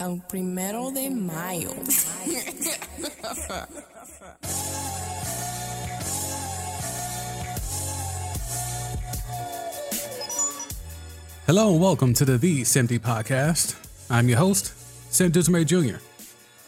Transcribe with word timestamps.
al 0.00 0.22
primero 0.28 0.90
de 0.90 1.10
mayo. 1.10 1.74
Hello 11.46 11.72
and 11.72 11.80
welcome 11.82 12.14
to 12.14 12.24
the 12.24 12.38
Thee 12.38 12.62
SamD 12.62 12.98
podcast. 13.00 13.76
I'm 14.08 14.26
your 14.28 14.38
host, 14.38 14.72
Sam 15.12 15.30
Dismay 15.30 15.64
Jr. 15.64 15.98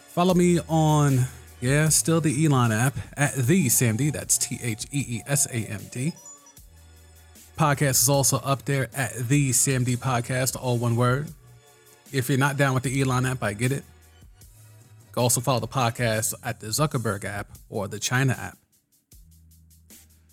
Follow 0.09 0.35
me 0.35 0.61
on, 0.69 1.21
yeah, 1.62 1.89
still 1.89 2.21
the 2.21 2.45
Elon 2.45 2.71
app 2.71 2.99
at 3.17 3.35
Thee 3.35 3.69
SamD. 3.69 4.12
That's 4.12 4.37
T 4.37 4.59
H 4.62 4.85
E 4.93 5.05
E 5.09 5.23
S 5.27 5.46
A 5.46 5.71
M 5.71 5.80
D. 5.91 6.12
Podcast 7.57 8.03
is 8.03 8.09
also 8.11 8.39
up 8.39 8.67
there 8.67 8.91
at 8.95 9.14
Thee 9.14 9.53
SamD 9.53 9.96
podcast, 9.96 10.55
all 10.61 10.77
one 10.77 10.96
word. 10.96 11.29
If 12.12 12.29
you're 12.29 12.38
not 12.38 12.56
down 12.56 12.74
with 12.74 12.82
the 12.82 13.00
Elon 13.00 13.24
app, 13.26 13.42
I 13.42 13.54
get 13.54 13.72
it. 13.72 13.84
You 14.38 15.14
can 15.14 15.22
also 15.22 15.40
follow 15.40 15.61
the 15.61 15.68
podcast 15.68 16.34
at 16.44 16.61
the 16.61 16.68
Zuckerberg 16.68 17.25
app 17.25 17.48
or 17.68 17.89
the 17.89 17.98
China 17.98 18.32
app. 18.32 18.58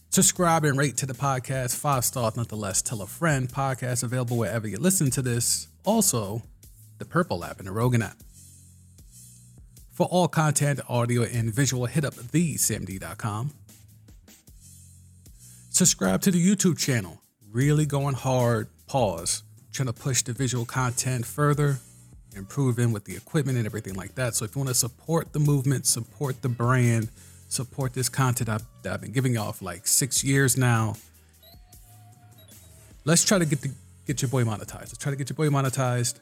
Subscribe 0.10 0.66
and 0.66 0.78
rate 0.78 0.98
to 0.98 1.06
the 1.06 1.14
podcast. 1.14 1.76
Five 1.76 2.04
stars, 2.04 2.36
nonetheless. 2.36 2.82
Tell 2.82 3.02
a 3.02 3.08
friend. 3.08 3.48
Podcast 3.48 4.04
available 4.04 4.38
wherever 4.38 4.68
you 4.68 4.78
listen 4.78 5.10
to 5.12 5.22
this. 5.22 5.68
Also, 5.86 6.42
the 6.98 7.06
Purple 7.06 7.46
app 7.46 7.60
and 7.60 7.68
the 7.68 7.72
Rogan 7.72 8.02
app. 8.02 8.18
For 9.92 10.08
all 10.08 10.28
content, 10.28 10.80
audio, 10.90 11.24
and 11.24 11.54
visual, 11.54 11.86
hit 11.86 12.04
up 12.04 12.16
theesamd.com. 12.16 13.52
Subscribe 15.70 16.22
to 16.22 16.32
the 16.32 16.46
YouTube 16.46 16.78
channel. 16.78 17.22
Really 17.52 17.86
going 17.86 18.16
hard. 18.16 18.68
Pause. 18.88 19.44
Trying 19.72 19.88
to 19.88 19.94
push 19.94 20.24
the 20.24 20.34
visual 20.34 20.66
content 20.66 21.26
further, 21.26 21.80
improving 22.36 22.92
with 22.92 23.06
the 23.06 23.16
equipment 23.16 23.58
and 23.58 23.66
everything 23.66 23.94
like 23.96 24.16
that. 24.16 24.36
So 24.36 24.46
if 24.46 24.56
you 24.56 24.60
want 24.60 24.70
to 24.70 24.76
support 24.76 25.32
the 25.34 25.40
movement, 25.40 25.86
support 25.86 26.42
the 26.42 26.50
brand, 26.50 27.10
support 27.50 27.94
this 27.94 28.10
content 28.10 28.50
I've, 28.50 28.64
that 28.84 28.94
I've 28.94 29.02
been 29.02 29.12
giving 29.12 29.34
y'all 29.34 29.52
for 29.52 29.66
like 29.66 29.88
six 29.88 30.24
years 30.24 30.58
now. 30.58 30.96
Let's 33.06 33.24
try 33.26 33.40
to 33.40 33.46
get 33.46 33.62
the 33.62 33.72
get 34.06 34.22
your 34.22 34.30
boy 34.30 34.44
monetized. 34.44 34.90
Let's 34.90 34.98
try 34.98 35.12
to 35.12 35.16
get 35.16 35.30
your 35.30 35.36
boy 35.36 35.50
monetized. 35.50 36.20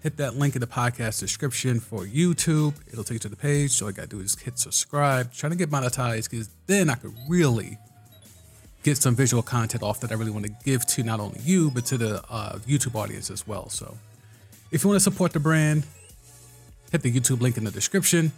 Hit 0.00 0.16
that 0.18 0.36
link 0.36 0.54
in 0.54 0.60
the 0.60 0.66
podcast 0.66 1.20
description 1.20 1.80
for 1.80 2.04
YouTube. 2.04 2.74
It'll 2.90 3.04
take 3.04 3.16
you 3.16 3.18
to 3.20 3.28
the 3.28 3.36
page. 3.36 3.72
So 3.72 3.86
all 3.86 3.90
I 3.90 3.92
gotta 3.92 4.08
do 4.08 4.20
is 4.20 4.38
hit 4.38 4.58
subscribe. 4.58 5.32
Trying 5.32 5.50
to 5.50 5.58
get 5.58 5.70
monetized 5.70 6.30
because 6.30 6.48
then 6.66 6.88
I 6.88 6.94
could 6.94 7.14
really 7.28 7.78
get 8.88 8.96
some 8.96 9.14
visual 9.14 9.42
content 9.42 9.82
off 9.82 10.00
that 10.00 10.10
I 10.10 10.14
really 10.14 10.30
want 10.30 10.46
to 10.46 10.52
give 10.64 10.86
to 10.86 11.02
not 11.02 11.20
only 11.20 11.40
you 11.44 11.70
but 11.70 11.84
to 11.86 11.98
the 11.98 12.22
uh, 12.30 12.58
YouTube 12.66 12.94
audience 12.94 13.30
as 13.30 13.46
well. 13.46 13.68
So 13.68 13.96
if 14.70 14.82
you 14.82 14.88
want 14.88 14.96
to 14.96 15.04
support 15.04 15.32
the 15.32 15.40
brand, 15.40 15.86
hit 16.90 17.02
the 17.02 17.12
YouTube 17.12 17.40
link 17.40 17.58
in 17.58 17.64
the 17.64 17.70
description. 17.70 18.32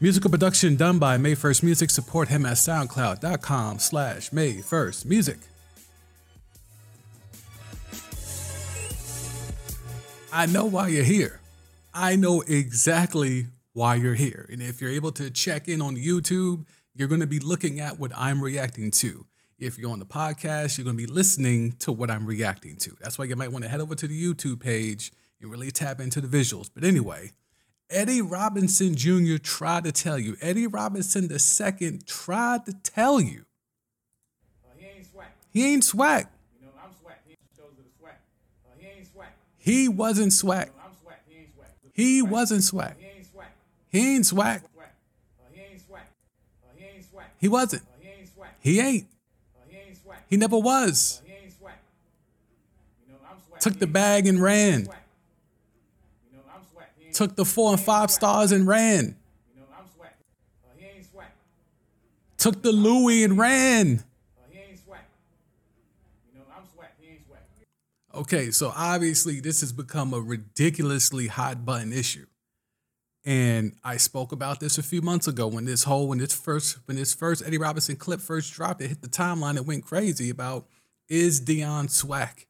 Musical 0.00 0.30
production 0.30 0.74
done 0.74 0.98
by 0.98 1.16
May 1.16 1.36
First 1.36 1.62
Music. 1.62 1.90
Support 1.90 2.28
him 2.28 2.44
at 2.44 2.54
soundcloud.com 2.54 3.78
slash 3.78 4.32
May 4.32 4.60
First 4.60 5.06
Music. 5.06 5.38
I 10.32 10.46
know 10.46 10.64
why 10.64 10.88
you're 10.88 11.04
here. 11.04 11.40
I 11.94 12.16
know 12.16 12.40
exactly 12.40 13.46
why 13.72 13.94
you're 13.94 14.14
here. 14.14 14.48
And 14.50 14.60
if 14.60 14.80
you're 14.80 14.90
able 14.90 15.12
to 15.12 15.30
check 15.30 15.68
in 15.68 15.80
on 15.80 15.96
YouTube, 15.96 16.64
you're 16.94 17.08
going 17.08 17.20
to 17.20 17.26
be 17.26 17.40
looking 17.40 17.80
at 17.80 17.98
what 17.98 18.12
I'm 18.16 18.42
reacting 18.42 18.90
to. 18.92 19.26
If 19.58 19.78
you're 19.78 19.90
on 19.90 19.98
the 19.98 20.06
podcast, 20.06 20.78
you're 20.78 20.84
going 20.84 20.96
to 20.96 21.06
be 21.06 21.12
listening 21.12 21.72
to 21.80 21.92
what 21.92 22.10
I'm 22.10 22.26
reacting 22.26 22.76
to. 22.76 22.96
That's 23.00 23.18
why 23.18 23.24
you 23.26 23.36
might 23.36 23.52
want 23.52 23.64
to 23.64 23.70
head 23.70 23.80
over 23.80 23.94
to 23.94 24.06
the 24.06 24.34
YouTube 24.34 24.60
page 24.60 25.12
and 25.40 25.50
really 25.50 25.70
tap 25.70 26.00
into 26.00 26.20
the 26.20 26.28
visuals. 26.28 26.70
But 26.72 26.84
anyway, 26.84 27.32
Eddie 27.90 28.22
Robinson 28.22 28.94
Jr. 28.94 29.36
tried 29.36 29.84
to 29.84 29.92
tell 29.92 30.18
you, 30.18 30.36
Eddie 30.40 30.66
Robinson 30.66 31.30
II 31.30 31.98
tried 32.06 32.66
to 32.66 32.72
tell 32.72 33.20
you. 33.20 33.44
Uh, 34.64 34.70
he 34.78 34.86
ain't 34.86 35.04
SWAC. 35.04 35.24
He 35.52 35.72
ain't 35.72 35.82
SWAC. 35.82 36.26
You 36.58 36.66
know, 36.66 36.72
I'm 36.82 36.90
SWAC. 36.90 37.14
He 37.26 37.36
shows 37.56 37.70
the 37.76 37.82
SWAC. 38.04 38.10
Uh, 38.10 38.70
he 38.78 38.86
ain't 38.86 39.14
SWAC. 39.14 39.26
He 39.58 39.88
wasn't 39.88 40.32
SWAC. 40.32 40.70
I'm 40.82 40.90
SWAC. 40.90 41.14
He 41.28 41.36
ain't 41.38 41.48
SWAC. 41.56 41.66
He 41.92 42.22
wasn't 42.22 42.60
SWAC. 42.62 42.94
He 42.98 43.06
ain't 43.06 43.26
SWAC. 43.26 43.44
He 43.88 44.14
ain't 44.16 44.24
SWAC. 44.24 44.34
SWAC. 44.34 44.62
Uh, 44.64 45.44
he 45.52 45.60
ain't 45.60 45.80
SWAC. 45.80 45.96
Uh, 46.00 46.74
he. 47.38 47.48
Wasn't. 47.48 47.82
He 48.00 48.08
ain't 48.08 48.28
SWAC. 48.36 48.46
He 48.60 48.80
ain't. 48.80 49.06
Oh, 49.56 49.60
he 49.68 49.76
ain't 49.76 50.04
SWAC. 50.04 50.16
He 50.28 50.36
never 50.36 50.58
was. 50.58 51.20
Oh, 51.22 51.26
he 51.26 51.32
ain't 51.44 51.52
SWAC. 51.52 51.72
You 53.06 53.12
know, 53.12 53.18
I'm 53.30 53.36
SWAC. 53.36 53.60
Took 53.60 53.74
He 53.74 53.78
the 53.80 53.86
bag 53.86 54.26
and 54.26 54.42
ran. 54.42 54.80
You 54.80 54.86
know, 56.32 56.40
I'm 56.54 56.60
SWAC. 56.60 56.84
He 56.98 57.06
ain't, 57.06 57.14
Took 57.14 57.36
the 57.36 57.44
four 57.44 57.72
and 57.72 57.80
five 57.80 58.10
stars 58.10 58.52
and 58.52 58.66
ran. 58.66 59.16
you 59.54 59.60
know, 59.60 59.66
I'm 59.76 59.84
SWAC. 59.84 60.08
Oh, 60.64 60.70
he 60.76 60.86
ain't 60.86 61.04
SWAC. 61.12 61.26
Took 62.38 62.62
the 62.62 62.72
Louis 62.72 63.24
and 63.24 63.38
ran. 63.38 64.04
He 64.50 64.58
ain't 64.58 64.78
SWAC. 64.86 64.98
You 66.32 66.38
know, 66.38 66.44
I'm 66.56 66.62
SWAC. 66.64 66.88
He 67.00 67.10
ain't 67.10 67.20
SWAC. 67.28 68.20
Okay, 68.20 68.50
so 68.50 68.72
obviously 68.76 69.40
this 69.40 69.60
has 69.60 69.72
become 69.72 70.12
a 70.14 70.20
ridiculously 70.20 71.26
hot 71.26 71.64
button 71.64 71.92
issue. 71.92 72.26
And 73.24 73.72
I 73.82 73.96
spoke 73.96 74.32
about 74.32 74.60
this 74.60 74.76
a 74.76 74.82
few 74.82 75.00
months 75.00 75.26
ago 75.26 75.46
when 75.46 75.64
this 75.64 75.84
whole 75.84 76.08
when 76.08 76.18
this 76.18 76.34
first 76.34 76.78
when 76.86 76.96
this 76.96 77.14
first 77.14 77.42
Eddie 77.44 77.58
Robinson 77.58 77.96
clip 77.96 78.20
first 78.20 78.52
dropped, 78.52 78.82
it 78.82 78.88
hit 78.88 79.02
the 79.02 79.08
timeline, 79.08 79.56
it 79.56 79.64
went 79.64 79.84
crazy 79.84 80.28
about 80.28 80.66
is 81.08 81.40
Deion 81.40 81.88
SWAC? 81.88 82.46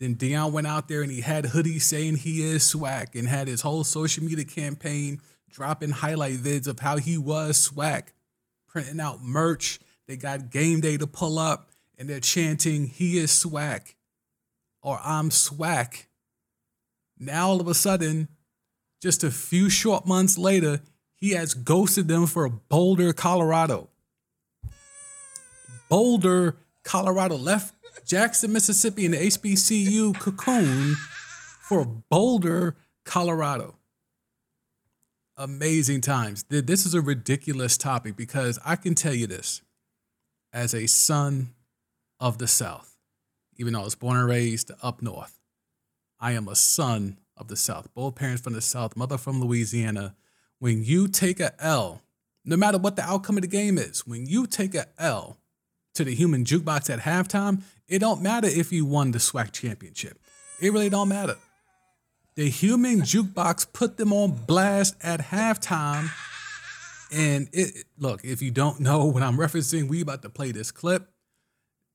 Then 0.00 0.16
Deion 0.16 0.52
went 0.52 0.66
out 0.66 0.88
there 0.88 1.02
and 1.02 1.10
he 1.10 1.20
had 1.20 1.44
hoodies 1.44 1.82
saying 1.82 2.16
he 2.16 2.42
is 2.42 2.62
SWAC 2.62 3.14
and 3.14 3.28
had 3.28 3.48
his 3.48 3.62
whole 3.62 3.84
social 3.84 4.24
media 4.24 4.44
campaign 4.44 5.20
dropping 5.50 5.90
highlight 5.90 6.38
vids 6.38 6.68
of 6.68 6.80
how 6.80 6.98
he 6.98 7.18
was 7.18 7.70
SWAC, 7.70 8.08
printing 8.68 9.00
out 9.00 9.22
merch. 9.22 9.80
They 10.06 10.16
got 10.16 10.50
game 10.50 10.80
day 10.80 10.96
to 10.96 11.06
pull 11.06 11.38
up 11.38 11.70
and 11.98 12.08
they're 12.08 12.20
chanting, 12.20 12.86
he 12.86 13.18
is 13.18 13.30
SWAC 13.30 13.94
or 14.82 15.00
I'm 15.04 15.30
SWAC. 15.30 16.06
Now 17.18 17.48
all 17.48 17.60
of 17.60 17.66
a 17.66 17.74
sudden, 17.74 18.28
just 19.00 19.24
a 19.24 19.30
few 19.30 19.70
short 19.70 20.06
months 20.06 20.38
later, 20.38 20.80
he 21.14 21.30
has 21.30 21.54
ghosted 21.54 22.08
them 22.08 22.26
for 22.26 22.48
Boulder, 22.48 23.12
Colorado. 23.12 23.88
Boulder, 25.88 26.56
Colorado 26.84 27.36
left 27.36 27.74
Jackson, 28.04 28.52
Mississippi 28.52 29.04
in 29.04 29.12
the 29.12 29.18
HBCU 29.18 30.18
cocoon 30.18 30.94
for 31.60 31.84
Boulder, 31.84 32.76
Colorado. 33.04 33.76
Amazing 35.36 36.00
times. 36.00 36.44
This 36.48 36.84
is 36.84 36.94
a 36.94 37.00
ridiculous 37.00 37.76
topic 37.76 38.16
because 38.16 38.58
I 38.64 38.76
can 38.76 38.94
tell 38.94 39.14
you 39.14 39.26
this 39.26 39.62
as 40.52 40.74
a 40.74 40.86
son 40.86 41.54
of 42.18 42.38
the 42.38 42.48
South, 42.48 42.96
even 43.56 43.72
though 43.72 43.80
I 43.80 43.84
was 43.84 43.94
born 43.94 44.16
and 44.16 44.28
raised 44.28 44.70
up 44.82 45.02
north, 45.02 45.38
I 46.18 46.32
am 46.32 46.48
a 46.48 46.56
son 46.56 47.18
of 47.38 47.48
the 47.48 47.56
South. 47.56 47.92
Both 47.94 48.16
parents 48.16 48.42
from 48.42 48.52
the 48.52 48.60
South, 48.60 48.96
mother 48.96 49.18
from 49.18 49.40
Louisiana. 49.40 50.14
When 50.58 50.82
you 50.84 51.08
take 51.08 51.40
a 51.40 51.52
L, 51.62 52.02
no 52.44 52.56
matter 52.56 52.78
what 52.78 52.96
the 52.96 53.02
outcome 53.02 53.36
of 53.36 53.42
the 53.42 53.48
game 53.48 53.78
is, 53.78 54.06
when 54.06 54.26
you 54.26 54.46
take 54.46 54.74
a 54.74 54.86
L 54.98 55.38
to 55.94 56.04
the 56.04 56.14
human 56.14 56.44
jukebox 56.44 56.90
at 56.90 57.00
halftime, 57.00 57.62
it 57.88 58.00
don't 58.00 58.22
matter 58.22 58.48
if 58.48 58.72
you 58.72 58.84
won 58.84 59.12
the 59.12 59.18
SWAC 59.18 59.52
championship. 59.52 60.18
It 60.60 60.72
really 60.72 60.90
don't 60.90 61.08
matter. 61.08 61.36
The 62.34 62.48
human 62.48 63.00
jukebox 63.00 63.72
put 63.72 63.96
them 63.96 64.12
on 64.12 64.32
blast 64.32 64.94
at 65.02 65.20
halftime. 65.20 66.10
And 67.12 67.48
it 67.52 67.84
look, 67.98 68.24
if 68.24 68.42
you 68.42 68.50
don't 68.50 68.80
know 68.80 69.06
what 69.06 69.22
I'm 69.22 69.36
referencing, 69.36 69.88
we 69.88 70.02
about 70.02 70.22
to 70.22 70.28
play 70.28 70.52
this 70.52 70.70
clip. 70.70 71.08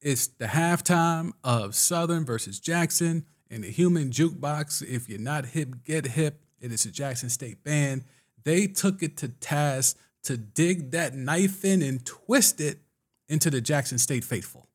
It's 0.01 0.27
the 0.27 0.47
halftime 0.47 1.31
of 1.43 1.75
Southern 1.75 2.25
versus 2.25 2.59
Jackson 2.59 3.25
and 3.53 3.63
the 3.63 3.69
human 3.69 4.09
jukebox. 4.09 4.81
If 4.81 5.07
you're 5.07 5.19
not 5.19 5.45
hip, 5.47 5.83
get 5.85 6.07
hip. 6.07 6.41
It 6.59 6.71
is 6.71 6.85
a 6.85 6.91
Jackson 6.91 7.29
State 7.29 7.63
band. 7.63 8.03
They 8.43 8.67
took 8.67 9.03
it 9.03 9.15
to 9.17 9.27
task 9.29 9.97
to 10.23 10.37
dig 10.37 10.91
that 10.91 11.13
knife 11.13 11.63
in 11.63 11.81
and 11.81 12.03
twist 12.05 12.59
it 12.59 12.79
into 13.29 13.49
the 13.49 13.61
Jackson 13.61 13.97
State 13.99 14.23
faithful. 14.23 14.67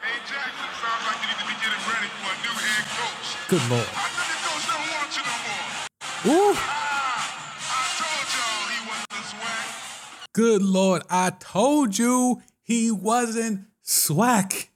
Hey 0.00 0.08
Jackson, 0.20 0.68
sounds 0.80 1.04
like 1.06 1.20
you 1.22 1.28
need 1.28 1.40
to 1.40 1.46
be 1.46 1.54
getting 1.60 1.84
ready 1.92 2.08
for 2.08 2.30
a 2.32 2.38
new 2.42 2.56
head 2.56 2.86
coach. 2.96 3.48
Good 3.48 3.70
lord. 3.70 3.88
I 3.92 4.06
know 4.16 4.26
the 4.32 4.38
coach 4.46 4.64
don't 4.70 4.86
want 4.96 5.10
you 5.16 5.22
no 5.26 6.34
more. 6.36 6.52
Ooh, 6.52 6.54
Ah, 6.56 7.36
I 7.70 7.84
told 8.00 8.26
y'all 8.34 8.64
he 8.72 8.80
wasn't 8.88 9.26
swag. 9.30 10.32
good 10.32 10.62
lord. 10.62 11.02
I 11.10 11.30
told 11.38 11.98
you 11.98 12.42
he 12.62 12.90
wasn't 12.90 13.66
swag. 13.82 14.68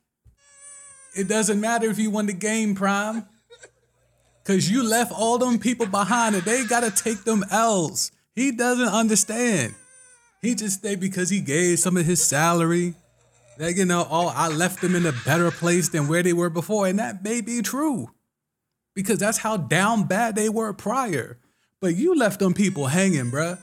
It 1.21 1.29
doesn't 1.29 1.61
matter 1.61 1.89
if 1.91 1.99
you 1.99 2.11
won 2.11 2.27
the 2.27 2.33
game, 2.33 2.75
Prime. 2.75 3.27
Cause 4.45 4.71
you 4.71 4.83
left 4.83 5.13
all 5.13 5.37
them 5.39 5.59
people 5.59 5.87
behind 5.87 6.35
and 6.35 6.45
they 6.45 6.65
gotta 6.65 6.91
take 6.91 7.25
them 7.25 7.45
L's. 7.51 8.11
He 8.35 8.51
doesn't 8.53 8.89
understand. 8.89 9.75
He 10.41 10.55
just 10.55 10.79
stayed 10.79 10.99
because 10.99 11.29
he 11.29 11.41
gave 11.41 11.79
some 11.79 11.99
of 11.99 12.07
his 12.07 12.25
salary. 12.27 12.95
That 13.59 13.77
you 13.77 13.85
know, 13.85 14.07
oh, 14.11 14.33
I 14.35 14.49
left 14.49 14.81
them 14.81 14.95
in 14.95 15.05
a 15.05 15.13
better 15.27 15.51
place 15.51 15.91
than 15.91 16.09
where 16.09 16.23
they 16.23 16.33
were 16.33 16.49
before, 16.49 16.87
and 16.87 16.99
that 16.99 17.23
may 17.23 17.43
be 17.43 17.61
true. 17.61 18.09
because 18.95 19.19
that's 19.19 19.39
how 19.39 19.57
down 19.57 20.05
bad 20.05 20.35
they 20.35 20.49
were 20.49 20.73
prior. 20.73 21.39
But 21.81 21.97
you 21.97 22.15
left 22.15 22.41
them 22.41 22.55
people 22.55 22.87
hanging, 22.87 23.31
bruh. 23.31 23.59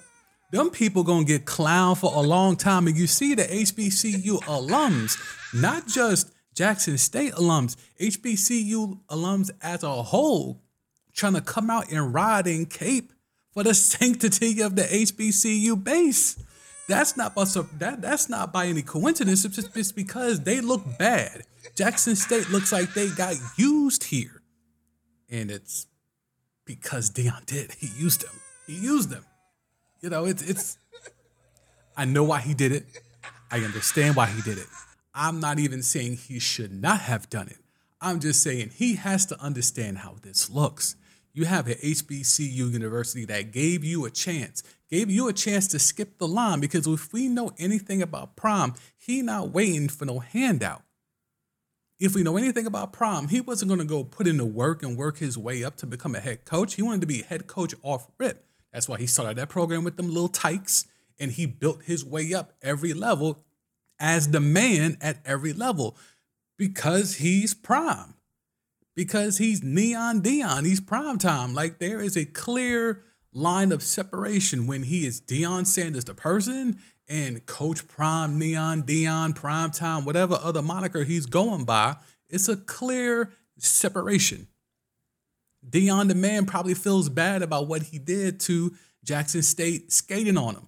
Them 0.51 0.69
people 0.69 1.04
gonna 1.04 1.25
get 1.25 1.45
clowned 1.45 1.98
for 1.98 2.12
a 2.13 2.21
long 2.21 2.56
time. 2.56 2.88
And 2.88 2.98
you 2.98 3.07
see 3.07 3.36
the 3.36 3.44
HBCU 3.44 4.39
alums, 4.44 5.18
not 5.54 5.88
just 5.88 6.31
Jackson 6.57 6.98
State 6.98 7.33
alums, 7.33 7.75
HBCU 8.01 9.00
alums 9.12 9.51
as 9.62 9.83
a 9.83 10.01
whole, 10.01 10.59
trying 11.13 11.36
to 11.36 11.42
come 11.42 11.69
out 11.69 11.92
and 11.92 12.12
ride 12.12 12.48
in 12.48 12.65
cape 12.65 13.13
for 13.51 13.62
the 13.62 13.74
sanctity 13.75 14.59
of 14.62 14.75
the 14.75 14.81
HBCU 14.81 15.83
base. 15.83 16.44
That's 16.88 17.15
not 17.15 17.36
by 17.36 17.44
that 17.44 18.01
that's 18.01 18.27
not 18.27 18.51
by 18.51 18.65
any 18.65 18.81
coincidence. 18.81 19.45
It's 19.45 19.56
just 19.56 19.77
it's 19.77 19.92
because 19.92 20.42
they 20.42 20.59
look 20.59 20.81
bad. 20.98 21.44
Jackson 21.75 22.15
State 22.15 22.50
looks 22.50 22.71
like 22.71 22.92
they 22.95 23.09
got 23.09 23.36
used 23.56 24.06
here, 24.06 24.42
and 25.30 25.51
it's 25.51 25.86
because 26.65 27.12
Deion 27.12 27.45
did. 27.45 27.74
He 27.74 27.89
used 28.01 28.21
them. 28.21 28.33
He 28.65 28.74
used 28.74 29.12
them. 29.12 29.25
You 30.01 30.09
know, 30.09 30.25
it's 30.25 30.42
it's. 30.42 30.80
I 31.95 32.06
know 32.06 32.24
why 32.24 32.39
he 32.39 32.56
did 32.56 32.71
it. 32.71 32.86
I 33.51 33.59
understand 33.59 34.15
why 34.15 34.25
he 34.25 34.42
did 34.42 34.57
it. 34.57 34.68
I'm 35.19 35.40
not 35.40 35.58
even 35.58 35.81
saying 35.81 36.18
he 36.18 36.38
should 36.38 36.72
not 36.72 37.00
have 37.00 37.28
done 37.28 37.48
it. 37.48 37.58
I'm 38.00 38.19
just 38.19 38.44
saying 38.44 38.74
he 38.75 38.98
has 38.98 39.25
to 39.25 39.42
understand 39.42 39.98
how 39.98 40.18
this 40.22 40.48
looks. 40.48 40.96
You 41.34 41.46
have 41.46 41.66
an 41.66 41.74
HBCU 41.74 42.72
university 42.72 43.25
that 43.25 43.52
gave 43.52 43.84
you 43.84 44.06
a 44.06 44.12
chance, 44.12 44.62
gave 44.92 45.10
you 45.10 45.28
a 45.28 45.34
chance 45.34 45.68
to 45.69 45.80
skip 45.80 46.19
the 46.19 46.28
line 46.28 46.60
because 46.60 46.86
if 46.86 47.12
we 47.12 47.30
know 47.30 47.50
anything 47.58 48.04
about 48.04 48.36
Prime, 48.36 48.75
he 48.96 49.24
not 49.24 49.50
waiting 49.50 49.90
for 49.90 50.06
no 50.06 50.19
handout. 50.19 50.84
If 52.00 52.14
we 52.14 52.22
know 52.22 52.38
anything 52.38 52.68
about 52.68 52.94
Prime, 52.94 53.30
he 53.30 53.42
wasn't 53.42 53.69
going 53.69 53.80
to 53.80 53.86
go 53.86 54.04
put 54.04 54.28
in 54.28 54.38
the 54.38 54.46
work 54.46 54.84
and 54.84 54.96
work 54.96 55.18
his 55.18 55.36
way 55.36 55.64
up 55.64 55.78
to 55.78 55.88
become 55.88 56.14
a 56.14 56.19
head 56.19 56.46
coach. 56.46 56.75
He 56.75 56.84
wanted 56.84 57.02
to 57.02 57.08
be 57.08 57.24
head 57.24 57.48
coach 57.48 57.74
off 57.81 58.08
rip. 58.19 58.46
That's 58.72 58.88
why 58.88 59.00
he 59.00 59.08
started 59.08 59.38
that 59.38 59.50
program 59.50 59.84
with 59.84 59.98
them 59.98 60.10
little 60.10 60.28
tykes 60.28 60.86
and 61.19 61.31
he 61.31 61.48
built 61.48 61.86
his 61.86 62.06
way 62.06 62.36
up 62.36 62.54
every 62.62 62.94
level 62.94 63.44
as 64.00 64.30
the 64.30 64.40
man 64.40 64.98
at 65.02 65.18
every 65.26 65.54
level 65.54 65.98
because 66.58 67.16
he's 67.16 67.54
prime. 67.54 68.16
Because 68.96 69.38
he's 69.38 69.64
neon 69.64 70.22
Deion, 70.22 70.66
he's 70.66 70.82
prime 70.82 71.20
time. 71.20 71.54
Like 71.54 71.80
there 71.80 72.02
is 72.02 72.18
a 72.18 72.26
clear 72.26 73.04
line 73.32 73.72
of 73.72 73.84
separation 73.84 74.66
when 74.66 74.84
he 74.84 75.06
is 75.06 75.22
Deion 75.22 75.68
Sanders, 75.68 76.06
the 76.06 76.16
person, 76.16 76.80
and 77.08 77.46
Coach 77.46 77.88
Prime, 77.88 78.38
Neon 78.38 78.84
Deion, 78.84 79.36
Prime 79.36 79.72
Time, 79.72 80.04
whatever 80.04 80.38
other 80.42 80.62
moniker 80.62 81.04
he's 81.04 81.26
going 81.26 81.64
by. 81.64 81.96
It's 82.30 82.50
a 82.50 82.58
clear 82.58 83.32
separation. 83.58 84.48
Deion 85.68 86.08
the 86.08 86.16
man 86.16 86.46
probably 86.46 86.74
feels 86.74 87.10
bad 87.10 87.42
about 87.42 87.68
what 87.68 87.84
he 87.84 88.00
did 88.00 88.40
to 88.42 88.74
Jackson 89.04 89.42
State 89.42 89.92
skating 89.92 90.38
on 90.38 90.56
him. 90.56 90.68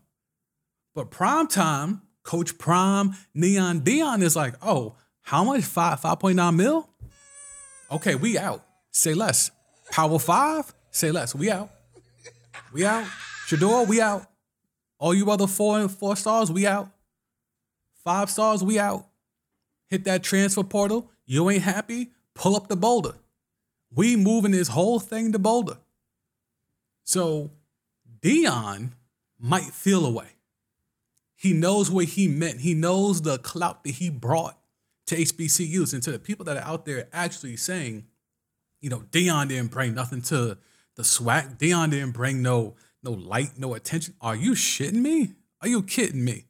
But 0.95 1.11
prime 1.11 1.47
time, 1.47 2.01
Coach 2.23 2.57
Prime, 2.57 3.15
Neon 3.33 3.81
Deion 3.81 4.21
is 4.21 4.35
like, 4.35 4.55
oh, 4.61 4.95
how 5.21 5.43
much? 5.43 5.63
Five, 5.63 6.01
5.9 6.01 6.55
mil? 6.55 6.89
Okay, 7.91 8.15
we 8.15 8.37
out. 8.37 8.63
Say 8.91 9.13
less. 9.13 9.51
Power 9.91 10.19
five? 10.19 10.73
Say 10.91 11.11
less. 11.11 11.33
We 11.33 11.49
out. 11.49 11.69
We 12.73 12.85
out. 12.85 13.05
Shedeur, 13.47 13.87
we 13.87 14.01
out. 14.01 14.25
All 14.99 15.13
you 15.13 15.29
other 15.31 15.47
four 15.47 15.79
and 15.79 15.91
four 15.91 16.15
stars, 16.15 16.51
we 16.51 16.67
out. 16.67 16.89
Five 18.03 18.29
stars, 18.29 18.63
we 18.63 18.77
out. 18.79 19.07
Hit 19.87 20.03
that 20.05 20.23
transfer 20.23 20.63
portal. 20.63 21.09
You 21.25 21.49
ain't 21.49 21.63
happy? 21.63 22.09
Pull 22.35 22.55
up 22.55 22.67
the 22.67 22.75
boulder. 22.75 23.15
We 23.91 24.15
moving 24.15 24.51
this 24.51 24.67
whole 24.67 24.99
thing 24.99 25.31
to 25.31 25.39
Boulder. 25.39 25.77
So 27.03 27.51
Deion 28.21 28.91
might 29.39 29.63
feel 29.63 30.05
away. 30.05 30.27
He 31.39 31.53
knows 31.53 31.89
what 31.89 32.03
he 32.03 32.27
meant. 32.27 32.59
He 32.59 32.73
knows 32.73 33.21
the 33.21 33.37
clout 33.37 33.85
that 33.85 33.91
he 33.91 34.09
brought 34.09 34.57
to 35.07 35.15
HBCUs 35.15 35.93
and 35.93 36.03
to 36.03 36.11
the 36.11 36.19
people 36.19 36.43
that 36.43 36.57
are 36.57 36.63
out 36.63 36.85
there 36.85 37.07
actually 37.13 37.55
saying, 37.55 38.07
you 38.81 38.89
know, 38.89 39.05
Deion 39.11 39.47
didn't 39.47 39.71
bring 39.71 39.93
nothing 39.93 40.21
to 40.23 40.57
the 40.95 41.03
SWAC. 41.03 41.57
Deion 41.57 41.91
didn't 41.91 42.11
bring 42.11 42.41
no 42.41 42.75
no 43.01 43.11
light, 43.11 43.51
no 43.57 43.73
attention. 43.73 44.15
Are 44.19 44.35
you 44.35 44.51
shitting 44.51 45.01
me? 45.01 45.35
Are 45.61 45.69
you 45.69 45.81
kidding 45.81 46.25
me? 46.25 46.47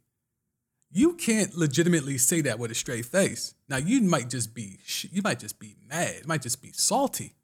You 0.92 1.14
can't 1.14 1.56
legitimately 1.56 2.18
say 2.18 2.42
that 2.42 2.58
with 2.58 2.72
a 2.72 2.76
straight 2.76 3.06
face. 3.06 3.54
Now 3.70 3.78
you 3.78 4.02
might 4.02 4.32
just 4.32 4.56
be 4.56 4.80
you 5.12 5.22
might 5.22 5.38
just 5.38 5.60
be 5.60 5.76
mad. 5.88 6.26
Might 6.26 6.42
just 6.42 6.64
be 6.64 6.72
salty. 6.72 7.36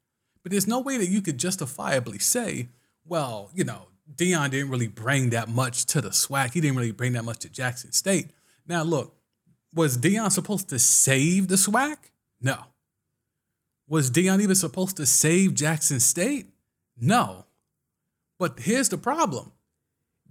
But 0.42 0.50
there's 0.50 0.66
no 0.66 0.80
way 0.80 0.98
that 0.98 1.06
you 1.06 1.22
could 1.22 1.38
justifiably 1.38 2.18
say, 2.18 2.70
well, 3.04 3.50
you 3.54 3.62
know, 3.62 3.86
Deion 4.14 4.50
didn't 4.50 4.70
really 4.70 4.88
bring 4.88 5.30
that 5.30 5.48
much 5.48 5.84
to 5.86 6.00
the 6.00 6.10
SWAC. 6.10 6.52
He 6.52 6.60
didn't 6.60 6.76
really 6.76 6.92
bring 6.92 7.12
that 7.14 7.24
much 7.24 7.40
to 7.40 7.48
Jackson 7.48 7.92
State. 7.92 8.30
Now 8.66 8.82
look, 8.82 9.14
was 9.74 9.98
Deion 9.98 10.30
supposed 10.30 10.68
to 10.70 10.78
save 10.78 11.48
the 11.48 11.56
SWAC? 11.56 11.96
No. 12.40 12.58
Was 13.88 14.10
Deion 14.10 14.40
even 14.40 14.56
supposed 14.56 14.96
to 14.96 15.06
save 15.06 15.54
Jackson 15.54 16.00
State? 16.00 16.46
No. 16.98 17.44
But 18.38 18.58
here's 18.60 18.88
the 18.88 18.98
problem. 18.98 19.52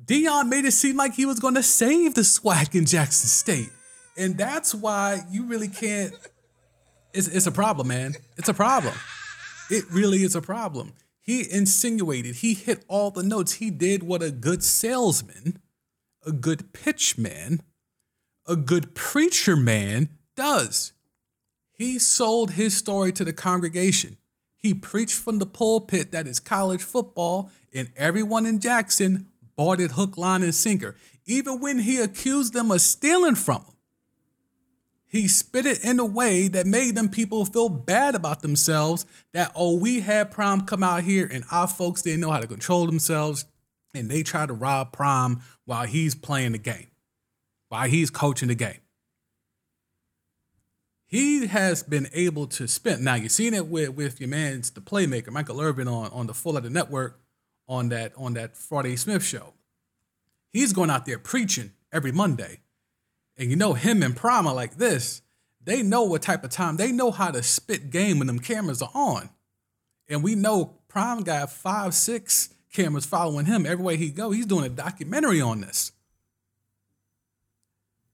Deion 0.03 0.49
made 0.49 0.65
it 0.65 0.71
seem 0.71 0.97
like 0.97 1.13
he 1.13 1.25
was 1.25 1.39
going 1.39 1.55
to 1.55 1.63
save 1.63 2.15
the 2.15 2.21
SWAC 2.21 2.75
in 2.75 2.85
Jackson 2.85 3.27
State. 3.27 3.69
And 4.17 4.37
that's 4.37 4.73
why 4.73 5.21
you 5.29 5.45
really 5.45 5.67
can't. 5.67 6.13
It's, 7.13 7.27
it's 7.27 7.47
a 7.47 7.51
problem, 7.51 7.87
man. 7.87 8.15
It's 8.37 8.49
a 8.49 8.53
problem. 8.53 8.93
It 9.69 9.85
really 9.91 10.23
is 10.23 10.35
a 10.35 10.41
problem. 10.41 10.93
He 11.25 11.51
insinuated, 11.51 12.35
he 12.37 12.53
hit 12.53 12.85
all 12.87 13.09
the 13.09 13.23
notes. 13.23 13.53
He 13.53 13.71
did 13.71 14.03
what 14.03 14.21
a 14.21 14.29
good 14.29 14.63
salesman, 14.63 15.59
a 16.23 16.31
good 16.31 16.71
pitchman, 16.71 17.61
a 18.47 18.55
good 18.55 18.93
preacher 18.93 19.55
man 19.55 20.09
does. 20.35 20.93
He 21.71 21.97
sold 21.97 22.51
his 22.51 22.77
story 22.77 23.11
to 23.13 23.25
the 23.25 23.33
congregation. 23.33 24.17
He 24.55 24.75
preached 24.75 25.15
from 25.15 25.39
the 25.39 25.45
pulpit 25.47 26.11
that 26.11 26.27
is 26.27 26.39
college 26.39 26.83
football, 26.83 27.49
and 27.73 27.89
everyone 27.95 28.45
in 28.45 28.59
Jackson 28.59 29.27
bought 29.55 29.79
it 29.79 29.91
hook, 29.91 30.17
line, 30.17 30.43
and 30.43 30.53
sinker. 30.53 30.95
Even 31.25 31.59
when 31.59 31.79
he 31.79 31.97
accused 31.99 32.53
them 32.53 32.69
of 32.71 32.81
stealing 32.81 33.35
from 33.35 33.63
him, 33.63 33.74
he 35.15 35.27
spit 35.27 35.65
it 35.65 35.83
in 35.83 35.99
a 35.99 36.05
way 36.05 36.47
that 36.47 36.65
made 36.65 36.95
them 36.95 37.09
people 37.09 37.45
feel 37.45 37.69
bad 37.69 38.15
about 38.15 38.41
themselves. 38.41 39.05
That, 39.33 39.51
oh, 39.55 39.77
we 39.77 40.01
had 40.01 40.31
Prime 40.31 40.61
come 40.61 40.83
out 40.83 41.03
here 41.03 41.29
and 41.31 41.43
our 41.51 41.67
folks 41.67 42.01
didn't 42.01 42.21
know 42.21 42.31
how 42.31 42.39
to 42.39 42.47
control 42.47 42.85
themselves, 42.85 43.45
and 43.93 44.09
they 44.09 44.23
tried 44.23 44.47
to 44.47 44.53
rob 44.53 44.91
Prime 44.91 45.41
while 45.65 45.85
he's 45.85 46.15
playing 46.15 46.51
the 46.53 46.57
game, 46.57 46.87
while 47.69 47.87
he's 47.87 48.09
coaching 48.09 48.49
the 48.49 48.55
game 48.55 48.79
he 51.07 51.47
has 51.47 51.83
been 51.83 52.09
able 52.13 52.47
to 52.47 52.67
spend. 52.67 53.03
Now 53.03 53.15
you've 53.15 53.31
seen 53.31 53.53
it 53.53 53.67
with 53.67 53.91
with 53.91 54.19
your 54.19 54.29
man's 54.29 54.71
the 54.71 54.81
playmaker 54.81 55.29
Michael 55.31 55.61
Irvin 55.61 55.87
on 55.87 56.09
on 56.11 56.27
the 56.27 56.33
Full 56.33 56.57
Out 56.57 56.65
Network 56.65 57.19
on 57.67 57.89
that 57.89 58.13
on 58.17 58.33
that 58.33 58.57
Friday 58.57 58.95
Smith 58.95 59.23
show. 59.23 59.53
He's 60.51 60.73
going 60.73 60.89
out 60.89 61.05
there 61.05 61.19
preaching 61.19 61.71
every 61.91 62.11
Monday, 62.11 62.59
and 63.37 63.49
you 63.49 63.55
know 63.55 63.73
him 63.73 64.03
and 64.03 64.15
Prima 64.15 64.53
like 64.53 64.77
this. 64.77 65.21
They 65.63 65.81
know 65.81 66.03
what 66.03 66.21
type 66.21 66.43
of 66.43 66.51
time. 66.51 66.77
They 66.77 66.91
know 66.91 67.11
how 67.11 67.31
to 67.31 67.41
spit 67.41 67.89
game 67.89 68.19
when 68.19 68.27
them 68.27 68.39
cameras 68.39 68.81
are 68.81 68.91
on, 68.93 69.29
and 70.07 70.23
we 70.23 70.35
know 70.35 70.77
Prime 70.87 71.23
got 71.23 71.51
five 71.51 71.93
six 71.93 72.53
cameras 72.71 73.05
following 73.05 73.45
him 73.45 73.65
everywhere 73.65 73.95
he 73.95 74.09
go. 74.09 74.31
He's 74.31 74.45
doing 74.45 74.65
a 74.65 74.69
documentary 74.69 75.41
on 75.41 75.61
this. 75.61 75.91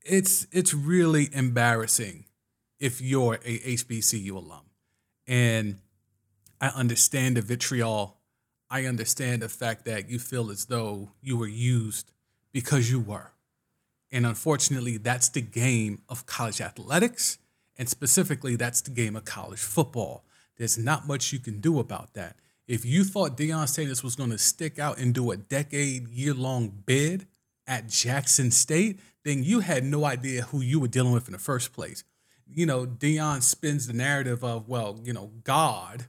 It's 0.04 0.48
it's 0.52 0.74
really 0.74 1.30
embarrassing 1.34 2.26
if 2.80 3.02
you're 3.02 3.36
a 3.46 3.60
HBCU 3.60 4.32
alum. 4.32 4.64
And 5.28 5.80
I 6.60 6.70
understand 6.70 7.38
the 7.38 7.42
vitriol. 7.42 8.18
I 8.70 8.86
understand 8.86 9.42
the 9.42 9.50
fact 9.50 9.86
that 9.86 10.10
you 10.10 10.18
feel 10.18 10.50
as 10.50 10.66
though 10.66 11.12
you 11.22 11.38
were 11.38 11.48
used 11.48 12.12
because 12.52 12.90
you 12.90 13.00
were. 13.00 13.32
And 14.12 14.26
unfortunately, 14.26 14.98
that's 14.98 15.30
the 15.30 15.42
game 15.42 16.02
of 16.10 16.26
college 16.26 16.62
athletics. 16.62 17.38
And 17.78 17.88
specifically, 17.88 18.56
that's 18.56 18.82
the 18.82 18.92
game 18.92 19.16
of 19.16 19.26
college 19.26 19.60
football. 19.60 20.26
There's 20.58 20.78
not 20.78 21.08
much 21.08 21.32
you 21.32 21.40
can 21.40 21.60
do 21.62 21.80
about 21.80 22.14
that. 22.14 22.36
If 22.68 22.86
you 22.86 23.04
thought 23.04 23.38
Deion 23.38 23.68
Sanders 23.68 24.04
was 24.04 24.16
going 24.16 24.30
to 24.30 24.38
stick 24.38 24.80
out 24.80 24.98
and 24.98 25.14
do 25.14 25.32
a 25.32 25.38
decade 25.38 26.10
year 26.10 26.34
long 26.34 26.70
bid 26.86 27.28
at 27.68 27.88
Jackson 27.88 28.52
State, 28.52 29.00
then 29.24 29.44
you 29.44 29.62
had 29.62 29.84
no 29.84 30.06
idea 30.06 30.44
who 30.44 30.62
you 30.62 30.80
were 30.80 30.88
dealing 30.88 31.14
with 31.14 31.28
in 31.28 31.34
the 31.34 31.40
first 31.40 31.74
place 31.74 32.04
you 32.54 32.66
know, 32.66 32.86
Deion 32.86 33.42
spins 33.42 33.88
the 33.88 33.94
narrative 33.94 34.44
of, 34.44 34.68
well, 34.68 35.00
you 35.04 35.14
know, 35.14 35.32
God 35.44 36.08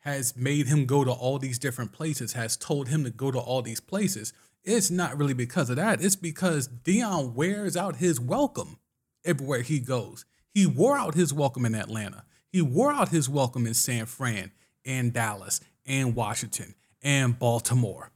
has 0.00 0.36
made 0.36 0.66
him 0.66 0.84
go 0.84 1.04
to 1.04 1.10
all 1.10 1.38
these 1.38 1.58
different 1.58 1.92
places, 1.92 2.32
has 2.32 2.56
told 2.56 2.88
him 2.88 3.04
to 3.04 3.10
go 3.10 3.30
to 3.30 3.38
all 3.38 3.62
these 3.62 3.80
places. 3.80 4.32
It's 4.64 4.90
not 4.90 5.18
really 5.18 5.34
because 5.34 5.70
of 5.70 5.76
that. 5.76 6.02
It's 6.02 6.16
because 6.16 6.68
Deion 6.68 7.34
wears 7.34 7.76
out 7.76 7.96
his 7.96 8.20
welcome 8.20 8.78
everywhere 9.24 9.62
he 9.62 9.80
goes. 9.80 10.24
He 10.54 10.66
wore 10.66 10.96
out 10.96 11.14
his 11.14 11.32
welcome 11.32 11.64
in 11.64 11.74
Atlanta. 11.74 12.24
He 12.50 12.62
wore 12.62 12.92
out 12.92 13.08
his 13.08 13.28
welcome 13.28 13.66
in 13.66 13.74
San 13.74 14.06
Fran. 14.06 14.52
and 14.84 15.12
Dallas 15.12 15.60
and 15.86 16.14
Washington 16.14 16.74
and 17.02 17.38
Baltimore. 17.38 18.10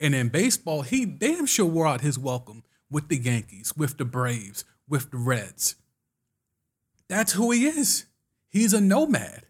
And 0.00 0.14
in 0.14 0.28
baseball, 0.28 0.82
he 0.82 1.04
damn 1.04 1.46
sure 1.46 1.66
wore 1.66 1.86
out 1.86 2.00
his 2.00 2.18
welcome 2.18 2.64
with 2.90 3.08
the 3.08 3.16
Yankees, 3.16 3.76
with 3.76 3.98
the 3.98 4.04
Braves, 4.04 4.64
with 4.88 5.10
the 5.10 5.16
Reds. 5.16 5.76
That's 7.08 7.32
who 7.32 7.50
he 7.50 7.66
is. 7.66 8.06
He's 8.48 8.72
a 8.72 8.80
nomad. 8.80 9.44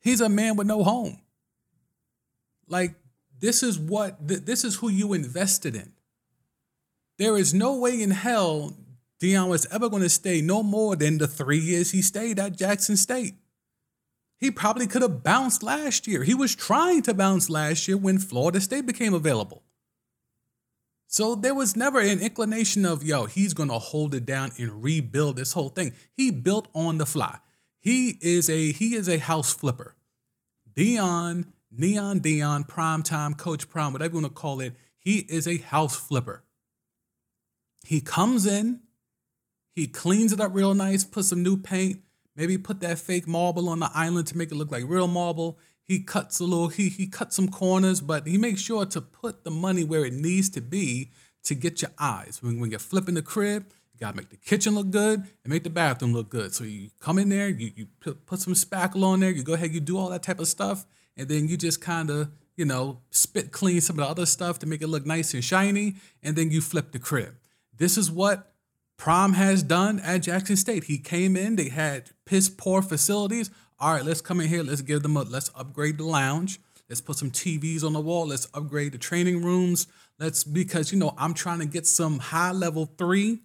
He's 0.00 0.20
a 0.20 0.28
man 0.28 0.56
with 0.56 0.66
no 0.66 0.82
home. 0.82 1.20
Like 2.68 2.94
this 3.42 3.62
is 3.62 3.78
what 3.78 4.26
th- 4.26 4.46
this 4.46 4.64
is 4.64 4.76
who 4.76 4.88
you 4.88 5.12
invested 5.12 5.76
in. 5.76 5.92
There 7.18 7.36
is 7.36 7.52
no 7.52 7.76
way 7.76 8.00
in 8.00 8.12
hell 8.12 8.74
Deion 9.20 9.48
was 9.48 9.66
ever 9.66 9.88
going 9.88 10.02
to 10.02 10.08
stay 10.08 10.40
no 10.40 10.62
more 10.62 10.96
than 10.96 11.18
the 11.18 11.28
three 11.28 11.58
years 11.58 11.90
he 11.90 12.02
stayed 12.02 12.38
at 12.38 12.56
Jackson 12.56 12.96
State. 12.96 13.34
He 14.38 14.50
probably 14.50 14.88
could 14.88 15.02
have 15.02 15.22
bounced 15.22 15.62
last 15.62 16.08
year. 16.08 16.24
He 16.24 16.34
was 16.34 16.56
trying 16.56 17.02
to 17.02 17.14
bounce 17.14 17.48
last 17.48 17.86
year 17.86 17.96
when 17.96 18.18
Florida 18.18 18.60
State 18.60 18.86
became 18.86 19.14
available. 19.14 19.62
So 21.06 21.36
there 21.36 21.54
was 21.54 21.76
never 21.76 22.00
an 22.00 22.18
inclination 22.18 22.84
of, 22.84 23.04
yo, 23.04 23.26
he's 23.26 23.54
going 23.54 23.68
to 23.68 23.78
hold 23.78 24.14
it 24.14 24.26
down 24.26 24.50
and 24.58 24.82
rebuild 24.82 25.36
this 25.36 25.52
whole 25.52 25.68
thing. 25.68 25.92
He 26.16 26.32
built 26.32 26.66
on 26.74 26.98
the 26.98 27.06
fly. 27.06 27.38
He 27.78 28.18
is 28.20 28.48
a 28.48 28.72
he 28.72 28.94
is 28.94 29.08
a 29.08 29.18
house 29.18 29.52
flipper. 29.52 29.94
Deion, 30.74 31.46
Neon 31.76 32.20
Deion, 32.20 32.66
prime 32.68 33.02
time, 33.02 33.34
coach 33.34 33.68
prime, 33.68 33.92
whatever 33.92 34.14
you 34.16 34.22
want 34.22 34.34
to 34.34 34.40
call 34.40 34.60
it, 34.60 34.74
he 34.98 35.18
is 35.28 35.48
a 35.48 35.58
house 35.58 35.96
flipper. 35.96 36.44
He 37.84 38.00
comes 38.00 38.46
in, 38.46 38.80
he 39.74 39.86
cleans 39.86 40.32
it 40.32 40.40
up 40.40 40.54
real 40.54 40.74
nice, 40.74 41.02
put 41.02 41.24
some 41.24 41.42
new 41.42 41.56
paint, 41.56 42.02
maybe 42.36 42.58
put 42.58 42.80
that 42.80 42.98
fake 42.98 43.26
marble 43.26 43.68
on 43.68 43.80
the 43.80 43.90
island 43.94 44.26
to 44.28 44.36
make 44.36 44.52
it 44.52 44.54
look 44.54 44.70
like 44.70 44.84
real 44.86 45.08
marble. 45.08 45.58
He 45.82 46.00
cuts 46.00 46.38
a 46.40 46.44
little, 46.44 46.68
he 46.68 46.88
he 46.88 47.06
cuts 47.06 47.36
some 47.36 47.48
corners, 47.48 48.00
but 48.00 48.26
he 48.26 48.38
makes 48.38 48.60
sure 48.60 48.86
to 48.86 49.00
put 49.00 49.44
the 49.44 49.50
money 49.50 49.82
where 49.82 50.04
it 50.04 50.12
needs 50.12 50.48
to 50.50 50.60
be 50.60 51.10
to 51.44 51.54
get 51.54 51.82
your 51.82 51.90
eyes. 51.98 52.38
When, 52.40 52.60
when 52.60 52.70
you're 52.70 52.78
flipping 52.78 53.14
the 53.14 53.22
crib, 53.22 53.72
you 53.92 53.98
gotta 53.98 54.16
make 54.16 54.30
the 54.30 54.36
kitchen 54.36 54.74
look 54.74 54.90
good 54.90 55.20
and 55.20 55.52
make 55.52 55.64
the 55.64 55.70
bathroom 55.70 56.12
look 56.12 56.28
good. 56.28 56.54
So 56.54 56.64
you 56.64 56.90
come 57.00 57.18
in 57.18 57.30
there, 57.30 57.48
you, 57.48 57.72
you 57.74 57.86
put, 58.00 58.26
put 58.26 58.38
some 58.38 58.54
spackle 58.54 59.02
on 59.02 59.20
there, 59.20 59.30
you 59.30 59.42
go 59.42 59.54
ahead, 59.54 59.72
you 59.72 59.80
do 59.80 59.98
all 59.98 60.10
that 60.10 60.22
type 60.22 60.38
of 60.38 60.46
stuff, 60.46 60.86
and 61.16 61.28
then 61.28 61.48
you 61.48 61.56
just 61.56 61.80
kind 61.80 62.10
of, 62.10 62.30
you 62.56 62.64
know, 62.64 63.00
spit 63.10 63.52
clean 63.52 63.80
some 63.80 63.98
of 63.98 64.04
the 64.04 64.10
other 64.10 64.26
stuff 64.26 64.58
to 64.60 64.66
make 64.66 64.82
it 64.82 64.88
look 64.88 65.06
nice 65.06 65.34
and 65.34 65.44
shiny, 65.44 65.96
and 66.22 66.36
then 66.36 66.50
you 66.50 66.60
flip 66.60 66.92
the 66.92 66.98
crib. 66.98 67.34
This 67.76 67.96
is 67.96 68.10
what 68.10 68.52
Prime 68.96 69.32
has 69.32 69.62
done 69.62 69.98
at 70.00 70.22
Jackson 70.22 70.56
State. 70.56 70.84
He 70.84 70.98
came 70.98 71.36
in, 71.36 71.56
they 71.56 71.68
had 71.68 72.10
piss 72.24 72.48
poor 72.48 72.82
facilities. 72.82 73.50
All 73.80 73.94
right, 73.94 74.04
let's 74.04 74.20
come 74.20 74.40
in 74.40 74.48
here, 74.48 74.62
let's 74.62 74.82
give 74.82 75.02
them 75.02 75.16
a 75.16 75.22
let's 75.22 75.50
upgrade 75.54 75.98
the 75.98 76.04
lounge. 76.04 76.60
Let's 76.88 77.00
put 77.00 77.16
some 77.16 77.30
TVs 77.30 77.84
on 77.84 77.94
the 77.94 78.00
wall. 78.00 78.26
Let's 78.26 78.48
upgrade 78.52 78.92
the 78.92 78.98
training 78.98 79.42
rooms. 79.42 79.86
Let's 80.18 80.44
because 80.44 80.92
you 80.92 80.98
know 80.98 81.14
I'm 81.16 81.32
trying 81.32 81.60
to 81.60 81.66
get 81.66 81.86
some 81.86 82.18
high 82.18 82.52
level 82.52 82.84
three, 82.98 83.40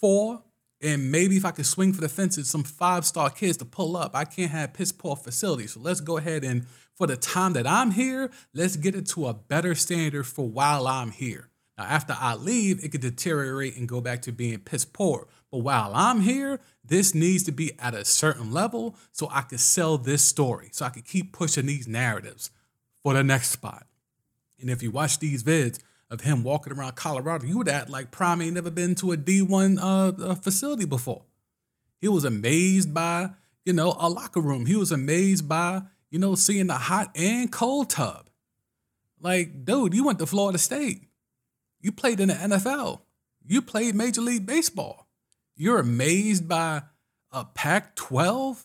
four, 0.00 0.42
and 0.80 1.10
maybe 1.10 1.36
if 1.36 1.44
I 1.44 1.50
could 1.50 1.66
swing 1.66 1.92
for 1.92 2.00
the 2.00 2.08
fences, 2.08 2.48
some 2.48 2.64
five 2.64 3.06
star 3.06 3.30
kids 3.30 3.56
to 3.58 3.64
pull 3.64 3.96
up. 3.96 4.14
I 4.14 4.24
can't 4.24 4.50
have 4.50 4.74
piss 4.74 4.92
poor 4.92 5.16
facilities. 5.16 5.72
So 5.72 5.80
let's 5.80 6.00
go 6.00 6.18
ahead 6.18 6.44
and 6.44 6.66
for 6.94 7.06
the 7.06 7.16
time 7.16 7.54
that 7.54 7.66
I'm 7.66 7.90
here, 7.90 8.30
let's 8.52 8.76
get 8.76 8.94
it 8.94 9.06
to 9.08 9.26
a 9.26 9.34
better 9.34 9.74
standard 9.74 10.24
for 10.24 10.48
while 10.48 10.86
I'm 10.86 11.10
here. 11.10 11.48
Now, 11.76 11.84
after 11.84 12.16
I 12.16 12.34
leave, 12.34 12.84
it 12.84 12.92
could 12.92 13.00
deteriorate 13.00 13.76
and 13.76 13.88
go 13.88 14.00
back 14.00 14.22
to 14.22 14.32
being 14.32 14.60
piss 14.60 14.84
poor. 14.84 15.26
But 15.50 15.58
while 15.58 15.90
I'm 15.94 16.20
here, 16.20 16.60
this 16.84 17.14
needs 17.14 17.42
to 17.44 17.52
be 17.52 17.72
at 17.80 17.94
a 17.94 18.04
certain 18.04 18.52
level 18.52 18.96
so 19.10 19.28
I 19.32 19.42
can 19.42 19.58
sell 19.58 19.98
this 19.98 20.22
story, 20.22 20.68
so 20.72 20.84
I 20.84 20.90
can 20.90 21.02
keep 21.02 21.32
pushing 21.32 21.66
these 21.66 21.88
narratives 21.88 22.50
for 23.02 23.14
the 23.14 23.24
next 23.24 23.50
spot. 23.50 23.86
And 24.60 24.70
if 24.70 24.82
you 24.82 24.90
watch 24.90 25.18
these 25.18 25.42
vids 25.42 25.80
of 26.14 26.22
him 26.22 26.42
walking 26.42 26.72
around 26.72 26.94
Colorado, 26.94 27.44
you 27.44 27.58
would 27.58 27.68
act 27.68 27.90
like 27.90 28.10
Prime 28.10 28.40
ain't 28.40 28.54
never 28.54 28.70
been 28.70 28.94
to 28.96 29.12
a 29.12 29.16
D1 29.16 29.78
uh, 29.78 30.30
uh, 30.30 30.34
facility 30.36 30.86
before. 30.86 31.24
He 32.00 32.08
was 32.08 32.24
amazed 32.24 32.94
by, 32.94 33.30
you 33.64 33.74
know, 33.74 33.94
a 33.98 34.08
locker 34.08 34.40
room. 34.40 34.64
He 34.64 34.76
was 34.76 34.92
amazed 34.92 35.48
by, 35.48 35.82
you 36.10 36.18
know, 36.18 36.34
seeing 36.34 36.68
the 36.68 36.74
hot 36.74 37.10
and 37.14 37.52
cold 37.52 37.90
tub. 37.90 38.30
Like, 39.20 39.64
dude, 39.64 39.92
you 39.92 40.04
went 40.04 40.18
to 40.20 40.26
Florida 40.26 40.58
State. 40.58 41.08
You 41.80 41.92
played 41.92 42.20
in 42.20 42.28
the 42.28 42.34
NFL. 42.34 43.00
You 43.46 43.60
played 43.60 43.94
Major 43.94 44.20
League 44.20 44.46
Baseball. 44.46 45.06
You're 45.56 45.78
amazed 45.78 46.48
by 46.48 46.82
a 47.32 47.44
Pac 47.44 47.96
12 47.96 48.64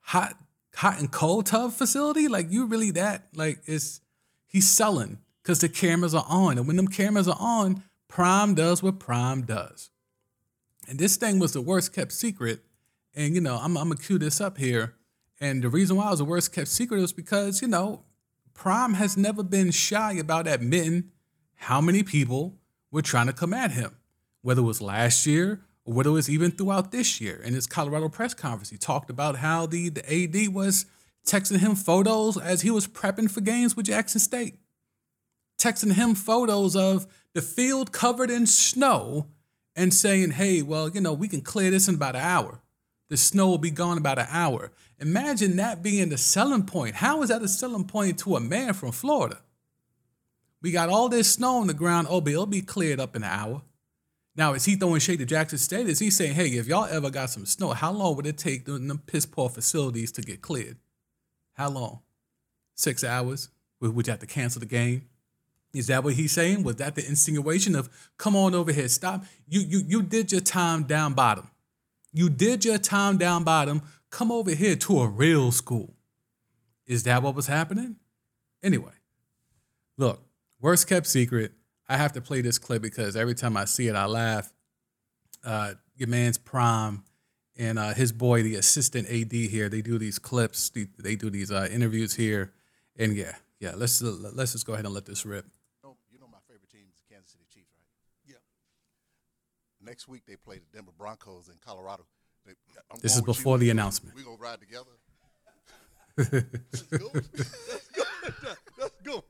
hot, 0.00 0.38
hot 0.74 0.98
and 1.00 1.10
cold 1.10 1.46
tub 1.46 1.72
facility? 1.72 2.28
Like, 2.28 2.50
you 2.50 2.66
really 2.66 2.92
that? 2.92 3.28
Like, 3.34 3.60
it's, 3.66 4.00
he's 4.46 4.70
selling 4.70 5.18
because 5.46 5.60
the 5.60 5.68
cameras 5.68 6.12
are 6.12 6.26
on. 6.28 6.58
And 6.58 6.66
when 6.66 6.74
them 6.74 6.88
cameras 6.88 7.28
are 7.28 7.36
on, 7.38 7.84
Prime 8.08 8.56
does 8.56 8.82
what 8.82 8.98
Prime 8.98 9.42
does. 9.42 9.90
And 10.88 10.98
this 10.98 11.14
thing 11.16 11.38
was 11.38 11.52
the 11.52 11.60
worst 11.60 11.92
kept 11.92 12.10
secret. 12.10 12.64
And, 13.14 13.32
you 13.32 13.40
know, 13.40 13.56
I'm, 13.56 13.76
I'm 13.78 13.86
going 13.86 13.96
to 13.96 14.02
cue 14.02 14.18
this 14.18 14.40
up 14.40 14.58
here. 14.58 14.96
And 15.40 15.62
the 15.62 15.68
reason 15.68 15.96
why 15.96 16.08
it 16.08 16.10
was 16.10 16.18
the 16.18 16.24
worst 16.24 16.52
kept 16.52 16.66
secret 16.66 17.00
was 17.00 17.12
because, 17.12 17.62
you 17.62 17.68
know, 17.68 18.02
Prime 18.54 18.94
has 18.94 19.16
never 19.16 19.44
been 19.44 19.70
shy 19.70 20.14
about 20.14 20.48
admitting 20.48 21.12
how 21.54 21.80
many 21.80 22.02
people 22.02 22.58
were 22.90 23.02
trying 23.02 23.26
to 23.28 23.32
come 23.32 23.54
at 23.54 23.70
him, 23.70 23.94
whether 24.42 24.62
it 24.62 24.64
was 24.64 24.82
last 24.82 25.28
year 25.28 25.60
or 25.84 25.94
whether 25.94 26.10
it 26.10 26.14
was 26.14 26.28
even 26.28 26.50
throughout 26.50 26.90
this 26.90 27.20
year. 27.20 27.36
In 27.36 27.54
his 27.54 27.68
Colorado 27.68 28.08
press 28.08 28.34
conference, 28.34 28.70
he 28.70 28.78
talked 28.78 29.10
about 29.10 29.36
how 29.36 29.66
the, 29.66 29.90
the 29.90 30.02
AD 30.12 30.52
was 30.52 30.86
texting 31.24 31.60
him 31.60 31.76
photos 31.76 32.36
as 32.36 32.62
he 32.62 32.70
was 32.72 32.88
prepping 32.88 33.30
for 33.30 33.42
games 33.42 33.76
with 33.76 33.86
Jackson 33.86 34.20
State, 34.20 34.58
texting 35.58 35.92
him 35.92 36.14
photos 36.14 36.76
of 36.76 37.06
the 37.34 37.42
field 37.42 37.92
covered 37.92 38.30
in 38.30 38.46
snow 38.46 39.26
and 39.74 39.92
saying, 39.92 40.32
hey, 40.32 40.62
well, 40.62 40.88
you 40.88 41.00
know, 41.00 41.12
we 41.12 41.28
can 41.28 41.42
clear 41.42 41.70
this 41.70 41.88
in 41.88 41.96
about 41.96 42.16
an 42.16 42.22
hour. 42.22 42.60
The 43.08 43.16
snow 43.16 43.48
will 43.48 43.58
be 43.58 43.70
gone 43.70 43.98
about 43.98 44.18
an 44.18 44.26
hour. 44.30 44.72
Imagine 44.98 45.56
that 45.56 45.82
being 45.82 46.08
the 46.08 46.18
selling 46.18 46.64
point. 46.64 46.96
How 46.96 47.22
is 47.22 47.28
that 47.28 47.42
a 47.42 47.48
selling 47.48 47.84
point 47.84 48.18
to 48.20 48.36
a 48.36 48.40
man 48.40 48.72
from 48.72 48.92
Florida? 48.92 49.38
We 50.62 50.72
got 50.72 50.88
all 50.88 51.08
this 51.08 51.32
snow 51.32 51.58
on 51.58 51.66
the 51.66 51.74
ground. 51.74 52.08
Oh, 52.10 52.20
but 52.20 52.32
it'll 52.32 52.46
be 52.46 52.62
cleared 52.62 52.98
up 52.98 53.14
in 53.14 53.22
an 53.22 53.30
hour. 53.30 53.62
Now, 54.34 54.54
is 54.54 54.64
he 54.64 54.76
throwing 54.76 55.00
shade 55.00 55.20
to 55.20 55.26
Jackson 55.26 55.58
State? 55.58 55.88
Is 55.88 55.98
he 55.98 56.10
saying, 56.10 56.34
hey, 56.34 56.48
if 56.48 56.66
y'all 56.66 56.86
ever 56.86 57.08
got 57.08 57.30
some 57.30 57.46
snow, 57.46 57.70
how 57.70 57.92
long 57.92 58.16
would 58.16 58.26
it 58.26 58.36
take 58.36 58.64
them 58.64 59.00
piss 59.06 59.24
poor 59.24 59.48
facilities 59.48 60.12
to 60.12 60.22
get 60.22 60.42
cleared? 60.42 60.78
How 61.54 61.70
long? 61.70 62.00
Six 62.74 63.04
hours? 63.04 63.48
Would 63.80 64.06
you 64.06 64.10
have 64.10 64.20
to 64.20 64.26
cancel 64.26 64.60
the 64.60 64.66
game? 64.66 65.08
Is 65.76 65.88
that 65.88 66.04
what 66.04 66.14
he's 66.14 66.32
saying? 66.32 66.62
Was 66.62 66.76
that 66.76 66.94
the 66.94 67.06
insinuation 67.06 67.74
of 67.74 67.88
come 68.18 68.34
on 68.36 68.54
over 68.54 68.72
here, 68.72 68.88
stop? 68.88 69.24
You 69.48 69.60
you 69.60 69.82
you 69.86 70.02
did 70.02 70.32
your 70.32 70.40
time 70.40 70.84
down 70.84 71.14
bottom. 71.14 71.50
You 72.12 72.30
did 72.30 72.64
your 72.64 72.78
time 72.78 73.18
down 73.18 73.44
bottom. 73.44 73.82
Come 74.10 74.32
over 74.32 74.52
here 74.52 74.76
to 74.76 75.00
a 75.00 75.08
real 75.08 75.52
school. 75.52 75.94
Is 76.86 77.02
that 77.02 77.22
what 77.22 77.34
was 77.34 77.46
happening? 77.46 77.96
Anyway, 78.62 78.92
look, 79.98 80.22
worst 80.60 80.88
kept 80.88 81.06
secret. 81.06 81.52
I 81.88 81.96
have 81.96 82.12
to 82.12 82.20
play 82.20 82.40
this 82.40 82.58
clip 82.58 82.82
because 82.82 83.16
every 83.16 83.34
time 83.34 83.56
I 83.56 83.64
see 83.64 83.88
it, 83.88 83.94
I 83.94 84.06
laugh. 84.06 84.52
Uh, 85.44 85.74
your 85.94 86.08
man's 86.08 86.38
prime 86.38 87.04
and 87.58 87.78
uh, 87.78 87.94
his 87.94 88.12
boy, 88.12 88.42
the 88.42 88.56
assistant 88.56 89.08
AD 89.08 89.32
here, 89.32 89.68
they 89.68 89.80
do 89.80 89.98
these 89.98 90.18
clips. 90.18 90.70
They, 90.70 91.16
do 91.16 91.30
these 91.30 91.50
uh, 91.50 91.68
interviews 91.70 92.14
here, 92.14 92.52
and 92.96 93.16
yeah, 93.16 93.34
yeah. 93.60 93.72
Let's 93.74 94.02
let's 94.02 94.52
just 94.52 94.66
go 94.66 94.74
ahead 94.74 94.84
and 94.84 94.94
let 94.94 95.06
this 95.06 95.24
rip. 95.24 95.46
know, 95.82 95.96
you 96.10 96.18
know 96.18 96.28
my 96.30 96.38
favorite 96.46 96.70
team 96.70 96.82
is 96.92 97.00
the 97.05 97.05
Kansas 97.16 97.32
City 97.32 97.44
Chiefs, 97.52 97.72
right? 97.78 98.34
Yeah. 98.34 99.86
Next 99.88 100.06
week 100.08 100.22
they 100.26 100.36
play 100.36 100.58
the 100.58 100.66
Denver 100.76 100.92
Broncos 100.96 101.48
in 101.48 101.54
Colorado. 101.64 102.04
They, 102.44 102.52
I'm 102.92 102.98
This 103.00 103.14
is 103.16 103.22
before 103.22 103.56
you. 103.56 103.60
the 103.64 103.70
announcement. 103.70 104.14
We 104.14 104.22
gonna 104.22 104.36
ride 104.36 104.60
together. 104.60 104.90
Let's 106.18 106.82
go. 106.82 107.10
Let's 108.78 108.94
go. 109.04 109.24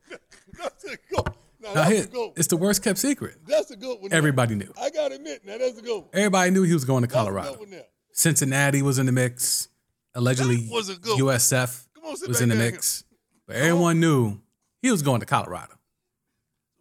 That's 0.57 0.83
a 0.85 0.97
go. 1.13 1.23
Now, 1.61 1.73
Now 1.73 1.83
here, 1.83 2.05
it's 2.35 2.47
the 2.47 2.57
worst 2.57 2.83
kept 2.83 2.99
secret. 2.99 3.37
That's 3.47 3.71
a 3.71 3.75
good 3.75 3.99
one. 4.01 4.13
Everybody 4.13 4.55
knew. 4.55 4.71
I 4.79 4.89
gotta 4.89 5.15
admit, 5.15 5.45
now 5.45 5.57
that's 5.57 5.77
a 5.77 5.81
good 5.81 5.97
one. 6.01 6.09
Everybody 6.13 6.51
knew 6.51 6.63
he 6.63 6.73
was 6.73 6.85
going 6.85 7.01
to 7.03 7.07
That's 7.07 7.15
a 7.15 7.23
Colorado. 7.25 7.49
good 7.51 7.59
one 7.59 7.69
there. 7.71 7.85
Cincinnati 8.11 8.81
was 8.81 8.99
in 8.99 9.05
the 9.05 9.11
mix. 9.11 9.69
Allegedly, 10.13 10.67
was 10.69 10.89
a 10.89 10.95
good. 10.95 11.19
USF 11.19 11.85
on, 12.03 12.11
was 12.11 12.41
in 12.41 12.49
the 12.49 12.55
there. 12.55 12.71
mix. 12.71 13.03
But 13.47 13.55
everyone 13.57 13.99
knew 13.99 14.39
he 14.81 14.91
was 14.91 15.01
going 15.01 15.19
to 15.21 15.25
Colorado. 15.25 15.73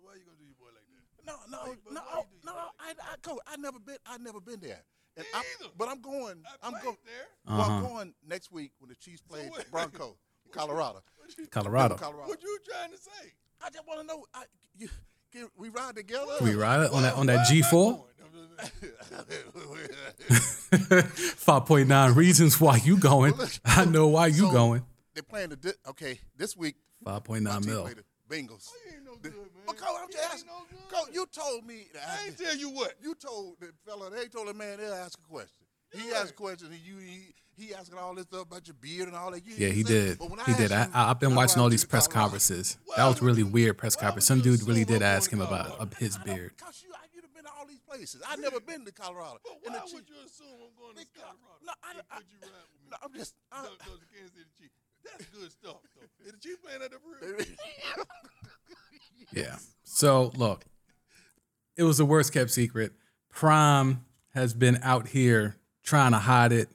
Why 0.00 0.14
you 0.14 0.20
gonna 0.24 0.38
do 0.38 0.44
your 0.44 0.54
boy 0.58 0.66
like 0.74 0.84
that? 0.86 1.26
No, 1.26 1.36
no, 1.50 1.74
no, 1.90 2.26
no. 2.44 2.52
I, 3.24 3.30
I 3.30 3.34
go. 3.34 3.40
I 3.46 3.56
never 3.56 3.78
been. 3.78 3.96
I 4.06 4.18
never 4.18 4.40
been 4.40 4.60
there. 4.60 4.82
And 5.16 5.26
I, 5.34 5.42
but 5.78 5.88
I'm 5.88 6.00
going. 6.02 6.42
I'm 6.62 6.72
going 6.82 6.96
there. 7.04 7.26
Well, 7.46 7.60
I'm 7.62 7.70
Uh-huh. 7.84 7.88
going 7.88 8.14
next 8.28 8.52
week 8.52 8.72
when 8.78 8.88
the 8.90 8.96
Chiefs 8.96 9.22
play 9.22 9.48
Bronco, 9.70 10.16
in 10.46 10.52
Colorado. 10.52 11.02
Colorado. 11.50 11.94
Colorado. 11.96 12.28
What 12.28 12.42
you 12.42 12.58
trying 12.70 12.90
to 12.92 12.98
say? 12.98 13.32
I 13.64 13.70
just 13.70 13.86
want 13.88 14.00
to 14.00 14.06
know. 14.06 14.24
I, 14.34 14.44
you, 14.76 14.88
can 15.32 15.48
we 15.56 15.70
ride 15.70 15.96
together? 15.96 16.26
We 16.42 16.54
ride 16.54 16.82
it 16.84 16.92
on 16.92 17.02
that 17.02 17.14
on 17.14 17.26
that 17.26 17.46
G 17.48 17.62
four. 17.62 18.04
Five 21.36 21.66
point 21.66 21.88
nine 21.88 22.14
reasons 22.14 22.60
why 22.60 22.76
you 22.76 22.98
going. 22.98 23.34
I 23.64 23.84
know 23.84 24.08
why 24.08 24.26
you 24.28 24.46
So, 24.46 24.52
going. 24.52 24.82
They're 25.14 25.22
playing 25.22 25.50
the 25.50 25.56
di- 25.56 25.72
okay 25.90 26.18
this 26.36 26.56
week. 26.56 26.76
Five 27.04 27.24
point 27.24 27.42
my 27.44 27.52
nine 27.52 27.62
team 27.62 27.70
mil. 27.72 27.82
play 27.84 27.94
the 27.94 28.04
Bengals. 28.28 28.68
Oh, 28.70 28.76
you 28.90 28.96
ain't 28.96 29.04
no 29.04 29.14
good, 29.22 29.34
man. 29.34 29.44
But 29.66 29.76
coach, 29.76 29.88
I'm 30.02 30.08
You 30.08 30.12
just 30.12 30.32
asking. 30.34 30.48
no. 30.48 30.98
Coach, 30.98 31.08
you 31.14 31.26
told 31.26 31.64
me. 31.66 31.86
To 31.92 31.98
I 32.00 32.02
ask 32.12 32.26
ain't 32.26 32.38
tell 32.38 32.56
you 32.56 32.70
what. 32.70 32.94
You 33.02 33.14
told 33.14 33.56
the 33.60 33.70
fella. 33.86 34.10
They 34.10 34.26
told 34.26 34.48
the 34.48 34.54
man 34.54 34.78
they'll 34.78 34.92
ask 34.94 35.18
a 35.18 35.22
question. 35.32 35.64
He 35.92 36.08
Yeah. 36.10 36.20
asked 36.22 36.34
questions. 36.36 36.70
And 36.70 36.80
you 36.80 36.96
he, 36.98 37.34
he 37.56 37.74
asking 37.74 37.98
all 37.98 38.14
this 38.14 38.24
stuff 38.24 38.42
about 38.42 38.66
your 38.66 38.74
beard 38.74 39.08
and 39.08 39.16
all 39.16 39.30
that. 39.30 39.46
You 39.46 39.54
Yeah, 39.56 39.68
he 39.72 39.82
did. 39.82 40.18
but 40.18 40.28
when 40.30 40.40
He 40.40 40.54
did. 40.54 40.72
I, 40.72 40.84
you, 40.86 40.90
I, 40.92 41.10
I've 41.10 41.20
been 41.20 41.34
watching 41.34 41.60
all 41.62 41.68
these 41.68 41.84
press 41.84 42.08
conferences. 42.08 42.76
Why 42.84 42.96
That 42.96 43.06
was 43.06 43.22
really 43.22 43.42
weird 43.44 43.78
press 43.78 43.96
why 43.96 44.02
conference. 44.02 44.26
Some 44.26 44.40
dude 44.40 44.62
really 44.64 44.84
did 44.84 45.02
ask 45.02 45.30
him 45.30 45.40
about 45.40 45.66
Colorado? 45.68 45.82
uh, 45.92 45.96
his 45.98 46.18
beard. 46.18 46.52
Cause 46.58 46.82
you, 46.86 46.92
I- 46.92 47.06
you'd 47.14 47.22
have 47.24 47.32
been 47.34 47.44
to 47.44 47.50
all 47.58 47.66
these 47.66 47.80
places. 47.80 48.20
I've 48.28 48.40
never 48.40 48.58
been 48.60 48.84
to 48.84 48.92
Colorado. 48.92 49.38
But 49.44 49.52
And 49.66 49.74
why 49.74 49.86
the 49.88 49.94
would 49.94 50.08
you 50.08 50.16
assume 50.26 50.48
I'm 50.60 50.74
going 50.76 50.96
to 50.96 51.06
Colorado? 51.14 51.64
no, 51.64 51.72
I- 51.82 51.90
And 51.92 52.02
I- 52.10 52.16
could 52.16 52.26
you 52.30 52.38
ride 52.42 52.50
with 52.72 52.82
me? 52.82 52.88
No, 52.90 52.96
I'm 53.02 53.12
just. 53.14 53.34
I, 53.52 53.62
Those- 53.62 53.78
those 53.86 54.02
Kansas 54.12 54.32
City 54.34 54.50
Chiefs. 54.58 54.74
That's 55.12 55.26
good 55.30 55.52
stuff, 55.52 55.76
though. 55.94 56.30
The 56.30 56.32
Chiefs 56.38 56.58
playing 56.62 56.82
at 56.82 56.90
the 56.90 56.98
real? 57.36 57.46
Yeah. 59.32 59.56
So 59.82 60.32
look, 60.36 60.64
it 61.76 61.82
was 61.82 61.98
the 61.98 62.04
worst 62.04 62.32
kept 62.32 62.50
secret. 62.50 62.92
Prime 63.28 64.04
has 64.34 64.54
been 64.54 64.78
out 64.82 65.08
here 65.08 65.56
trying 65.82 66.12
to 66.12 66.18
hide 66.18 66.52
it. 66.52 66.68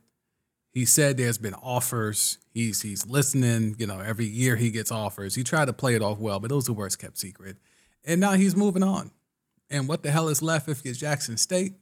He 0.72 0.86
said 0.86 1.18
there's 1.18 1.38
been 1.38 1.54
offers. 1.56 2.38
He's 2.54 2.82
he's 2.82 3.06
listening. 3.08 3.76
You 3.80 3.88
know, 3.88 4.00
every 4.00 4.26
year 4.26 4.58
he 4.58 4.70
gets 4.70 4.92
offers. 4.92 5.36
He 5.36 5.44
tried 5.44 5.66
to 5.66 5.74
play 5.74 5.96
it 5.96 6.02
off 6.02 6.20
well, 6.20 6.40
but 6.40 6.52
it 6.52 6.56
was 6.56 6.66
the 6.66 6.74
worst 6.74 7.00
kept 7.00 7.18
secret. 7.18 7.58
And 8.06 8.20
now 8.20 8.34
he's 8.34 8.56
moving 8.56 8.84
on. 8.84 9.12
And 9.70 9.88
what 9.88 10.04
the 10.04 10.12
hell 10.12 10.28
is 10.28 10.42
left 10.42 10.68
if 10.68 10.84
you're 10.84 10.94
Jackson 10.94 11.38
State? 11.38 11.74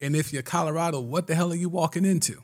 And 0.00 0.16
if 0.16 0.32
you're 0.32 0.42
Colorado, 0.42 1.00
what 1.00 1.28
the 1.28 1.34
hell 1.34 1.52
are 1.52 1.56
you 1.56 1.68
walking 1.68 2.04
into? 2.04 2.42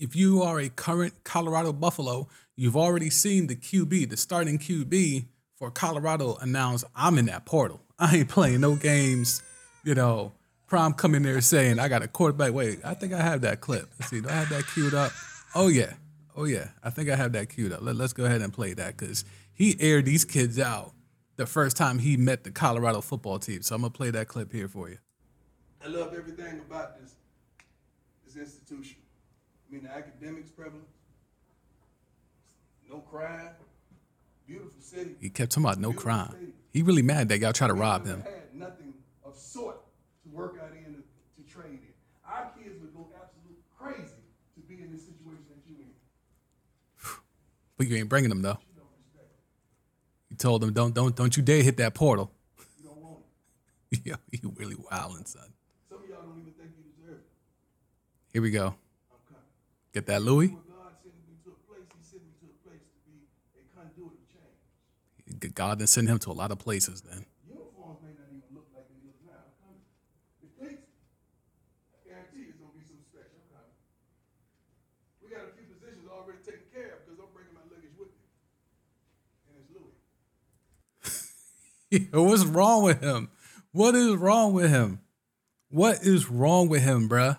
If 0.00 0.16
you 0.16 0.40
are 0.42 0.58
a 0.58 0.70
current 0.70 1.12
Colorado 1.24 1.74
Buffalo, 1.74 2.26
you've 2.56 2.76
already 2.76 3.10
seen 3.10 3.48
the 3.48 3.54
QB, 3.54 4.08
the 4.08 4.16
starting 4.16 4.58
QB 4.58 5.26
for 5.56 5.70
Colorado 5.70 6.36
announce, 6.40 6.84
I'm 6.96 7.18
in 7.18 7.26
that 7.26 7.44
portal. 7.44 7.82
I 7.98 8.16
ain't 8.16 8.30
playing 8.30 8.62
no 8.62 8.76
games. 8.76 9.42
You 9.84 9.94
know, 9.94 10.32
Prime 10.68 10.94
coming 10.94 11.22
there 11.22 11.42
saying, 11.42 11.78
I 11.78 11.88
got 11.88 12.02
a 12.02 12.08
quarterback. 12.08 12.54
Wait, 12.54 12.80
I 12.82 12.94
think 12.94 13.12
I 13.12 13.20
have 13.20 13.42
that 13.42 13.60
clip. 13.60 13.90
Let's 13.98 14.10
see, 14.10 14.22
do 14.22 14.30
I 14.30 14.32
have 14.32 14.48
that 14.48 14.64
queued 14.68 14.94
up? 14.94 15.12
Oh, 15.54 15.68
yeah. 15.68 15.92
Oh, 16.34 16.44
yeah. 16.44 16.68
I 16.82 16.88
think 16.88 17.10
I 17.10 17.16
have 17.16 17.32
that 17.32 17.50
queued 17.50 17.70
up. 17.70 17.82
Let, 17.82 17.96
let's 17.96 18.14
go 18.14 18.24
ahead 18.24 18.40
and 18.40 18.54
play 18.54 18.72
that 18.72 18.96
because 18.96 19.26
he 19.52 19.76
aired 19.80 20.06
these 20.06 20.24
kids 20.24 20.58
out 20.58 20.92
the 21.36 21.44
first 21.44 21.76
time 21.76 21.98
he 21.98 22.16
met 22.16 22.44
the 22.44 22.50
Colorado 22.50 23.02
football 23.02 23.38
team. 23.38 23.60
So 23.60 23.74
I'm 23.74 23.82
going 23.82 23.92
to 23.92 23.96
play 23.98 24.10
that 24.12 24.28
clip 24.28 24.50
here 24.50 24.68
for 24.68 24.88
you. 24.88 24.96
I 25.84 25.88
love 25.88 26.14
everything 26.16 26.60
about 26.60 26.98
this 26.98 27.16
this 28.24 28.36
institution. 28.36 28.96
I 29.70 29.74
mean, 29.74 29.84
the 29.84 29.90
academics 29.90 30.50
prevalent, 30.50 30.86
no 32.88 32.98
crime, 32.98 33.50
beautiful 34.46 34.80
city. 34.80 35.14
He 35.20 35.30
kept 35.30 35.52
talking 35.52 35.64
about 35.64 35.78
no 35.78 35.90
beautiful 35.90 36.10
crime. 36.10 36.28
stadium. 36.30 36.52
He 36.72 36.82
really 36.82 37.02
mad 37.02 37.28
that 37.28 37.38
y'all 37.38 37.52
try 37.52 37.68
to 37.68 37.74
rob 37.74 38.04
him. 38.04 38.22
Had 38.22 38.54
nothing 38.54 38.94
of 39.24 39.36
sort 39.36 39.80
to 40.24 40.28
work 40.30 40.56
out 40.60 40.72
in 40.72 40.94
to, 40.94 41.00
to 41.00 41.48
trade 41.48 41.70
in. 41.70 41.94
Our 42.26 42.50
kids 42.58 42.80
would 42.80 42.92
go 42.94 43.08
absolute 43.14 43.58
crazy 43.78 44.14
to 44.56 44.60
be 44.68 44.82
in 44.82 44.90
this 44.92 45.02
situation 45.02 45.44
that 45.50 45.70
you 45.70 45.76
in. 45.78 45.90
But 47.76 47.86
you 47.86 47.96
ain't 47.96 48.08
bringing 48.08 48.28
them 48.30 48.42
though. 48.42 48.58
You. 50.30 50.36
Told 50.36 50.62
them 50.62 50.72
don't 50.72 50.94
don't 50.94 51.14
don't 51.14 51.36
you 51.36 51.42
dare 51.42 51.62
hit 51.62 51.76
that 51.76 51.94
portal. 51.94 52.32
You 52.82 52.88
don't 52.88 53.00
want 53.02 53.18
it. 53.92 54.00
Yo, 54.04 54.14
you 54.32 54.52
really 54.56 54.74
wildin', 54.74 55.28
son. 55.28 55.42
Some 55.88 55.98
of 56.02 56.08
y'all 56.08 56.22
don't 56.22 56.38
even 56.40 56.52
think 56.54 56.70
you 56.76 56.84
deserve 56.96 57.18
it. 57.18 57.26
Here 58.32 58.42
we 58.42 58.50
go. 58.50 58.74
Get 59.92 60.06
that 60.06 60.22
Louis. 60.22 60.48
God 60.48 60.94
sent 61.02 61.14
me 61.26 61.34
to 61.42 61.50
a 61.50 61.58
place, 61.66 61.82
He 61.98 62.02
sent 62.06 62.22
me 62.22 62.30
to 62.38 62.46
a 62.46 62.56
place 62.62 62.78
to 62.86 62.98
be 63.10 63.26
a 63.58 63.62
conduit 63.74 64.14
of 64.14 64.22
change. 64.30 65.54
God 65.54 65.78
done 65.78 65.88
send 65.90 66.08
him 66.08 66.18
to 66.20 66.30
a 66.30 66.36
lot 66.38 66.52
of 66.52 66.58
places. 66.62 67.02
Then 67.02 67.26
uniforms 67.50 67.98
may 68.06 68.14
not 68.14 68.30
even 68.30 68.46
look 68.54 68.70
like 68.70 68.86
they 68.86 69.02
look 69.02 69.18
now. 69.26 69.42
I'm 69.42 69.50
coming. 69.58 69.82
The 70.46 70.48
cleats, 70.54 70.86
I 71.90 71.98
guarantee 72.06 72.54
it's 72.54 72.58
gonna 72.62 72.70
be 72.78 72.86
some 72.86 73.02
special. 73.02 73.42
We 75.18 75.34
got 75.34 75.50
a 75.50 75.50
few 75.58 75.66
positions 75.66 76.06
already 76.06 76.38
taken 76.46 76.70
care 76.70 76.94
of 76.94 77.02
because 77.02 77.18
I'm 77.18 77.34
bringing 77.34 77.58
my 77.58 77.66
luggage 77.66 77.94
with 77.98 78.14
me, 78.14 78.26
and 79.50 79.58
it's 79.58 79.74
Louis. 79.74 79.98
what's 82.30 82.46
wrong 82.46 82.86
with 82.86 83.02
him? 83.02 83.26
What 83.74 83.98
is 83.98 84.14
wrong 84.14 84.54
with 84.54 84.70
him? 84.70 85.02
What 85.68 86.06
is 86.06 86.30
wrong 86.30 86.68
with 86.68 86.82
him, 86.82 87.08
bruh? 87.08 87.38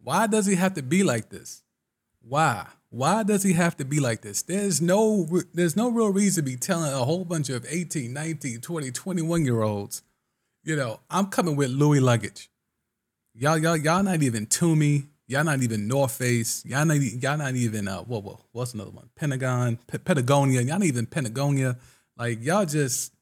Why 0.00 0.26
does 0.26 0.46
he 0.46 0.56
have 0.56 0.72
to 0.74 0.82
be 0.82 1.04
like 1.04 1.28
this? 1.28 1.61
Why? 2.22 2.66
Why 2.90 3.22
does 3.22 3.42
he 3.42 3.54
have 3.54 3.76
to 3.78 3.84
be 3.84 4.00
like 4.00 4.20
this? 4.20 4.42
There's 4.42 4.80
no 4.80 5.26
there's 5.54 5.76
no 5.76 5.90
real 5.90 6.10
reason 6.10 6.44
to 6.44 6.50
be 6.50 6.56
telling 6.56 6.92
a 6.92 7.04
whole 7.04 7.24
bunch 7.24 7.48
of 7.48 7.64
18, 7.68 8.12
19, 8.12 8.60
20, 8.60 8.90
21 8.90 9.44
year 9.44 9.62
olds, 9.62 10.02
you 10.64 10.76
know, 10.76 11.00
I'm 11.10 11.26
coming 11.26 11.56
with 11.56 11.70
Louis 11.70 12.00
luggage. 12.00 12.50
Y'all, 13.34 13.56
y'all, 13.56 13.76
y'all 13.76 14.02
not 14.02 14.22
even 14.22 14.46
Tumi. 14.46 15.06
Y'all 15.26 15.44
not 15.44 15.62
even 15.62 15.88
North 15.88 16.12
Face. 16.12 16.62
Y'all 16.66 16.84
not, 16.84 17.00
y'all 17.00 17.38
not 17.38 17.54
even 17.54 17.88
uh, 17.88 18.00
what, 18.00 18.22
what, 18.22 18.40
what's 18.52 18.74
another 18.74 18.90
one? 18.90 19.08
Pentagon, 19.16 19.78
P-. 19.86 19.98
Y'all 20.06 20.64
not 20.64 20.82
even 20.82 21.06
Patagonia. 21.06 21.78
Like 22.18 22.44
y'all 22.44 22.66
just, 22.66 23.12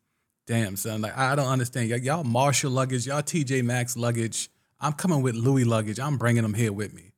damn 0.46 0.74
son. 0.74 1.00
Like 1.00 1.16
I 1.16 1.36
don't 1.36 1.46
understand. 1.46 1.88
Y'all, 1.88 1.98
y'all 1.98 2.24
Marshall 2.24 2.72
luggage. 2.72 3.06
Y'all 3.06 3.22
TJ 3.22 3.62
Maxx 3.62 3.96
luggage. 3.96 4.50
I'm 4.80 4.94
coming 4.94 5.22
with 5.22 5.36
Louis 5.36 5.64
luggage. 5.64 6.00
I'm 6.00 6.16
bringing 6.16 6.42
them 6.42 6.54
here 6.54 6.72
with 6.72 6.92
me. 6.92 7.09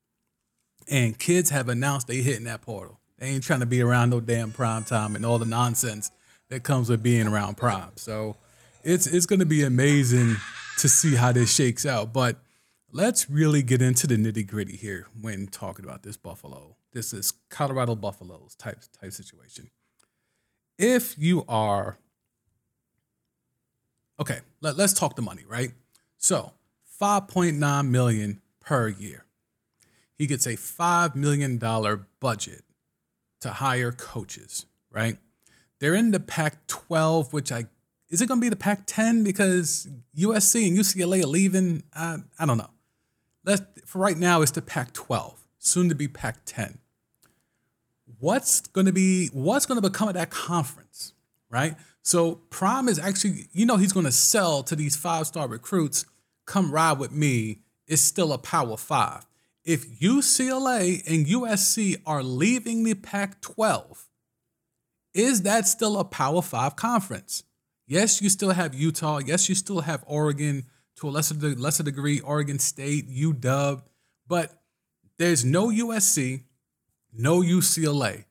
And 0.88 1.18
kids 1.18 1.50
have 1.50 1.68
announced 1.68 2.06
they 2.06 2.22
hitting 2.22 2.44
that 2.44 2.62
portal. 2.62 3.00
They 3.18 3.28
ain't 3.28 3.44
trying 3.44 3.60
to 3.60 3.66
be 3.66 3.80
around 3.80 4.10
no 4.10 4.20
damn 4.20 4.50
prime 4.50 4.84
time 4.84 5.14
and 5.14 5.24
all 5.24 5.38
the 5.38 5.46
nonsense 5.46 6.10
that 6.48 6.64
comes 6.64 6.88
with 6.88 7.02
being 7.02 7.28
around 7.28 7.56
prime. 7.56 7.92
So 7.96 8.36
it's 8.82 9.06
it's 9.06 9.26
gonna 9.26 9.46
be 9.46 9.62
amazing 9.62 10.36
to 10.78 10.88
see 10.88 11.14
how 11.14 11.32
this 11.32 11.54
shakes 11.54 11.86
out. 11.86 12.12
But 12.12 12.36
let's 12.90 13.30
really 13.30 13.62
get 13.62 13.80
into 13.80 14.06
the 14.06 14.16
nitty 14.16 14.46
gritty 14.46 14.76
here 14.76 15.06
when 15.20 15.46
talking 15.46 15.84
about 15.84 16.02
this 16.02 16.16
Buffalo. 16.16 16.76
This 16.92 17.12
is 17.12 17.32
Colorado 17.48 17.94
Buffaloes 17.94 18.54
type 18.56 18.80
type 19.00 19.12
situation. 19.12 19.70
If 20.78 21.16
you 21.16 21.44
are 21.48 21.98
okay, 24.20 24.40
let, 24.60 24.76
let's 24.76 24.92
talk 24.92 25.16
the 25.16 25.22
money, 25.22 25.44
right? 25.48 25.70
So 26.18 26.52
5.9 27.00 27.88
million 27.88 28.40
per 28.60 28.88
year. 28.88 29.24
He 30.22 30.28
gets 30.28 30.46
a 30.46 30.50
$5 30.50 31.16
million 31.16 31.58
budget 32.20 32.62
to 33.40 33.50
hire 33.50 33.90
coaches, 33.90 34.66
right? 34.88 35.18
They're 35.80 35.96
in 35.96 36.12
the 36.12 36.20
Pac 36.20 36.64
12, 36.68 37.32
which 37.32 37.50
I 37.50 37.66
is 38.08 38.22
it 38.22 38.28
going 38.28 38.40
to 38.40 38.44
be 38.44 38.48
the 38.48 38.54
Pac 38.54 38.84
10 38.86 39.24
because 39.24 39.88
USC 40.16 40.68
and 40.68 40.78
UCLA 40.78 41.24
are 41.24 41.26
leaving? 41.26 41.82
I, 41.92 42.18
I 42.38 42.46
don't 42.46 42.56
know. 42.56 42.70
Let's, 43.44 43.62
for 43.84 43.98
right 43.98 44.16
now, 44.16 44.42
it's 44.42 44.52
the 44.52 44.62
Pac 44.62 44.92
12, 44.92 45.40
soon 45.58 45.88
to 45.88 45.96
be 45.96 46.06
Pac 46.06 46.44
10. 46.44 46.78
What's 48.20 48.60
going 48.60 48.86
to 48.86 48.92
be, 48.92 49.26
what's 49.32 49.66
going 49.66 49.82
to 49.82 49.90
become 49.90 50.06
of 50.06 50.14
that 50.14 50.30
conference, 50.30 51.14
right? 51.50 51.74
So 52.02 52.36
Prime 52.48 52.88
is 52.88 53.00
actually, 53.00 53.48
you 53.50 53.66
know, 53.66 53.76
he's 53.76 53.92
going 53.92 54.06
to 54.06 54.12
sell 54.12 54.62
to 54.62 54.76
these 54.76 54.94
five 54.94 55.26
star 55.26 55.48
recruits, 55.48 56.06
come 56.46 56.70
ride 56.70 57.00
with 57.00 57.10
me. 57.10 57.62
It's 57.88 58.02
still 58.02 58.32
a 58.32 58.38
power 58.38 58.76
five. 58.76 59.26
If 59.64 60.00
UCLA 60.00 61.02
and 61.06 61.26
USC 61.26 61.96
are 62.04 62.22
leaving 62.22 62.82
the 62.82 62.94
Pac 62.94 63.40
12, 63.40 64.08
is 65.14 65.42
that 65.42 65.68
still 65.68 65.98
a 65.98 66.04
Power 66.04 66.42
Five 66.42 66.74
conference? 66.74 67.44
Yes, 67.86 68.20
you 68.20 68.28
still 68.28 68.50
have 68.50 68.74
Utah. 68.74 69.18
Yes, 69.18 69.48
you 69.48 69.54
still 69.54 69.82
have 69.82 70.02
Oregon 70.06 70.64
to 70.96 71.08
a 71.08 71.10
lesser 71.10 71.34
lesser 71.34 71.82
degree, 71.82 72.20
Oregon 72.20 72.58
State, 72.58 73.08
UW, 73.08 73.82
but 74.26 74.62
there's 75.18 75.44
no 75.44 75.68
USC, 75.68 76.42
no 77.12 77.40
UCLA. 77.40 78.24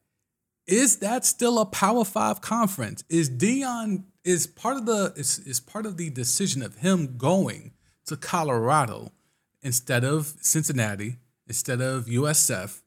Is 0.67 0.97
that 0.97 1.25
still 1.25 1.59
a 1.59 1.65
Power 1.65 2.03
Five 2.03 2.41
conference? 2.41 3.03
Is 3.09 3.29
Deion 3.29 4.03
is 4.23 4.47
part 4.47 4.77
of 4.77 4.85
the 4.85 5.13
is, 5.15 5.39
is 5.39 5.59
part 5.59 5.85
of 5.85 5.97
the 5.97 6.09
decision 6.09 6.61
of 6.61 6.77
him 6.77 7.17
going 7.17 7.71
to 8.07 8.17
Colorado 8.17 9.11
instead 9.61 10.03
of 10.03 10.35
Cincinnati, 10.41 11.17
instead 11.47 11.81
of 11.81 12.05
USF? 12.05 12.81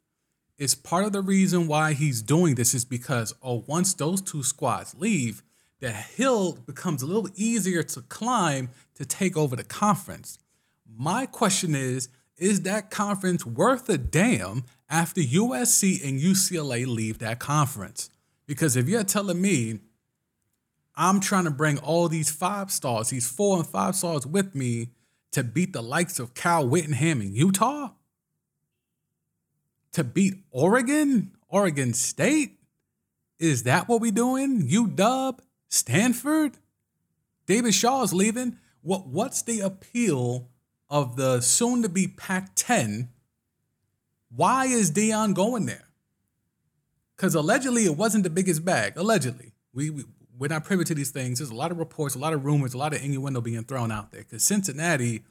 Is 0.57 0.75
part 0.75 1.05
of 1.05 1.13
the 1.13 1.21
reason 1.21 1.67
why 1.67 1.95
he's 1.95 2.23
doing 2.23 2.55
this 2.55 2.75
is 2.75 2.85
because 2.85 3.35
oh, 3.43 3.65
once 3.67 3.93
those 3.95 4.21
two 4.21 4.45
squads 4.45 4.95
leave, 4.95 5.43
the 5.81 5.91
hill 5.91 6.53
becomes 6.53 7.03
a 7.03 7.07
little 7.07 7.29
easier 7.35 7.83
to 7.83 8.03
climb 8.03 8.71
to 8.95 9.05
take 9.05 9.37
over 9.37 9.57
the 9.57 9.65
conference. 9.65 10.39
My 10.87 11.27
question 11.27 11.75
is 11.75 12.09
Is 12.37 12.63
that 12.63 12.91
conference 12.91 13.45
worth 13.45 13.89
a 13.89 13.99
damn 13.99 14.65
after 14.89 15.21
USC 15.21 16.07
and 16.07 16.21
UCLA 16.21 16.87
leave 16.87 17.19
that 17.19 17.41
conference? 17.41 18.11
Because 18.47 18.77
if 18.77 18.89
you're 18.89 19.05
telling 19.05 19.41
me 19.41 19.81
I'm 20.97 21.19
trying 21.21 21.45
to 21.45 21.51
bring 21.51 21.79
all 21.79 22.09
these 22.09 22.31
five 22.31 22.71
stars, 22.71 23.11
these 23.11 23.29
four 23.29 23.57
and 23.57 23.67
five 23.67 23.97
stars 23.97 24.27
with 24.27 24.55
me 24.55 24.91
to 25.35 25.43
beat 25.43 25.73
the 25.73 25.83
likes 25.83 26.19
of 26.21 26.33
Kyle 26.33 26.67
Whittingham 26.67 27.21
in 27.21 27.35
Utah, 27.35 27.91
to 29.93 30.05
beat 30.05 30.35
Oregon, 30.51 31.33
Oregon 31.49 31.93
State, 31.93 32.59
Is 33.39 33.65
that 33.65 33.89
what 33.89 34.01
we're 34.01 34.13
doing? 34.13 34.69
UW, 34.69 35.39
Stanford, 35.69 36.57
David 37.47 37.75
Shaw's 37.75 38.13
leaving. 38.13 38.59
What 38.83 39.07
what's 39.09 39.43
the 39.43 39.61
appeal 39.61 40.49
of 40.89 41.17
the 41.17 41.41
soon 41.41 41.83
to 41.83 41.89
be 41.89 42.07
Pac-10? 42.07 43.09
Why 44.35 44.67
is 44.67 44.91
Deion 44.91 45.35
going 45.35 45.67
there? 45.67 45.89
Because 47.17 47.35
allegedly 47.35 47.85
it 47.85 47.97
wasn't 47.97 48.25
the 48.25 48.31
biggest 48.31 48.65
bag. 48.65 48.97
Allegedly, 48.97 49.53
we 49.73 49.91
we're 50.39 50.49
not 50.49 50.65
privy 50.65 50.85
to 50.85 50.95
these 50.95 51.11
things. 51.11 51.39
There's 51.39 51.51
a 51.51 51.55
lot 51.55 51.71
of 51.71 51.79
reports, 51.79 52.15
a 52.15 52.19
lot 52.19 52.33
of 52.33 52.45
rumors, 52.45 52.75
a 52.75 52.79
lot 52.79 52.95
of 52.95 53.03
innuendo 53.03 53.41
being 53.41 53.63
thrown 53.65 53.93
out 53.93 54.11
there. 54.11 54.23
Because 54.23 54.43
Cincinnati, 54.43 55.23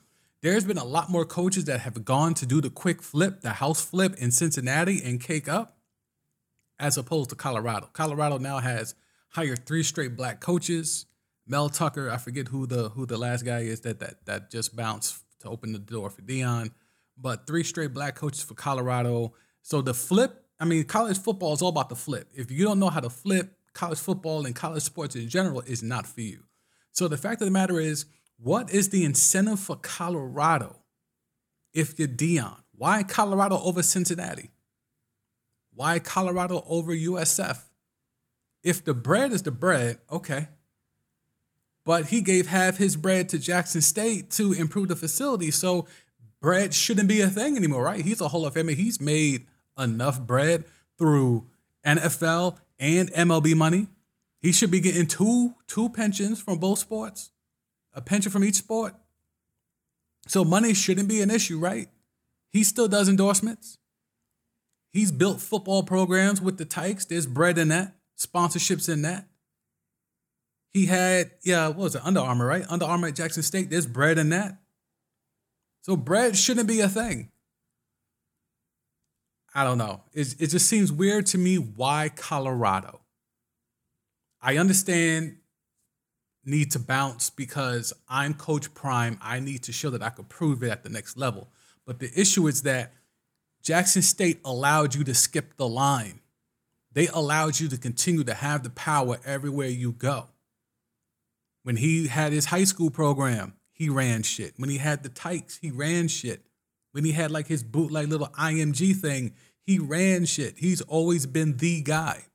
there's 0.41 0.63
been 0.63 0.77
a 0.77 0.85
lot 0.85 1.09
more 1.09 1.25
coaches 1.25 1.65
that 1.65 1.81
have 1.81 2.05
gone 2.05 2.33
to 2.35 2.45
do 2.45 2.61
the 2.61 2.69
quick 2.69 3.01
flip, 3.01 3.41
the 3.41 3.51
house 3.51 3.83
flip 3.83 4.15
in 4.15 4.31
Cincinnati 4.31 5.01
and 5.03 5.21
cake 5.21 5.49
up, 5.49 5.77
as 6.79 6.97
opposed 6.97 7.29
to 7.29 7.35
Colorado. 7.35 7.89
Colorado 7.93 8.37
now 8.37 8.59
has 8.59 8.95
hired 9.29 9.65
three 9.65 9.83
straight 9.83 10.15
black 10.15 10.39
coaches. 10.39 11.05
Mel 11.45 11.69
Tucker, 11.69 12.09
I 12.09 12.17
forget 12.17 12.47
who 12.47 12.65
the 12.65 12.89
who 12.89 13.05
the 13.05 13.17
last 13.17 13.43
guy 13.43 13.59
is 13.59 13.81
that 13.81 13.99
that 13.99 14.25
that 14.25 14.51
just 14.51 14.75
bounced 14.75 15.17
to 15.41 15.49
open 15.49 15.73
the 15.73 15.79
door 15.79 16.09
for 16.09 16.21
Deion, 16.21 16.71
but 17.17 17.45
three 17.45 17.63
straight 17.63 17.93
black 17.93 18.15
coaches 18.15 18.41
for 18.41 18.53
Colorado. 18.53 19.33
So 19.61 19.81
the 19.81 19.93
flip, 19.93 20.45
I 20.59 20.65
mean, 20.65 20.85
college 20.85 21.17
football 21.17 21.53
is 21.53 21.61
all 21.61 21.69
about 21.69 21.89
the 21.89 21.95
flip. 21.95 22.29
If 22.33 22.49
you 22.49 22.63
don't 22.63 22.79
know 22.79 22.89
how 22.89 23.01
to 23.01 23.09
flip, 23.09 23.57
college 23.73 23.99
football 23.99 24.45
and 24.45 24.55
college 24.55 24.83
sports 24.83 25.15
in 25.15 25.27
general 25.29 25.61
is 25.61 25.83
not 25.83 26.05
for 26.07 26.21
you. 26.21 26.43
So 26.91 27.07
the 27.07 27.17
fact 27.17 27.41
of 27.41 27.47
the 27.47 27.51
matter 27.51 27.79
is, 27.79 28.05
what 28.37 28.71
is 28.71 28.89
the 28.89 29.03
incentive 29.03 29.59
for 29.59 29.75
Colorado 29.75 30.77
if 31.73 31.97
you're 31.97 32.07
Deion? 32.07 32.57
Why 32.75 33.03
Colorado 33.03 33.59
over 33.61 33.81
Cincinnati? 33.83 34.51
Why 35.73 35.99
Colorado 35.99 36.63
over 36.67 36.93
USF? 36.93 37.59
If 38.63 38.83
the 38.83 38.93
bread 38.93 39.31
is 39.31 39.43
the 39.43 39.51
bread, 39.51 39.99
okay. 40.11 40.49
But 41.85 42.07
he 42.07 42.21
gave 42.21 42.47
half 42.47 42.77
his 42.77 42.95
bread 42.95 43.29
to 43.29 43.39
Jackson 43.39 43.81
State 43.81 44.31
to 44.31 44.53
improve 44.53 44.87
the 44.87 44.95
facility. 44.95 45.51
So 45.51 45.87
bread 46.41 46.73
shouldn't 46.73 47.09
be 47.09 47.21
a 47.21 47.27
thing 47.27 47.57
anymore, 47.57 47.83
right? 47.83 48.03
He's 48.03 48.21
a 48.21 48.29
Hall 48.29 48.45
of 48.45 48.53
Famer. 48.53 48.75
He's 48.75 49.01
made 49.01 49.47
enough 49.77 50.21
bread 50.21 50.63
through 50.97 51.47
NFL 51.85 52.57
and 52.83 53.11
MLB 53.13 53.55
money. 53.55 53.87
He 54.41 54.51
should 54.51 54.71
be 54.71 54.81
getting 54.81 55.07
two 55.07 55.55
two 55.67 55.89
pensions 55.89 56.41
from 56.41 56.59
both 56.59 56.79
sports, 56.79 57.31
a 57.93 58.01
pension 58.01 58.31
from 58.31 58.43
each 58.43 58.55
sport. 58.55 58.93
So 60.27 60.43
money 60.43 60.73
shouldn't 60.73 61.07
be 61.07 61.21
an 61.21 61.31
issue, 61.31 61.59
right? 61.59 61.87
He 62.51 62.63
still 62.63 62.87
does 62.87 63.09
endorsements. 63.09 63.77
He's 64.91 65.11
built 65.11 65.41
football 65.41 65.83
programs 65.83 66.41
with 66.41 66.57
the 66.57 66.65
Tykes. 66.65 67.05
There's 67.05 67.25
bread 67.25 67.57
in 67.57 67.69
that, 67.69 67.95
sponsorships 68.17 68.91
in 68.91 69.01
that. 69.01 69.27
He 70.71 70.85
had, 70.85 71.31
yeah, 71.43 71.67
what 71.67 71.77
was 71.77 71.95
it? 71.95 72.01
Under 72.03 72.19
Armour, 72.19 72.45
right? 72.45 72.65
Under 72.69 72.85
Armour 72.85 73.07
at 73.07 73.15
Jackson 73.15 73.43
State. 73.43 73.69
There's 73.69 73.87
bread 73.87 74.17
in 74.17 74.29
that. 74.29 74.57
So 75.81 75.95
bread 75.95 76.35
shouldn't 76.35 76.67
be 76.67 76.79
a 76.81 76.89
thing. 76.89 77.29
I 79.55 79.63
don't 79.63 79.77
know. 79.77 80.01
It, 80.13 80.35
it 80.39 80.47
just 80.47 80.67
seems 80.67 80.91
weird 80.91 81.25
to 81.27 81.37
me 81.37 81.57
why 81.57 82.09
Colorado. 82.15 83.01
I 84.41 84.57
understand 84.57 85.37
need 86.45 86.71
to 86.71 86.79
bounce 86.79 87.29
because 87.29 87.93
I'm 88.09 88.33
Coach 88.33 88.73
Prime. 88.73 89.17
I 89.21 89.39
need 89.39 89.63
to 89.63 89.71
show 89.71 89.89
that 89.91 90.03
I 90.03 90.09
could 90.09 90.27
prove 90.27 90.63
it 90.63 90.69
at 90.69 90.83
the 90.83 90.89
next 90.89 91.17
level. 91.17 91.49
But 91.85 91.99
the 91.99 92.11
issue 92.19 92.47
is 92.47 92.63
that 92.63 92.93
Jackson 93.61 94.01
State 94.01 94.39
allowed 94.43 94.95
you 94.95 95.03
to 95.05 95.13
skip 95.13 95.55
the 95.55 95.67
line. 95.67 96.19
They 96.91 97.07
allowed 97.07 97.59
you 97.59 97.69
to 97.69 97.77
continue 97.77 98.23
to 98.25 98.33
have 98.33 98.63
the 98.63 98.69
power 98.69 99.19
everywhere 99.25 99.69
you 99.69 99.93
go. 99.93 100.27
When 101.63 101.77
he 101.77 102.07
had 102.07 102.33
his 102.33 102.45
high 102.45 102.65
school 102.65 102.89
program, 102.89 103.53
he 103.71 103.89
ran 103.89 104.23
shit. 104.23 104.53
When 104.57 104.69
he 104.69 104.77
had 104.77 105.03
the 105.03 105.09
Tykes, 105.09 105.57
he 105.57 105.71
ran 105.71 106.07
shit. 106.09 106.45
When 106.93 107.03
he 107.03 107.11
had 107.11 107.31
like 107.31 107.47
his 107.47 107.63
bootleg 107.63 108.07
little 108.07 108.27
IMG 108.27 108.95
thing, 108.95 109.33
he 109.65 109.79
ran 109.79 110.25
shit. 110.25 110.55
He's 110.57 110.81
always 110.81 111.25
been 111.25 111.57
the 111.57 111.81
guy. 111.81 112.25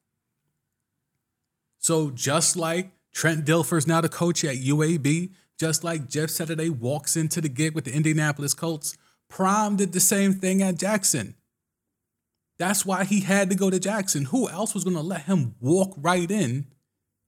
So 1.79 2.11
just 2.11 2.57
like 2.57 2.90
Trent 3.12 3.47
Dilfer's 3.47 3.87
now 3.87 4.01
the 4.01 4.09
coach 4.09 4.44
at 4.44 4.57
UAB, 4.57 5.31
just 5.59 5.85
like 5.85 6.09
Jeff 6.09 6.31
Saturday 6.31 6.68
walks 6.68 7.16
into 7.16 7.40
the 7.40 7.49
gig 7.49 7.75
with 7.75 7.85
the 7.85 7.94
Indianapolis 7.94 8.53
Colts, 8.53 8.97
Prime 9.29 9.77
did 9.77 9.92
the 9.92 10.01
same 10.01 10.35
thing 10.35 10.62
at 10.62 10.79
Jackson. 10.79 11.37
That's 12.59 12.85
why 12.85 13.05
he 13.05 13.21
had 13.21 13.51
to 13.51 13.57
go 13.57 13.71
to 13.71 13.79
Jackson. 13.79 14.27
Who 14.27 14.49
else 14.49 14.75
was 14.75 14.83
going 14.83 14.97
to 14.97 15.03
let 15.03 15.23
him 15.23 15.55
walk 15.61 15.94
right 15.97 16.29
in 16.29 16.66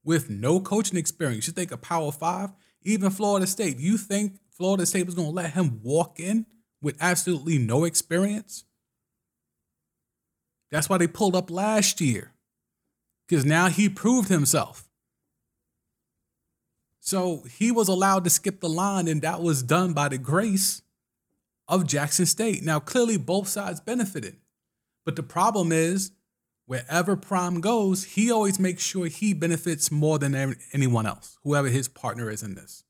with 0.04 0.28
no 0.28 0.60
coaching 0.60 0.98
experience? 0.98 1.46
You 1.46 1.52
think 1.52 1.70
a 1.70 1.76
Power 1.76 2.10
Five, 2.10 2.50
even 2.82 3.10
Florida 3.10 3.46
State, 3.46 3.78
you 3.78 3.96
think 3.96 4.40
Florida 4.50 4.84
State 4.86 5.06
was 5.06 5.14
going 5.14 5.28
to 5.28 5.34
let 5.34 5.52
him 5.52 5.80
walk 5.84 6.18
in 6.18 6.46
with 6.82 6.96
absolutely 7.00 7.58
no 7.58 7.84
experience? 7.84 8.64
That's 10.70 10.88
why 10.88 10.98
they 10.98 11.08
pulled 11.08 11.34
up 11.34 11.50
last 11.50 12.00
year, 12.00 12.32
because 13.26 13.44
now 13.44 13.68
he 13.68 13.88
proved 13.88 14.28
himself. 14.28 14.88
So 17.00 17.44
he 17.58 17.72
was 17.72 17.88
allowed 17.88 18.24
to 18.24 18.30
skip 18.30 18.60
the 18.60 18.68
line, 18.68 19.08
and 19.08 19.22
that 19.22 19.42
was 19.42 19.62
done 19.62 19.94
by 19.94 20.08
the 20.08 20.18
grace 20.18 20.82
of 21.66 21.86
Jackson 21.86 22.26
State. 22.26 22.62
Now, 22.62 22.78
clearly, 22.78 23.16
both 23.16 23.48
sides 23.48 23.80
benefited. 23.80 24.36
But 25.04 25.16
the 25.16 25.22
problem 25.22 25.72
is, 25.72 26.12
wherever 26.66 27.16
Prime 27.16 27.60
goes, 27.60 28.04
he 28.04 28.30
always 28.30 28.60
makes 28.60 28.82
sure 28.82 29.06
he 29.06 29.32
benefits 29.34 29.90
more 29.90 30.18
than 30.18 30.56
anyone 30.72 31.06
else, 31.06 31.38
whoever 31.42 31.68
his 31.68 31.88
partner 31.88 32.30
is 32.30 32.42
in 32.42 32.54
this. 32.54 32.84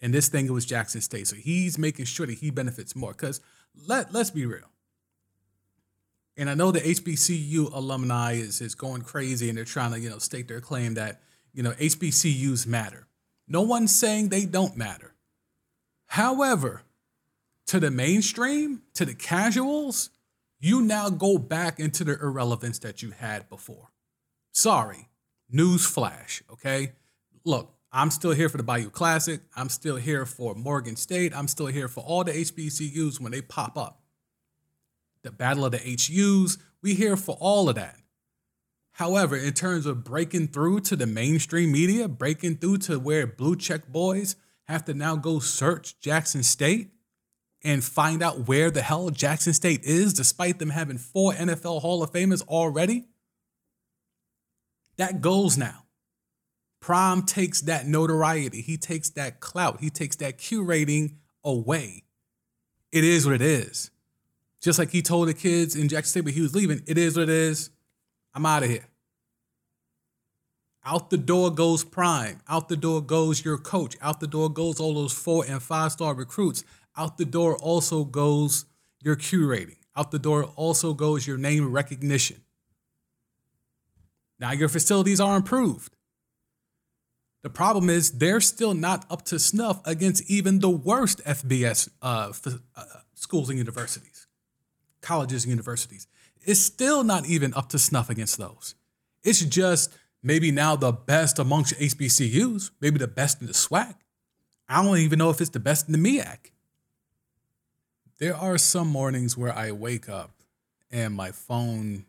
In 0.00 0.12
this 0.12 0.28
thing, 0.28 0.46
it 0.46 0.52
was 0.52 0.64
Jackson 0.64 1.00
State. 1.00 1.26
So 1.26 1.36
he's 1.36 1.78
making 1.78 2.04
sure 2.04 2.26
that 2.26 2.38
he 2.38 2.50
benefits 2.50 2.94
more. 2.94 3.12
Because 3.12 3.40
let, 3.86 4.12
let's 4.12 4.30
be 4.30 4.46
real. 4.46 4.70
And 6.36 6.48
I 6.48 6.54
know 6.54 6.70
the 6.70 6.80
HBCU 6.80 7.72
alumni 7.72 8.34
is, 8.34 8.60
is 8.60 8.76
going 8.76 9.02
crazy 9.02 9.48
and 9.48 9.58
they're 9.58 9.64
trying 9.64 9.92
to, 9.92 9.98
you 9.98 10.08
know, 10.08 10.18
stake 10.18 10.46
their 10.46 10.60
claim 10.60 10.94
that, 10.94 11.20
you 11.52 11.64
know, 11.64 11.72
HBCUs 11.72 12.64
matter. 12.66 13.08
No 13.48 13.62
one's 13.62 13.94
saying 13.94 14.28
they 14.28 14.44
don't 14.44 14.76
matter. 14.76 15.14
However, 16.06 16.82
to 17.66 17.80
the 17.80 17.90
mainstream, 17.90 18.82
to 18.94 19.04
the 19.04 19.14
casuals, 19.14 20.10
you 20.60 20.80
now 20.80 21.10
go 21.10 21.38
back 21.38 21.80
into 21.80 22.04
the 22.04 22.12
irrelevance 22.12 22.78
that 22.80 23.02
you 23.02 23.10
had 23.10 23.48
before. 23.48 23.90
Sorry, 24.52 25.08
news 25.50 25.84
flash, 25.84 26.42
okay? 26.50 26.92
Look, 27.44 27.74
I'm 27.90 28.10
still 28.10 28.32
here 28.32 28.48
for 28.48 28.58
the 28.58 28.62
Bayou 28.62 28.90
Classic. 28.90 29.40
I'm 29.56 29.68
still 29.68 29.96
here 29.96 30.26
for 30.26 30.54
Morgan 30.54 30.96
State. 30.96 31.34
I'm 31.34 31.48
still 31.48 31.66
here 31.66 31.88
for 31.88 32.00
all 32.00 32.22
the 32.22 32.32
HBCUs 32.32 33.20
when 33.20 33.32
they 33.32 33.40
pop 33.40 33.78
up 33.78 34.02
the 35.22 35.32
Battle 35.32 35.64
of 35.64 35.72
the 35.72 35.78
HUs. 35.78 36.58
We 36.82 36.94
here 36.94 37.16
for 37.16 37.36
all 37.40 37.68
of 37.68 37.74
that. 37.76 37.96
However, 38.92 39.36
in 39.36 39.52
terms 39.52 39.86
of 39.86 40.04
breaking 40.04 40.48
through 40.48 40.80
to 40.80 40.96
the 40.96 41.06
mainstream 41.06 41.72
media, 41.72 42.08
breaking 42.08 42.56
through 42.56 42.78
to 42.78 42.98
where 42.98 43.26
blue 43.26 43.56
check 43.56 43.86
boys 43.88 44.36
have 44.64 44.84
to 44.84 44.94
now 44.94 45.16
go 45.16 45.38
search 45.38 45.98
Jackson 46.00 46.42
State 46.42 46.90
and 47.62 47.82
find 47.82 48.22
out 48.22 48.46
where 48.48 48.70
the 48.70 48.82
hell 48.82 49.10
Jackson 49.10 49.52
State 49.52 49.82
is, 49.84 50.12
despite 50.12 50.58
them 50.58 50.70
having 50.70 50.98
four 50.98 51.32
NFL 51.32 51.80
Hall 51.80 52.02
of 52.02 52.12
Famers 52.12 52.46
already, 52.48 53.06
that 54.96 55.20
goes 55.20 55.56
now. 55.56 55.84
Prime 56.80 57.22
takes 57.22 57.62
that 57.62 57.86
notoriety, 57.86 58.60
he 58.62 58.76
takes 58.76 59.10
that 59.10 59.40
clout, 59.40 59.80
he 59.80 59.90
takes 59.90 60.16
that 60.16 60.38
curating 60.38 61.14
away. 61.44 62.04
It 62.92 63.04
is 63.04 63.26
what 63.26 63.34
it 63.34 63.42
is. 63.42 63.90
Just 64.60 64.78
like 64.78 64.90
he 64.90 65.02
told 65.02 65.28
the 65.28 65.34
kids 65.34 65.76
in 65.76 65.88
Jackson 65.88 66.10
State 66.10 66.24
when 66.24 66.34
he 66.34 66.40
was 66.40 66.54
leaving, 66.54 66.82
it 66.86 66.98
is 66.98 67.16
what 67.16 67.24
it 67.24 67.28
is. 67.28 67.70
I'm 68.34 68.46
out 68.46 68.62
of 68.62 68.70
here. 68.70 68.86
Out 70.84 71.10
the 71.10 71.18
door 71.18 71.50
goes 71.50 71.84
Prime. 71.84 72.40
Out 72.48 72.68
the 72.68 72.76
door 72.76 73.02
goes 73.02 73.44
your 73.44 73.58
coach. 73.58 73.96
Out 74.00 74.20
the 74.20 74.26
door 74.26 74.48
goes 74.48 74.80
all 74.80 74.94
those 74.94 75.12
four 75.12 75.44
and 75.46 75.62
five 75.62 75.92
star 75.92 76.14
recruits. 76.14 76.64
Out 76.96 77.18
the 77.18 77.24
door 77.24 77.56
also 77.56 78.04
goes 78.04 78.64
your 79.02 79.16
curating. 79.16 79.76
Out 79.94 80.10
the 80.10 80.18
door 80.18 80.44
also 80.56 80.94
goes 80.94 81.26
your 81.26 81.36
name 81.36 81.70
recognition. 81.70 82.42
Now 84.38 84.52
your 84.52 84.68
facilities 84.68 85.20
are 85.20 85.36
improved. 85.36 85.94
The 87.42 87.50
problem 87.50 87.88
is 87.88 88.12
they're 88.12 88.40
still 88.40 88.74
not 88.74 89.06
up 89.10 89.24
to 89.26 89.38
snuff 89.38 89.80
against 89.84 90.28
even 90.30 90.58
the 90.58 90.70
worst 90.70 91.24
FBS 91.24 91.88
uh, 92.02 92.32
uh, 92.76 92.84
schools 93.14 93.48
and 93.48 93.58
universities 93.58 94.28
colleges 95.00 95.44
and 95.44 95.50
universities. 95.50 96.06
It's 96.42 96.60
still 96.60 97.04
not 97.04 97.26
even 97.26 97.54
up 97.54 97.68
to 97.70 97.78
snuff 97.78 98.10
against 98.10 98.38
those. 98.38 98.74
It's 99.24 99.40
just 99.40 99.96
maybe 100.22 100.50
now 100.50 100.76
the 100.76 100.92
best 100.92 101.38
amongst 101.38 101.74
HBCUs, 101.74 102.70
maybe 102.80 102.98
the 102.98 103.08
best 103.08 103.40
in 103.40 103.46
the 103.46 103.52
SWAC. 103.52 103.94
I 104.68 104.82
don't 104.82 104.98
even 104.98 105.18
know 105.18 105.30
if 105.30 105.40
it's 105.40 105.50
the 105.50 105.60
best 105.60 105.88
in 105.88 105.92
the 105.92 105.98
MEAC. 105.98 106.52
There 108.18 108.36
are 108.36 108.58
some 108.58 108.88
mornings 108.88 109.36
where 109.36 109.52
I 109.56 109.72
wake 109.72 110.08
up 110.08 110.32
and 110.90 111.14
my 111.14 111.30
phone 111.30 112.04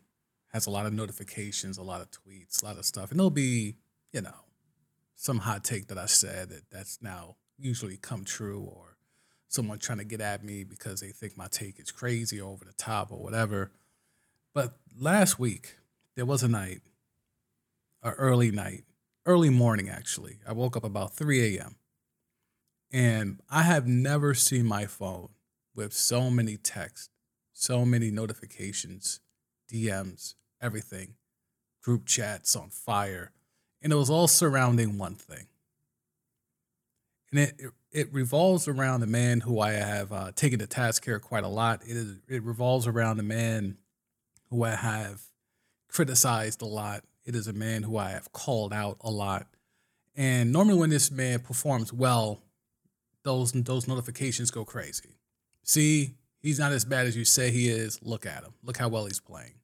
has 0.52 0.66
a 0.66 0.70
lot 0.70 0.86
of 0.86 0.92
notifications, 0.92 1.78
a 1.78 1.82
lot 1.82 2.00
of 2.00 2.08
tweets, 2.10 2.62
a 2.62 2.66
lot 2.66 2.76
of 2.76 2.84
stuff, 2.84 3.10
and 3.10 3.20
there'll 3.20 3.30
be, 3.30 3.76
you 4.12 4.20
know, 4.20 4.34
some 5.20 5.40
hot 5.40 5.62
take 5.62 5.88
that 5.88 5.98
I 5.98 6.06
said 6.06 6.48
that 6.48 6.70
that's 6.70 7.02
now 7.02 7.36
usually 7.58 7.98
come 7.98 8.24
true, 8.24 8.62
or 8.62 8.96
someone 9.48 9.78
trying 9.78 9.98
to 9.98 10.04
get 10.04 10.22
at 10.22 10.42
me 10.42 10.64
because 10.64 11.02
they 11.02 11.10
think 11.10 11.36
my 11.36 11.46
take 11.46 11.78
is 11.78 11.92
crazy 11.92 12.40
or 12.40 12.50
over 12.50 12.64
the 12.64 12.72
top 12.72 13.12
or 13.12 13.22
whatever. 13.22 13.70
But 14.54 14.78
last 14.98 15.38
week 15.38 15.76
there 16.16 16.24
was 16.24 16.42
a 16.42 16.48
night, 16.48 16.80
a 18.02 18.12
early 18.12 18.50
night, 18.50 18.84
early 19.26 19.50
morning 19.50 19.90
actually. 19.90 20.38
I 20.48 20.54
woke 20.54 20.74
up 20.74 20.84
about 20.84 21.12
3 21.12 21.58
a.m. 21.58 21.76
And 22.90 23.40
I 23.50 23.64
have 23.64 23.86
never 23.86 24.32
seen 24.32 24.64
my 24.64 24.86
phone 24.86 25.28
with 25.74 25.92
so 25.92 26.30
many 26.30 26.56
texts, 26.56 27.10
so 27.52 27.84
many 27.84 28.10
notifications, 28.10 29.20
DMs, 29.70 30.34
everything, 30.62 31.16
group 31.82 32.06
chats 32.06 32.56
on 32.56 32.70
fire. 32.70 33.32
And 33.82 33.92
it 33.92 33.96
was 33.96 34.10
all 34.10 34.28
surrounding 34.28 34.98
one 34.98 35.14
thing. 35.14 35.46
And 37.30 37.40
it, 37.40 37.54
it, 37.58 37.70
it 37.92 38.12
revolves 38.12 38.68
around 38.68 39.02
a 39.02 39.06
man 39.06 39.40
who 39.40 39.60
I 39.60 39.72
have 39.72 40.12
uh, 40.12 40.32
taken 40.34 40.58
to 40.58 40.66
task 40.66 41.04
here 41.04 41.18
quite 41.18 41.44
a 41.44 41.48
lot. 41.48 41.82
It, 41.84 41.96
is, 41.96 42.16
it 42.28 42.42
revolves 42.42 42.86
around 42.86 43.20
a 43.20 43.24
man 43.24 43.78
who 44.50 44.64
I 44.64 44.74
have 44.74 45.22
criticized 45.88 46.62
a 46.62 46.66
lot. 46.66 47.04
It 47.24 47.34
is 47.34 47.46
a 47.46 47.52
man 47.52 47.82
who 47.82 47.96
I 47.96 48.10
have 48.10 48.32
called 48.32 48.72
out 48.72 48.96
a 49.00 49.10
lot. 49.10 49.46
And 50.16 50.52
normally, 50.52 50.78
when 50.78 50.90
this 50.90 51.10
man 51.10 51.40
performs 51.40 51.92
well, 51.92 52.40
those 53.22 53.52
those 53.52 53.86
notifications 53.86 54.50
go 54.50 54.64
crazy. 54.64 55.16
See, 55.62 56.14
he's 56.40 56.58
not 56.58 56.72
as 56.72 56.84
bad 56.84 57.06
as 57.06 57.16
you 57.16 57.24
say 57.24 57.50
he 57.50 57.68
is. 57.68 58.00
Look 58.02 58.26
at 58.26 58.42
him. 58.42 58.52
Look 58.62 58.76
how 58.76 58.88
well 58.88 59.06
he's 59.06 59.20
playing. 59.20 59.54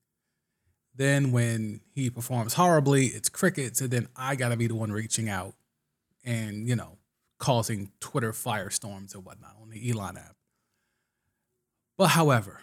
Then 0.96 1.30
when 1.30 1.80
he 1.94 2.08
performs 2.08 2.54
horribly, 2.54 3.06
it's 3.06 3.28
crickets, 3.28 3.80
and 3.80 3.90
then 3.90 4.08
I 4.16 4.34
gotta 4.34 4.56
be 4.56 4.66
the 4.66 4.74
one 4.74 4.90
reaching 4.90 5.28
out 5.28 5.54
and 6.24 6.66
you 6.68 6.74
know 6.74 6.98
causing 7.38 7.90
Twitter 8.00 8.32
firestorms 8.32 9.14
and 9.14 9.24
whatnot 9.24 9.56
on 9.60 9.68
the 9.70 9.90
Elon 9.90 10.16
app. 10.16 10.36
But 11.98 12.08
however, 12.08 12.60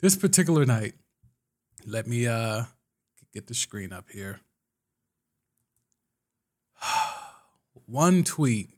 this 0.00 0.16
particular 0.16 0.64
night, 0.64 0.94
let 1.84 2.06
me 2.06 2.26
uh 2.26 2.64
get 3.34 3.48
the 3.48 3.54
screen 3.54 3.92
up 3.92 4.06
here. 4.10 4.40
One 7.86 8.22
tweet 8.22 8.70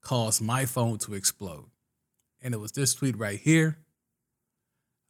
caused 0.00 0.40
my 0.40 0.64
phone 0.64 0.98
to 0.98 1.14
explode. 1.14 1.66
And 2.40 2.54
it 2.54 2.58
was 2.58 2.72
this 2.72 2.94
tweet 2.94 3.18
right 3.18 3.38
here. 3.38 3.78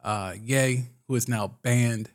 Uh, 0.03 0.33
Ye, 0.41 0.87
who 1.07 1.15
is 1.15 1.27
now 1.27 1.55
banned 1.61 2.09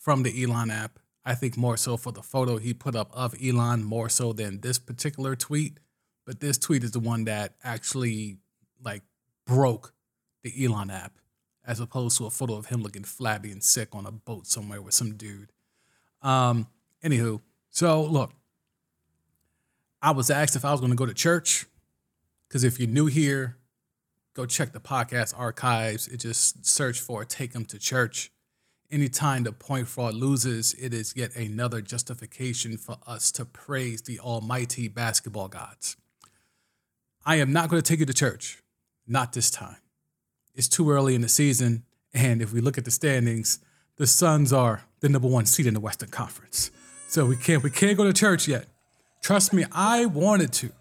from 0.00 0.24
the 0.24 0.42
Elon 0.42 0.70
app. 0.70 0.98
I 1.24 1.34
think 1.34 1.56
more 1.56 1.76
so 1.76 1.96
for 1.96 2.10
the 2.10 2.22
photo 2.22 2.56
he 2.56 2.74
put 2.74 2.96
up 2.96 3.10
of 3.12 3.36
Elon, 3.40 3.84
more 3.84 4.08
so 4.08 4.32
than 4.32 4.60
this 4.62 4.78
particular 4.78 5.36
tweet. 5.36 5.78
But 6.26 6.40
this 6.40 6.58
tweet 6.58 6.82
is 6.82 6.90
the 6.90 7.00
one 7.00 7.26
that 7.26 7.54
actually 7.62 8.38
like 8.82 9.02
broke 9.46 9.92
the 10.42 10.64
Elon 10.64 10.90
app, 10.90 11.18
as 11.64 11.78
opposed 11.78 12.16
to 12.18 12.26
a 12.26 12.30
photo 12.30 12.54
of 12.54 12.66
him 12.66 12.82
looking 12.82 13.04
flabby 13.04 13.52
and 13.52 13.62
sick 13.62 13.90
on 13.92 14.06
a 14.06 14.10
boat 14.10 14.46
somewhere 14.46 14.80
with 14.80 14.94
some 14.94 15.14
dude. 15.14 15.52
Um, 16.22 16.66
anywho, 17.04 17.40
so 17.68 18.02
look, 18.02 18.32
I 20.02 20.12
was 20.12 20.30
asked 20.30 20.56
if 20.56 20.64
I 20.64 20.72
was 20.72 20.80
going 20.80 20.92
to 20.92 20.96
go 20.96 21.06
to 21.06 21.14
church. 21.14 21.66
Because 22.48 22.64
if 22.64 22.80
you're 22.80 22.88
new 22.88 23.06
here, 23.06 23.58
go 24.34 24.44
check 24.44 24.72
the 24.72 24.80
podcast 24.80 25.38
archives. 25.38 26.08
It 26.08 26.16
just 26.16 26.66
search 26.66 27.00
for 27.00 27.24
Take 27.24 27.52
Them 27.52 27.64
to 27.66 27.78
Church. 27.78 28.32
Anytime 28.92 29.44
the 29.44 29.52
point 29.52 29.86
fraud 29.86 30.14
loses, 30.14 30.74
it 30.74 30.92
is 30.92 31.14
yet 31.16 31.36
another 31.36 31.80
justification 31.80 32.76
for 32.76 32.96
us 33.06 33.30
to 33.32 33.44
praise 33.44 34.02
the 34.02 34.18
almighty 34.18 34.88
basketball 34.88 35.46
gods. 35.46 35.96
I 37.24 37.36
am 37.36 37.52
not 37.52 37.68
going 37.68 37.80
to 37.80 37.88
take 37.88 38.00
you 38.00 38.06
to 38.06 38.14
church. 38.14 38.58
Not 39.06 39.32
this 39.32 39.50
time. 39.50 39.76
It's 40.54 40.68
too 40.68 40.90
early 40.90 41.14
in 41.14 41.20
the 41.20 41.28
season. 41.28 41.84
And 42.12 42.42
if 42.42 42.52
we 42.52 42.60
look 42.60 42.78
at 42.78 42.84
the 42.84 42.90
standings, 42.90 43.60
the 43.96 44.06
Suns 44.08 44.52
are 44.52 44.82
the 45.00 45.08
number 45.08 45.28
one 45.28 45.46
seed 45.46 45.66
in 45.66 45.74
the 45.74 45.80
Western 45.80 46.08
Conference. 46.08 46.72
So 47.06 47.26
we 47.26 47.36
can't 47.36 47.62
we 47.62 47.70
can't 47.70 47.96
go 47.96 48.04
to 48.04 48.12
church 48.12 48.48
yet. 48.48 48.66
Trust 49.22 49.52
me, 49.52 49.66
I 49.70 50.06
wanted 50.06 50.52
to. 50.54 50.72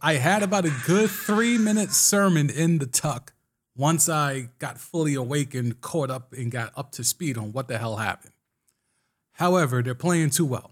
I 0.00 0.14
had 0.14 0.42
about 0.42 0.64
a 0.64 0.72
good 0.86 1.10
three 1.10 1.58
minute 1.58 1.90
sermon 1.90 2.50
in 2.50 2.78
the 2.78 2.86
tuck 2.86 3.33
once 3.76 4.08
I 4.08 4.48
got 4.58 4.78
fully 4.78 5.14
awakened, 5.14 5.80
caught 5.80 6.10
up, 6.10 6.32
and 6.32 6.50
got 6.50 6.72
up 6.76 6.92
to 6.92 7.04
speed 7.04 7.36
on 7.36 7.52
what 7.52 7.68
the 7.68 7.78
hell 7.78 7.96
happened. 7.96 8.32
However, 9.32 9.82
they're 9.82 9.94
playing 9.94 10.30
too 10.30 10.46
well. 10.46 10.70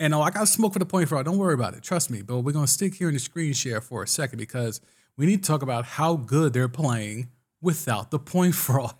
And 0.00 0.14
oh, 0.14 0.22
I 0.22 0.30
got 0.30 0.48
smoke 0.48 0.72
for 0.72 0.78
the 0.78 0.86
point 0.86 1.08
fraud. 1.08 1.24
Don't 1.24 1.38
worry 1.38 1.54
about 1.54 1.74
it. 1.74 1.82
Trust 1.82 2.10
me. 2.10 2.22
But 2.22 2.38
we're 2.38 2.52
going 2.52 2.66
to 2.66 2.72
stick 2.72 2.94
here 2.94 3.08
in 3.08 3.14
the 3.14 3.20
screen 3.20 3.52
share 3.52 3.80
for 3.80 4.02
a 4.02 4.06
second 4.06 4.38
because 4.38 4.80
we 5.16 5.26
need 5.26 5.42
to 5.42 5.46
talk 5.46 5.62
about 5.62 5.84
how 5.84 6.16
good 6.16 6.52
they're 6.52 6.68
playing 6.68 7.30
without 7.60 8.10
the 8.10 8.18
point 8.18 8.54
fraud. 8.54 8.94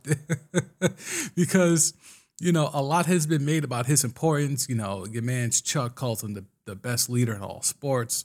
because, 1.37 1.95
you 2.41 2.53
know, 2.53 2.69
a 2.75 2.83
lot 2.83 3.07
has 3.07 3.27
been 3.27 3.45
made 3.45 3.65
about 3.65 3.87
his 3.87 4.03
importance. 4.03 4.69
You 4.69 4.75
know, 4.75 5.07
your 5.07 5.23
man 5.23 5.51
Chuck 5.51 5.95
calls 5.95 6.23
him 6.23 6.35
the, 6.35 6.45
the 6.65 6.75
best 6.75 7.09
leader 7.09 7.33
in 7.33 7.43
all 7.43 7.63
sports. 7.63 8.25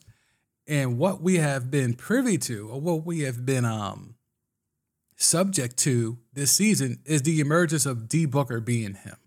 And 0.67 0.97
what 0.97 1.21
we 1.21 1.37
have 1.37 1.69
been 1.69 1.93
privy 1.93 2.37
to, 2.39 2.69
or 2.69 2.81
what 2.81 3.05
we 3.05 3.21
have 3.21 3.45
been 3.45 3.65
um, 3.65 4.15
subject 5.15 5.77
to 5.77 6.17
this 6.33 6.51
season, 6.51 6.99
is 7.05 7.23
the 7.23 7.39
emergence 7.39 7.85
of 7.85 8.07
D 8.07 8.25
Booker 8.25 8.59
being 8.59 8.95
him. 8.95 9.17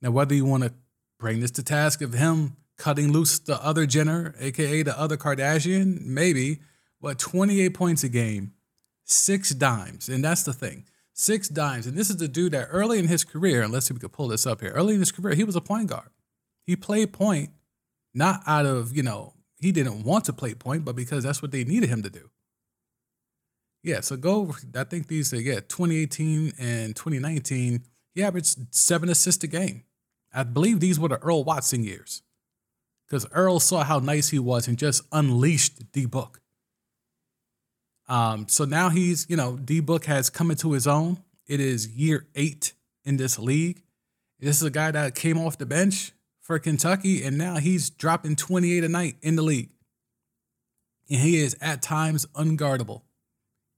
Now, 0.00 0.10
whether 0.10 0.34
you 0.34 0.44
want 0.44 0.64
to 0.64 0.72
bring 1.18 1.40
this 1.40 1.50
to 1.52 1.62
task 1.62 2.02
of 2.02 2.12
him 2.14 2.56
cutting 2.76 3.12
loose 3.12 3.38
the 3.38 3.62
other 3.62 3.86
Jenner, 3.86 4.34
aka 4.38 4.82
the 4.82 4.98
other 4.98 5.16
Kardashian, 5.16 6.00
maybe, 6.02 6.60
but 7.00 7.18
28 7.18 7.74
points 7.74 8.04
a 8.04 8.08
game, 8.08 8.52
six 9.04 9.50
dimes. 9.50 10.08
And 10.08 10.24
that's 10.24 10.44
the 10.44 10.52
thing 10.52 10.84
six 11.18 11.48
dimes. 11.48 11.86
And 11.86 11.98
this 11.98 12.10
is 12.10 12.16
the 12.16 12.28
dude 12.28 12.52
that 12.52 12.68
early 12.70 12.98
in 12.98 13.08
his 13.08 13.24
career, 13.24 13.62
and 13.62 13.72
let's 13.72 13.86
see 13.86 13.92
if 13.92 13.96
we 13.96 14.00
can 14.00 14.08
pull 14.08 14.28
this 14.28 14.46
up 14.46 14.60
here. 14.60 14.70
Early 14.70 14.94
in 14.94 15.00
his 15.00 15.10
career, 15.10 15.34
he 15.34 15.44
was 15.44 15.56
a 15.56 15.60
point 15.60 15.88
guard. 15.88 16.10
He 16.64 16.76
played 16.76 17.12
point, 17.12 17.50
not 18.14 18.40
out 18.46 18.66
of, 18.66 18.96
you 18.96 19.02
know, 19.02 19.34
he 19.58 19.72
didn't 19.72 20.04
want 20.04 20.24
to 20.26 20.32
play 20.32 20.54
point, 20.54 20.84
but 20.84 20.94
because 20.94 21.24
that's 21.24 21.42
what 21.42 21.50
they 21.50 21.64
needed 21.64 21.88
him 21.88 22.02
to 22.04 22.10
do. 22.10 22.30
Yeah, 23.82 24.00
so 24.00 24.16
go. 24.16 24.54
I 24.74 24.84
think 24.84 25.06
these, 25.06 25.32
yeah, 25.32 25.60
2018 25.60 26.52
and 26.58 26.96
2019, 26.96 27.84
he 28.14 28.22
averaged 28.22 28.74
seven 28.74 29.08
assists 29.08 29.44
a 29.44 29.46
game. 29.46 29.84
I 30.32 30.42
believe 30.42 30.80
these 30.80 30.98
were 30.98 31.08
the 31.08 31.18
Earl 31.18 31.44
Watson 31.44 31.84
years 31.84 32.22
because 33.06 33.26
Earl 33.32 33.60
saw 33.60 33.84
how 33.84 33.98
nice 33.98 34.28
he 34.28 34.38
was 34.38 34.68
and 34.68 34.76
just 34.76 35.02
unleashed 35.12 35.92
D 35.92 36.06
Book. 36.06 36.40
Um, 38.08 38.48
so 38.48 38.64
now 38.64 38.88
he's, 38.88 39.26
you 39.28 39.36
know, 39.36 39.56
D 39.56 39.80
Book 39.80 40.06
has 40.06 40.30
come 40.30 40.50
into 40.50 40.72
his 40.72 40.86
own. 40.86 41.18
It 41.46 41.60
is 41.60 41.88
year 41.88 42.26
eight 42.34 42.72
in 43.04 43.16
this 43.16 43.38
league. 43.38 43.82
This 44.40 44.56
is 44.56 44.62
a 44.62 44.70
guy 44.70 44.90
that 44.90 45.14
came 45.14 45.38
off 45.38 45.58
the 45.58 45.66
bench 45.66 46.12
for 46.40 46.58
Kentucky, 46.58 47.24
and 47.24 47.36
now 47.36 47.56
he's 47.56 47.90
dropping 47.90 48.36
28 48.36 48.84
a 48.84 48.88
night 48.88 49.16
in 49.22 49.36
the 49.36 49.42
league. 49.42 49.70
And 51.10 51.20
he 51.20 51.42
is 51.42 51.56
at 51.60 51.82
times 51.82 52.26
unguardable. 52.34 53.02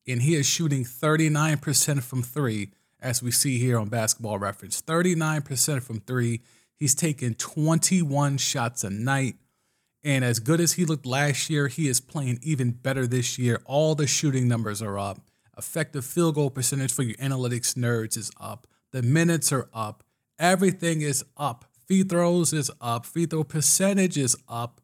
And 0.07 0.23
he 0.23 0.35
is 0.35 0.47
shooting 0.47 0.85
39% 0.85 2.03
from 2.03 2.23
three, 2.23 2.71
as 3.01 3.23
we 3.23 3.31
see 3.31 3.59
here 3.59 3.79
on 3.79 3.89
basketball 3.89 4.39
reference. 4.39 4.83
39% 4.83 5.83
from 5.83 6.01
three. 6.01 6.41
He's 6.77 6.95
taking 6.95 7.35
21 7.35 8.39
shots 8.39 8.85
a 8.85 8.91
night. 8.91 9.37
And 10.03 10.25
as 10.25 10.39
good 10.39 10.61
as 10.61 10.73
he 10.73 10.85
looked 10.85 11.05
last 11.05 11.51
year, 11.51 11.69
he 11.69 11.89
is 11.89 12.01
playing 12.01 12.39
even 12.43 12.71
better 12.71 13.07
this 13.07 13.39
year. 13.39 13.61
All 13.67 13.95
the 13.95 14.07
shooting 14.07 14.49
numbers 14.49 14.81
are 14.81 14.99
up. 14.99 15.21
Effective 15.59 16.07
field 16.07 16.37
goal 16.37 16.51
percentage 16.51 16.93
for 16.93 17.03
your 17.03 17.17
analytics 17.17 17.75
nerds 17.75 18.17
is 18.17 18.31
up. 18.41 18.67
The 18.93 19.03
minutes 19.03 19.53
are 19.53 19.69
up. 19.75 20.03
Everything 20.39 21.03
is 21.03 21.23
up. 21.37 21.67
Free 21.87 22.03
throws 22.03 22.55
is 22.55 22.71
up. 22.81 23.05
Free 23.05 23.27
throw 23.27 23.45
percentage 23.45 24.17
is 24.17 24.37
up. 24.49 24.81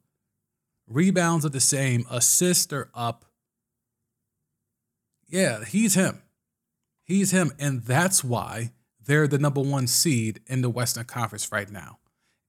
Rebounds 0.87 1.45
are 1.45 1.49
the 1.49 1.59
same. 1.59 2.05
Assists 2.11 2.71
are 2.71 2.89
up. 2.93 3.25
Yeah, 5.27 5.63
he's 5.63 5.93
him. 5.95 6.21
He's 7.03 7.31
him. 7.31 7.51
And 7.59 7.83
that's 7.83 8.23
why 8.23 8.71
they're 9.03 9.27
the 9.27 9.37
number 9.37 9.61
one 9.61 9.87
seed 9.87 10.41
in 10.47 10.61
the 10.61 10.69
Western 10.69 11.05
Conference 11.05 11.51
right 11.51 11.69
now. 11.71 11.99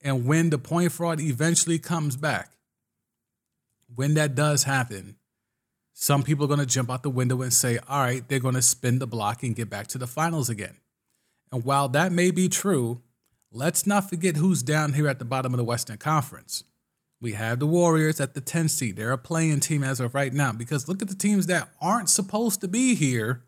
And 0.02 0.26
when 0.26 0.50
the 0.50 0.58
point 0.58 0.92
fraud 0.92 1.20
eventually 1.20 1.78
comes 1.78 2.16
back, 2.16 2.52
when 3.94 4.14
that 4.14 4.34
does 4.34 4.64
happen, 4.64 5.16
some 5.92 6.22
people 6.22 6.44
are 6.44 6.48
going 6.48 6.60
to 6.60 6.66
jump 6.66 6.90
out 6.90 7.02
the 7.02 7.10
window 7.10 7.42
and 7.42 7.52
say, 7.52 7.78
all 7.88 8.00
right, 8.00 8.26
they're 8.28 8.38
going 8.38 8.54
to 8.54 8.62
spin 8.62 9.00
the 9.00 9.06
block 9.06 9.42
and 9.42 9.56
get 9.56 9.68
back 9.68 9.88
to 9.88 9.98
the 9.98 10.06
finals 10.06 10.48
again. 10.48 10.76
And 11.50 11.64
while 11.64 11.88
that 11.88 12.12
may 12.12 12.30
be 12.30 12.48
true, 12.48 13.02
let's 13.50 13.86
not 13.86 14.08
forget 14.08 14.36
who's 14.36 14.62
down 14.62 14.92
here 14.92 15.08
at 15.08 15.18
the 15.18 15.24
bottom 15.24 15.52
of 15.52 15.58
the 15.58 15.64
Western 15.64 15.96
Conference. 15.96 16.62
We 17.20 17.32
have 17.32 17.58
the 17.58 17.66
Warriors 17.66 18.20
at 18.20 18.34
the 18.34 18.40
10 18.40 18.68
seed. 18.68 18.96
They're 18.96 19.12
a 19.12 19.18
play-in 19.18 19.60
team 19.60 19.82
as 19.82 19.98
of 19.98 20.14
right 20.14 20.32
now 20.32 20.52
because 20.52 20.88
look 20.88 21.02
at 21.02 21.08
the 21.08 21.16
teams 21.16 21.46
that 21.46 21.68
aren't 21.80 22.10
supposed 22.10 22.60
to 22.60 22.68
be 22.68 22.94
here 22.94 23.42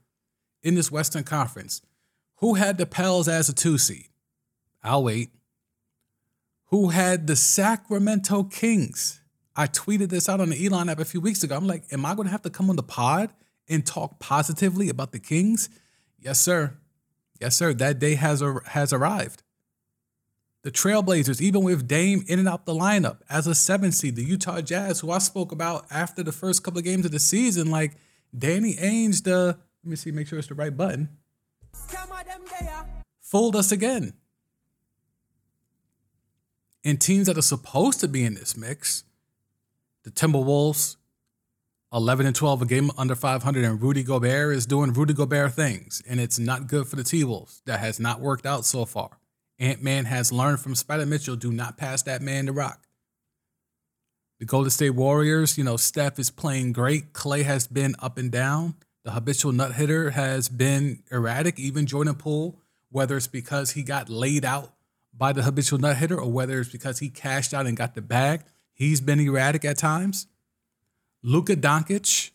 in 0.63 0.75
this 0.75 0.91
Western 0.91 1.25
Conference. 1.25 1.81
Who 2.37 2.55
had 2.55 2.79
the 2.79 2.87
Pels 2.87 3.29
as 3.29 3.49
a 3.49 3.55
two 3.55 3.79
seed? 3.79 4.09
I'll 4.83 5.05
wait. 5.05 5.31
Who 6.67 6.89
had 6.89 7.27
the 7.27 7.37
Sacramento 7.37 8.45
Kings? 8.45 9.21
I 9.55 9.67
tweeted 9.67 10.09
this 10.09 10.29
out 10.29 10.41
on 10.41 10.51
the 10.51 10.67
Elon 10.67 10.89
app 10.89 11.01
a 11.01 11.05
few 11.05 11.21
weeks 11.21 11.43
ago. 11.43 11.57
I'm 11.57 11.67
like, 11.67 11.85
am 11.93 12.07
I 12.07 12.15
going 12.15 12.27
to 12.27 12.33
have 12.33 12.43
to 12.43 12.51
come 12.51 12.71
on 12.71 12.77
the 12.77 12.83
pod 12.83 13.31
and 13.69 13.85
talk 13.85 14.19
positively 14.19 14.89
about 14.89 15.13
the 15.13 15.19
Kings? 15.19 15.69
Yes, 16.19 16.41
sir. 16.41 16.75
Yes, 17.41 17.57
sir. 17.57 17.73
That 17.75 17.99
day 17.99 18.15
has 18.15 18.43
has 18.67 18.93
arrived. 18.93 19.43
The 20.63 20.71
Trailblazers, 20.71 21.41
even 21.41 21.63
with 21.63 21.89
Dame 21.89 22.23
in 22.29 22.39
and 22.39 22.49
out 22.49 22.67
the 22.67 22.75
lineup 22.75 23.19
as 23.31 23.47
a 23.47 23.55
seven 23.55 23.93
seed, 23.93 24.17
the 24.17 24.25
Utah 24.25 24.61
Jazz, 24.61 25.01
who 25.01 25.11
I 25.11 25.19
spoke 25.19 25.53
about 25.53 25.87
after 25.91 26.23
the 26.23 26.33
first 26.33 26.63
couple 26.63 26.79
of 26.79 26.85
games 26.85 27.07
of 27.07 27.13
the 27.13 27.19
season, 27.19 27.71
like 27.71 27.97
Danny 28.37 28.75
Ainge, 28.75 29.25
the 29.25 29.59
let 29.83 29.91
me 29.91 29.97
see, 29.97 30.11
make 30.11 30.27
sure 30.27 30.39
it's 30.39 30.49
the 30.49 30.55
right 30.55 30.77
button. 30.77 31.09
Fooled 33.21 33.57
us 33.57 33.73
again. 33.73 34.13
And 36.85 37.01
teams 37.01 37.27
that 37.27 37.39
are 37.39 37.43
supposed 37.43 38.01
to 38.01 38.09
be 38.09 38.25
in 38.25 38.35
this 38.35 38.57
mix, 38.57 39.05
the 40.03 40.11
Timberwolves, 40.11 40.97
11 41.93 42.27
and 42.27 42.37
12, 42.37 42.63
a 42.63 42.67
game 42.67 42.91
under 42.97 43.15
500, 43.15 43.65
and 43.65 43.83
Rudy 43.83 44.03
Gobert 44.03 44.55
is 44.55 44.67
doing 44.67 44.93
Rudy 44.93 45.15
Gobert 45.15 45.55
things, 45.55 46.03
and 46.09 46.21
it's 46.21 46.39
not 46.39 46.67
good 46.67 46.87
for 46.87 46.97
the 46.97 47.05
T 47.05 47.25
Wolves. 47.25 47.63
That 47.67 47.81
has 47.81 47.99
not 47.99 48.21
worked 48.21 48.47
out 48.47 48.65
so 48.65 48.85
far. 48.85 49.20
Ant 49.61 49.83
Man 49.83 50.07
has 50.07 50.33
learned 50.33 50.61
from 50.61 50.75
Spider 50.75 51.05
Mitchell 51.05 51.37
do 51.37 51.53
not 51.53 51.77
pass 51.77 52.03
that 52.03 52.23
man 52.23 52.47
the 52.47 52.53
rock. 52.53 52.87
The 54.39 54.47
Golden 54.47 54.71
State 54.71 54.91
Warriors, 54.91 55.59
you 55.59 55.65
know, 55.65 55.77
Steph 55.77 56.19
is 56.19 56.31
playing 56.31 56.73
great. 56.73 57.13
Clay 57.13 57.43
has 57.43 57.67
been 57.67 57.95
up 57.99 58.17
and 58.17 58.33
down. 58.33 58.75
The 59.05 59.11
habitual 59.11 59.53
nut 59.53 59.75
hitter 59.75 60.11
has 60.11 60.49
been 60.49 61.03
erratic. 61.11 61.59
Even 61.59 61.85
Jordan 61.85 62.15
Poole, 62.15 62.59
whether 62.91 63.19
it's 63.19 63.27
because 63.27 63.73
he 63.73 63.83
got 63.83 64.09
laid 64.09 64.47
out 64.47 64.73
by 65.13 65.35
the 65.35 65.43
habitual 65.43 65.79
nut 65.79 65.99
hitter 65.99 66.19
or 66.19 66.33
whether 66.33 66.59
it's 66.59 66.71
because 66.71 67.01
he 67.01 67.11
cashed 67.11 67.53
out 67.53 67.67
and 67.67 67.77
got 67.77 67.95
the 67.95 68.01
bag, 68.01 68.45
he's 68.73 69.03
been 69.03 69.21
erratic 69.21 69.67
at 69.67 69.77
times. 69.77 70.27
Luka 71.23 71.55
Doncic, 71.55 72.31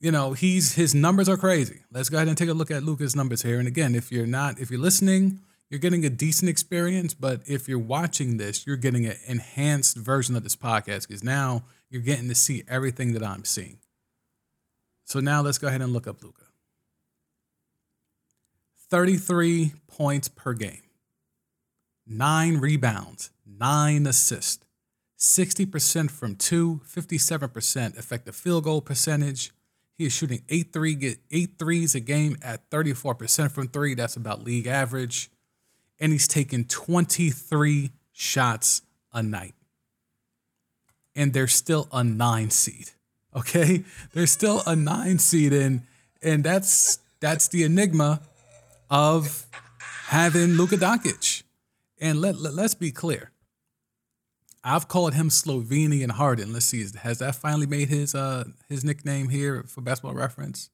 you 0.00 0.10
know, 0.10 0.32
he's 0.32 0.72
his 0.72 0.94
numbers 0.94 1.28
are 1.28 1.36
crazy. 1.36 1.82
Let's 1.92 2.08
go 2.08 2.16
ahead 2.16 2.28
and 2.28 2.38
take 2.38 2.48
a 2.48 2.54
look 2.54 2.70
at 2.70 2.82
Luka's 2.82 3.14
numbers 3.14 3.42
here. 3.42 3.58
And 3.58 3.68
again, 3.68 3.94
if 3.94 4.10
you're 4.10 4.26
not, 4.26 4.58
if 4.58 4.70
you're 4.70 4.80
listening, 4.80 5.40
you're 5.74 5.80
getting 5.80 6.04
a 6.04 6.10
decent 6.10 6.48
experience. 6.48 7.14
But 7.14 7.40
if 7.48 7.68
you're 7.68 7.80
watching 7.80 8.36
this, 8.36 8.64
you're 8.64 8.76
getting 8.76 9.06
an 9.06 9.16
enhanced 9.26 9.96
version 9.96 10.36
of 10.36 10.44
this 10.44 10.54
podcast 10.54 11.08
because 11.08 11.24
now 11.24 11.64
you're 11.90 12.00
getting 12.00 12.28
to 12.28 12.34
see 12.36 12.62
everything 12.68 13.12
that 13.14 13.24
I'm 13.24 13.44
seeing. 13.44 13.78
So 15.02 15.18
now 15.18 15.42
let's 15.42 15.58
go 15.58 15.66
ahead 15.66 15.82
and 15.82 15.92
look 15.92 16.06
up 16.06 16.22
Luka. 16.22 16.44
33 18.88 19.72
points 19.88 20.28
per 20.28 20.52
game, 20.52 20.84
nine 22.06 22.58
rebounds, 22.58 23.32
nine 23.44 24.06
assists, 24.06 24.64
60% 25.18 26.08
from 26.08 26.36
two, 26.36 26.82
57% 26.86 27.98
effective 27.98 28.36
field 28.36 28.62
goal 28.62 28.80
percentage. 28.80 29.50
He 29.98 30.06
is 30.06 30.12
shooting 30.12 30.44
eight 30.48 30.72
three 30.72 30.94
get 30.94 31.18
eight 31.32 31.58
threes 31.58 31.96
a 31.96 32.00
game 32.00 32.36
at 32.42 32.70
34% 32.70 33.50
from 33.50 33.66
three. 33.66 33.94
That's 33.94 34.14
about 34.14 34.44
league 34.44 34.68
average 34.68 35.32
and 36.04 36.12
he's 36.12 36.28
taken 36.28 36.64
23 36.64 37.90
shots 38.12 38.82
a 39.14 39.22
night. 39.22 39.54
And 41.16 41.32
they're 41.32 41.48
still 41.48 41.88
a 41.92 42.04
nine 42.04 42.50
seed. 42.50 42.90
Okay? 43.34 43.84
They're 44.12 44.26
still 44.26 44.62
a 44.66 44.76
nine 44.76 45.18
seed. 45.18 45.54
And 45.54 45.80
and 46.20 46.44
that's 46.44 46.98
that's 47.20 47.48
the 47.48 47.62
enigma 47.62 48.20
of 48.90 49.46
having 50.08 50.50
Luka 50.52 50.76
Doncic. 50.76 51.42
And 51.98 52.20
let, 52.20 52.36
let 52.36 52.52
let's 52.52 52.74
be 52.74 52.92
clear. 52.92 53.30
I've 54.62 54.88
called 54.88 55.14
him 55.14 55.30
Slovenian 55.30 56.10
Harden. 56.10 56.52
Let's 56.52 56.66
see, 56.66 56.84
has 57.02 57.20
that 57.20 57.34
finally 57.34 57.66
made 57.66 57.88
his 57.88 58.14
uh 58.14 58.44
his 58.68 58.84
nickname 58.84 59.30
here 59.30 59.64
for 59.66 59.80
basketball 59.80 60.14
reference? 60.14 60.68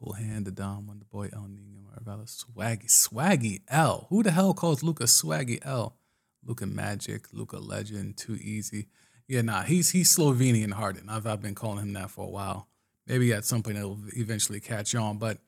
Cool 0.00 0.14
hand, 0.14 0.46
the 0.46 0.50
Dom, 0.50 0.86
when 0.86 0.98
the 0.98 1.04
boy 1.04 1.28
El 1.30 1.46
Nino. 1.46 1.85
Maravilla 1.96 2.26
Swaggy. 2.26 2.86
Swaggy 2.86 3.60
L. 3.68 4.06
Who 4.10 4.22
the 4.22 4.30
hell 4.30 4.54
calls 4.54 4.82
Luka 4.82 5.04
Swaggy 5.04 5.64
L? 5.64 5.96
Luka 6.44 6.66
Magic, 6.66 7.26
Luka 7.32 7.58
Legend, 7.58 8.16
too 8.16 8.36
easy. 8.36 8.88
Yeah, 9.28 9.42
nah, 9.42 9.62
he's 9.62 9.90
he's 9.90 10.16
Slovenian 10.16 10.72
Harden. 10.72 11.08
I've 11.08 11.26
I've 11.26 11.42
been 11.42 11.54
calling 11.54 11.78
him 11.80 11.92
that 11.94 12.10
for 12.10 12.24
a 12.24 12.30
while. 12.30 12.68
Maybe 13.06 13.32
at 13.32 13.44
some 13.44 13.62
point 13.62 13.78
it'll 13.78 13.98
eventually 14.16 14.60
catch 14.60 14.94
on. 14.94 15.18
But 15.18 15.38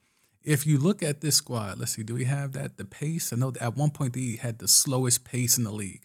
if 0.42 0.66
you 0.66 0.78
look 0.78 1.02
at 1.02 1.20
this 1.20 1.36
squad, 1.36 1.78
let's 1.78 1.92
see, 1.92 2.02
do 2.02 2.14
we 2.14 2.24
have 2.24 2.52
that? 2.52 2.76
The 2.76 2.84
pace? 2.84 3.32
I 3.32 3.36
know 3.36 3.52
at 3.60 3.76
one 3.76 3.90
point 3.90 4.14
they 4.14 4.38
had 4.40 4.58
the 4.58 4.68
slowest 4.68 5.24
pace 5.24 5.58
in 5.58 5.64
the 5.64 5.72
league. 5.72 6.02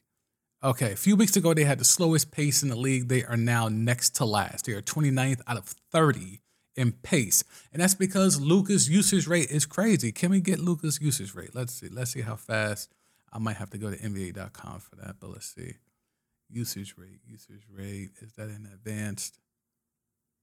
Okay, 0.63 0.91
a 0.91 0.95
few 0.95 1.15
weeks 1.15 1.35
ago 1.35 1.53
they 1.53 1.63
had 1.63 1.79
the 1.79 1.85
slowest 1.85 2.31
pace 2.31 2.61
in 2.61 2.69
the 2.69 2.75
league. 2.75 3.07
They 3.07 3.23
are 3.23 3.37
now 3.37 3.69
next 3.69 4.15
to 4.17 4.25
last. 4.25 4.65
They 4.65 4.73
are 4.73 4.81
29th 4.81 5.41
out 5.47 5.57
of 5.57 5.65
30 5.91 6.39
in 6.75 6.91
pace. 6.91 7.43
And 7.71 7.81
that's 7.81 7.95
because 7.95 8.39
Luka's 8.39 8.89
usage 8.89 9.27
rate 9.27 9.49
is 9.49 9.65
crazy. 9.65 10.11
Can 10.11 10.31
we 10.31 10.41
get 10.41 10.59
Luka's 10.59 10.99
usage 11.01 11.33
rate? 11.35 11.53
Let's 11.53 11.73
see. 11.73 11.89
Let's 11.89 12.11
see 12.11 12.21
how 12.21 12.35
fast. 12.35 12.91
I 13.31 13.39
might 13.39 13.57
have 13.57 13.71
to 13.71 13.77
go 13.77 13.89
to 13.89 13.97
NBA.com 13.97 14.79
for 14.79 14.95
that, 14.97 15.15
but 15.19 15.31
let's 15.31 15.53
see. 15.53 15.75
Usage 16.49 16.95
rate, 16.97 17.19
usage 17.25 17.65
rate. 17.71 18.11
Is 18.21 18.33
that 18.33 18.49
in 18.49 18.67
advanced? 18.71 19.39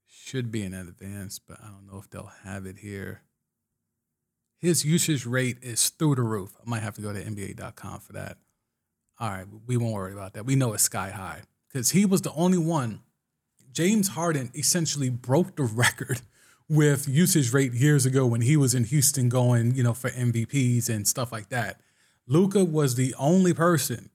Should 0.09 0.51
be 0.51 0.65
in 0.65 0.75
advanced, 0.75 1.43
but 1.47 1.59
I 1.63 1.69
don't 1.69 1.87
know 1.87 1.99
if 1.99 2.11
they'll 2.11 2.33
have 2.43 2.67
it 2.67 2.79
here. 2.79 3.23
His 4.59 4.85
usage 4.85 5.25
rate 5.25 5.59
is 5.63 5.89
through 5.89 6.17
the 6.17 6.23
roof. 6.23 6.57
I 6.61 6.69
might 6.69 6.83
have 6.83 6.97
to 6.97 7.01
go 7.01 7.13
to 7.13 7.23
NBA.com 7.23 8.01
for 8.01 8.13
that. 8.15 8.39
All 9.19 9.31
right, 9.31 9.47
we 9.67 9.77
won't 9.77 9.95
worry 9.95 10.13
about 10.13 10.35
that. 10.35 10.45
We 10.45 10.57
know 10.57 10.73
it's 10.73 10.83
sky 10.83 11.11
high 11.11 11.43
because 11.69 11.91
he 11.91 12.05
was 12.05 12.23
the 12.23 12.33
only 12.33 12.59
one 12.59 13.01
James 13.73 14.09
Harden 14.09 14.51
essentially 14.55 15.11
broke 15.11 15.57
the 15.57 15.63
record 15.65 16.21
with 16.69 17.09
usage 17.09 17.53
rate 17.53 17.73
years 17.73 18.07
ago 18.07 18.27
when 18.27 18.43
he 18.43 18.57
was 18.57 18.75
in 18.75 18.85
Houston 18.85 19.29
going, 19.29 19.75
you 19.75 19.83
know, 19.83 19.93
for 19.95 20.11
MVPs 20.11 20.89
and 20.89 21.07
stuff 21.07 21.33
like 21.33 21.49
that. 21.49 21.81
Luka 22.27 22.65
was 22.65 22.95
the 22.95 23.15
only 23.19 23.53
person 23.53 24.11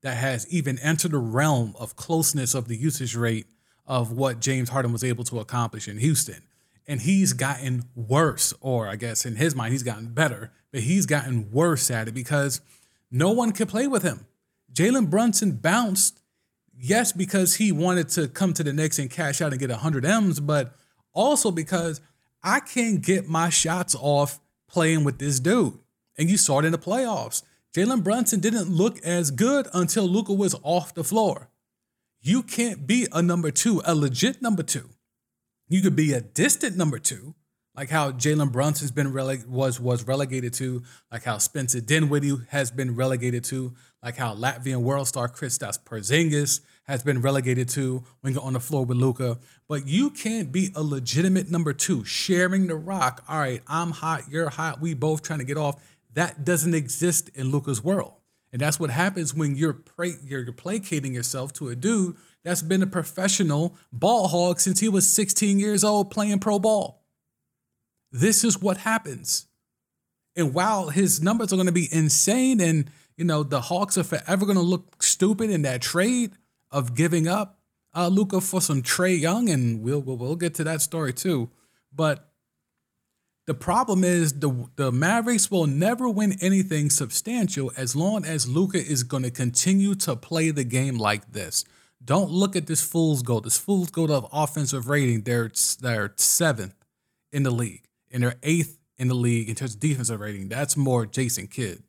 that 0.00 0.16
has 0.16 0.48
even 0.48 0.78
entered 0.78 1.10
the 1.10 1.18
realm 1.18 1.74
of 1.78 1.96
closeness 1.96 2.54
of 2.54 2.66
the 2.66 2.76
usage 2.76 3.14
rate 3.14 3.46
of 3.86 4.12
what 4.12 4.40
James 4.40 4.70
Harden 4.70 4.92
was 4.92 5.04
able 5.04 5.24
to 5.24 5.38
accomplish 5.38 5.86
in 5.86 5.98
Houston. 5.98 6.42
And 6.86 7.02
he's 7.02 7.34
gotten 7.34 7.84
worse, 7.94 8.54
or 8.60 8.88
I 8.88 8.96
guess 8.96 9.26
in 9.26 9.36
his 9.36 9.54
mind, 9.54 9.72
he's 9.72 9.82
gotten 9.82 10.14
better, 10.14 10.50
but 10.72 10.80
he's 10.80 11.04
gotten 11.04 11.50
worse 11.50 11.90
at 11.90 12.08
it 12.08 12.14
because 12.14 12.62
no 13.10 13.32
one 13.32 13.52
could 13.52 13.68
play 13.68 13.86
with 13.86 14.02
him. 14.02 14.26
Jalen 14.72 15.10
Brunson 15.10 15.52
bounced 15.52 16.20
yes, 16.78 17.12
because 17.12 17.56
he 17.56 17.72
wanted 17.72 18.08
to 18.10 18.28
come 18.28 18.52
to 18.54 18.64
the 18.64 18.72
Knicks 18.72 18.98
and 18.98 19.10
cash 19.10 19.40
out 19.40 19.52
and 19.52 19.60
get 19.60 19.70
100 19.70 20.04
M's, 20.04 20.40
but 20.40 20.74
also 21.12 21.50
because 21.50 22.00
I 22.42 22.60
can't 22.60 23.00
get 23.02 23.28
my 23.28 23.48
shots 23.48 23.96
off 23.98 24.40
playing 24.68 25.04
with 25.04 25.18
this 25.18 25.40
dude. 25.40 25.78
And 26.16 26.30
you 26.30 26.36
saw 26.36 26.58
it 26.60 26.64
in 26.64 26.72
the 26.72 26.78
playoffs. 26.78 27.42
Jalen 27.74 28.02
Brunson 28.02 28.40
didn't 28.40 28.70
look 28.70 28.98
as 29.04 29.30
good 29.30 29.68
until 29.74 30.04
Luka 30.08 30.32
was 30.32 30.54
off 30.62 30.94
the 30.94 31.04
floor. 31.04 31.50
You 32.20 32.42
can't 32.42 32.86
be 32.86 33.06
a 33.12 33.22
number 33.22 33.50
two, 33.50 33.82
a 33.84 33.94
legit 33.94 34.42
number 34.42 34.62
two. 34.62 34.90
You 35.68 35.82
could 35.82 35.94
be 35.94 36.12
a 36.12 36.20
distant 36.20 36.76
number 36.76 36.98
two, 36.98 37.34
like 37.78 37.90
how 37.90 38.10
Jalen 38.10 38.50
Brunson's 38.50 38.90
been 38.90 39.12
rele- 39.12 39.46
was 39.46 39.78
was 39.78 40.04
relegated 40.04 40.52
to, 40.54 40.82
like 41.12 41.22
how 41.22 41.38
Spencer 41.38 41.80
Dinwiddie 41.80 42.36
has 42.48 42.72
been 42.72 42.96
relegated 42.96 43.44
to, 43.44 43.72
like 44.02 44.16
how 44.16 44.34
Latvian 44.34 44.80
world 44.80 45.06
star 45.06 45.28
Kristaps 45.28 45.78
Porzingis 45.78 46.60
has 46.88 47.04
been 47.04 47.20
relegated 47.20 47.68
to 47.68 48.02
when 48.20 48.32
you're 48.32 48.42
on 48.42 48.54
the 48.54 48.60
floor 48.60 48.84
with 48.84 48.96
Luka. 48.96 49.38
But 49.68 49.86
you 49.86 50.10
can't 50.10 50.50
be 50.50 50.72
a 50.74 50.82
legitimate 50.82 51.52
number 51.52 51.72
two, 51.72 52.02
sharing 52.04 52.66
the 52.66 52.74
rock. 52.74 53.22
All 53.28 53.38
right, 53.38 53.62
I'm 53.68 53.92
hot, 53.92 54.24
you're 54.28 54.50
hot, 54.50 54.80
we 54.80 54.94
both 54.94 55.22
trying 55.22 55.38
to 55.38 55.44
get 55.44 55.56
off. 55.56 55.80
That 56.14 56.44
doesn't 56.44 56.74
exist 56.74 57.30
in 57.36 57.52
Luka's 57.52 57.84
world. 57.84 58.14
And 58.52 58.60
that's 58.60 58.80
what 58.80 58.90
happens 58.90 59.34
when 59.34 59.54
you're, 59.54 59.74
pra- 59.74 60.18
you're 60.24 60.50
placating 60.50 61.14
yourself 61.14 61.52
to 61.54 61.68
a 61.68 61.76
dude 61.76 62.16
that's 62.42 62.62
been 62.62 62.82
a 62.82 62.88
professional 62.88 63.76
ball 63.92 64.26
hog 64.26 64.58
since 64.58 64.80
he 64.80 64.88
was 64.88 65.08
16 65.08 65.60
years 65.60 65.84
old 65.84 66.10
playing 66.10 66.40
pro 66.40 66.58
ball. 66.58 66.98
This 68.10 68.44
is 68.44 68.60
what 68.60 68.78
happens. 68.78 69.46
And 70.36 70.54
while 70.54 70.90
his 70.90 71.20
numbers 71.20 71.52
are 71.52 71.56
going 71.56 71.66
to 71.66 71.72
be 71.72 71.88
insane 71.92 72.60
and, 72.60 72.90
you 73.16 73.24
know, 73.24 73.42
the 73.42 73.60
Hawks 73.60 73.98
are 73.98 74.04
forever 74.04 74.46
going 74.46 74.56
to 74.56 74.62
look 74.62 75.02
stupid 75.02 75.50
in 75.50 75.62
that 75.62 75.82
trade 75.82 76.32
of 76.70 76.94
giving 76.94 77.26
up 77.26 77.58
uh, 77.94 78.08
Luka 78.08 78.40
for 78.40 78.60
some 78.60 78.82
Trae 78.82 79.18
Young, 79.18 79.48
and 79.48 79.82
we'll, 79.82 80.00
we'll, 80.00 80.16
we'll 80.16 80.36
get 80.36 80.54
to 80.54 80.64
that 80.64 80.80
story 80.80 81.12
too. 81.12 81.50
But 81.92 82.30
the 83.46 83.54
problem 83.54 84.04
is 84.04 84.34
the, 84.40 84.68
the 84.76 84.92
Mavericks 84.92 85.50
will 85.50 85.66
never 85.66 86.08
win 86.08 86.36
anything 86.40 86.90
substantial 86.90 87.72
as 87.76 87.96
long 87.96 88.24
as 88.24 88.48
Luka 88.48 88.78
is 88.78 89.02
going 89.02 89.22
to 89.24 89.30
continue 89.30 89.94
to 89.96 90.14
play 90.14 90.50
the 90.50 90.64
game 90.64 90.98
like 90.98 91.32
this. 91.32 91.64
Don't 92.04 92.30
look 92.30 92.54
at 92.54 92.68
this 92.68 92.82
fool's 92.82 93.22
goal. 93.22 93.40
This 93.40 93.58
fool's 93.58 93.90
goal 93.90 94.12
of 94.12 94.26
offensive 94.32 94.88
rating, 94.88 95.22
they're, 95.22 95.50
they're 95.80 96.12
seventh 96.16 96.74
in 97.32 97.42
the 97.42 97.50
league 97.50 97.87
and 98.10 98.22
they're 98.22 98.36
eighth 98.42 98.78
in 98.96 99.08
the 99.08 99.14
league 99.14 99.48
in 99.48 99.54
terms 99.54 99.74
of 99.74 99.80
defensive 99.80 100.20
rating. 100.20 100.48
That's 100.48 100.76
more 100.76 101.06
Jason 101.06 101.46
Kidd. 101.46 101.82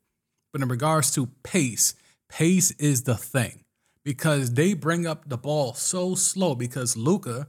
But 0.52 0.62
in 0.62 0.68
regards 0.68 1.12
to 1.12 1.28
pace, 1.44 1.96
pace 2.28 2.72
is 2.72 3.04
the 3.04 3.16
thing 3.16 3.64
because 4.04 4.54
they 4.54 4.74
bring 4.74 5.06
up 5.06 5.30
the 5.30 5.38
ball 5.38 5.74
so 5.74 6.16
slow 6.16 6.56
because 6.56 6.98
Luka 6.98 7.48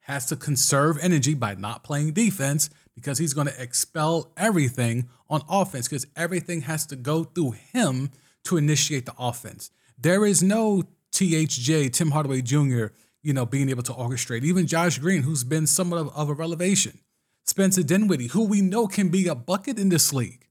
has 0.00 0.26
to 0.26 0.36
conserve 0.36 0.98
energy 1.00 1.34
by 1.34 1.54
not 1.54 1.84
playing 1.84 2.12
defense 2.12 2.70
because 2.94 3.18
he's 3.18 3.34
going 3.34 3.46
to 3.46 3.62
expel 3.62 4.32
everything 4.36 5.08
on 5.28 5.42
offense 5.48 5.88
because 5.88 6.06
everything 6.16 6.62
has 6.62 6.86
to 6.86 6.96
go 6.96 7.24
through 7.24 7.52
him 7.72 8.10
to 8.44 8.56
initiate 8.56 9.06
the 9.06 9.14
offense. 9.18 9.70
There 9.98 10.24
is 10.24 10.42
no 10.42 10.84
THJ, 11.12 11.92
Tim 11.92 12.10
Hardaway 12.10 12.42
Jr., 12.42 12.86
you 13.22 13.34
know, 13.34 13.44
being 13.44 13.68
able 13.68 13.82
to 13.82 13.92
orchestrate. 13.92 14.44
Even 14.44 14.66
Josh 14.66 14.98
Green, 14.98 15.22
who's 15.22 15.44
been 15.44 15.66
somewhat 15.66 15.98
of, 15.98 16.16
of 16.16 16.30
a 16.30 16.34
revelation. 16.34 16.98
Spencer 17.44 17.82
Dinwiddie, 17.82 18.28
who 18.28 18.44
we 18.44 18.60
know 18.60 18.86
can 18.86 19.08
be 19.08 19.26
a 19.26 19.34
bucket 19.34 19.78
in 19.78 19.88
this 19.88 20.12
league. 20.12 20.46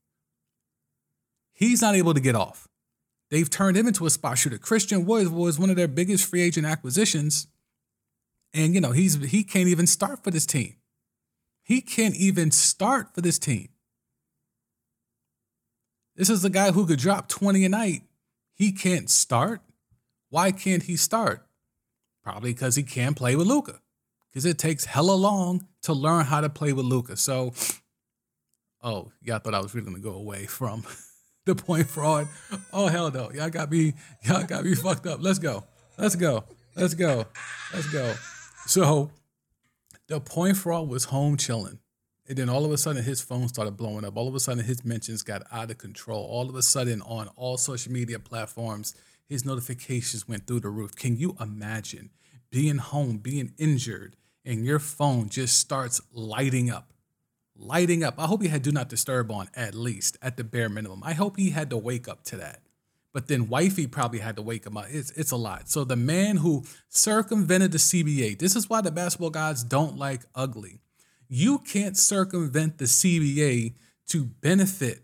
He's 1.54 1.82
not 1.82 1.96
able 1.96 2.14
to 2.14 2.20
get 2.20 2.36
off. 2.36 2.68
They've 3.30 3.50
turned 3.50 3.78
him 3.78 3.88
into 3.88 4.06
a 4.06 4.10
spot 4.10 4.38
shooter. 4.38 4.58
Christian 4.58 5.06
Wood 5.06 5.32
was 5.32 5.60
one 5.60 5.70
of 5.70 5.76
their 5.76 5.88
biggest 5.88 6.26
free 6.26 6.42
agent 6.42 6.66
acquisitions. 6.66 7.48
And 8.54 8.74
you 8.74 8.82
know, 8.82 8.92
he's 8.92 9.16
he 9.30 9.44
can't 9.44 9.68
even 9.68 9.86
start 9.86 10.24
for 10.24 10.32
this 10.32 10.46
team. 10.46 10.76
He 11.64 11.82
can't 11.82 12.16
even 12.16 12.50
start 12.50 13.14
for 13.14 13.22
this 13.22 13.38
team. 13.38 13.70
This 16.16 16.30
is 16.30 16.42
the 16.42 16.50
guy 16.50 16.72
who 16.72 16.86
could 16.86 17.00
drop 17.00 17.30
20 17.30 17.64
a 17.64 17.70
night. 17.70 18.02
He 18.56 18.72
can't 18.72 19.10
start. 19.10 19.62
Why 20.30 20.52
can't 20.52 20.84
he 20.84 20.98
start? 20.98 21.46
Probably 22.24 22.54
because 22.54 22.76
he 22.76 22.84
can't 22.84 23.16
play 23.16 23.36
with 23.36 23.48
Luka. 23.48 23.80
Because 24.28 24.46
it 24.46 24.58
takes 24.58 24.86
hella 24.86 25.14
long 25.14 25.68
to 25.84 25.94
learn 25.94 26.26
how 26.26 26.42
to 26.42 26.50
play 26.50 26.74
with 26.74 26.86
Luka. 26.86 27.18
So, 27.18 27.54
oh, 28.82 29.12
y'all 29.22 29.40
thought 29.40 29.54
I 29.54 29.60
was 29.60 29.74
really 29.74 29.86
gonna 29.86 30.00
go 30.00 30.14
away 30.14 30.46
from 30.46 30.84
the 31.46 31.56
point 31.56 31.88
fraud. 31.88 32.28
Oh 32.74 32.88
hell 32.88 33.12
no. 33.12 33.32
Y'all 33.32 33.50
got 33.50 33.72
me, 33.72 33.94
y'all 34.24 34.44
got 34.44 34.64
me 34.64 34.76
fucked 34.76 35.08
up. 35.08 35.20
Let's 35.22 35.40
go. 35.40 35.64
Let's 35.98 36.16
go. 36.16 36.44
Let's 36.76 36.94
go. 36.94 37.26
Let's 37.74 37.92
go. 37.92 38.14
So 38.66 39.12
the 40.08 40.20
point 40.20 40.58
fraud 40.58 40.88
was 40.88 41.06
home 41.06 41.38
chilling. 41.38 41.80
And 42.28 42.38
then 42.38 42.48
all 42.48 42.64
of 42.64 42.72
a 42.72 42.78
sudden 42.78 43.04
his 43.04 43.22
phone 43.22 43.48
started 43.48 43.76
blowing 43.76 44.06
up. 44.06 44.16
All 44.16 44.28
of 44.28 44.36
a 44.36 44.40
sudden 44.40 44.64
his 44.64 44.86
mentions 44.86 45.24
got 45.24 45.42
out 45.52 45.72
of 45.72 45.80
control. 45.80 46.24
All 46.26 46.48
of 46.48 46.56
a 46.56 46.62
sudden 46.62 47.02
on 47.02 47.28
all 47.36 47.58
social 47.58 47.92
media 47.92 48.20
platforms, 48.20 48.94
his 49.28 49.46
notifications 49.46 50.28
went 50.28 50.46
through 50.46 50.60
the 50.60 50.70
roof. 50.70 50.96
Can 50.96 51.18
you 51.18 51.36
imagine 51.40 52.12
being 52.52 52.78
home, 52.78 53.18
being 53.18 53.54
injured, 53.58 54.16
and 54.46 54.66
your 54.66 54.80
phone 54.80 55.30
just 55.30 55.60
starts 55.60 56.02
lighting 56.14 56.70
up? 56.70 56.94
Lighting 57.56 58.04
up. 58.04 58.16
I 58.18 58.26
hope 58.26 58.42
he 58.42 58.48
had 58.48 58.62
do 58.62 58.72
not 58.72 58.90
disturb 58.90 59.32
on 59.32 59.50
at 59.54 59.76
least, 59.76 60.18
at 60.22 60.38
the 60.38 60.44
bare 60.44 60.70
minimum. 60.70 61.02
I 61.04 61.14
hope 61.14 61.38
he 61.38 61.50
had 61.50 61.70
to 61.72 61.78
wake 61.78 62.08
up 62.08 62.24
to 62.26 62.38
that. 62.38 62.62
But 63.12 63.28
then 63.28 63.50
wifey 63.50 63.88
probably 63.88 64.20
had 64.20 64.36
to 64.36 64.42
wake 64.42 64.66
him 64.66 64.78
up. 64.78 64.86
It's 64.90 65.12
it's 65.12 65.32
a 65.32 65.36
lot. 65.36 65.68
So 65.70 65.84
the 65.84 65.96
man 65.96 66.38
who 66.38 66.64
circumvented 66.88 67.72
the 67.72 67.80
CBA. 67.80 68.38
This 68.40 68.56
is 68.56 68.70
why 68.70 68.82
the 68.82 68.92
basketball 68.92 69.32
gods 69.32 69.64
don't 69.64 69.98
like 69.98 70.22
ugly. 70.36 70.80
You 71.28 71.60
can't 71.60 71.98
circumvent 71.98 72.78
the 72.78 72.86
CBA 72.86 73.74
to 74.08 74.26
benefit 74.26 75.04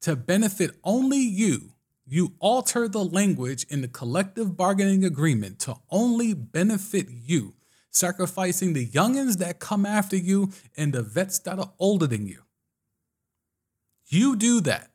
to 0.00 0.16
benefit 0.16 0.72
only 0.82 1.18
you. 1.18 1.72
You 2.06 2.34
alter 2.40 2.88
the 2.88 3.04
language 3.04 3.64
in 3.68 3.82
the 3.82 3.88
collective 3.88 4.56
bargaining 4.56 5.04
agreement 5.04 5.58
to 5.60 5.76
only 5.90 6.34
benefit 6.34 7.06
you, 7.08 7.54
sacrificing 7.90 8.72
the 8.72 8.86
youngins 8.86 9.38
that 9.38 9.58
come 9.58 9.84
after 9.84 10.16
you 10.16 10.52
and 10.76 10.92
the 10.92 11.02
vets 11.02 11.38
that 11.40 11.58
are 11.58 11.72
older 11.78 12.06
than 12.06 12.26
you. 12.26 12.42
You 14.06 14.36
do 14.36 14.60
that. 14.62 14.90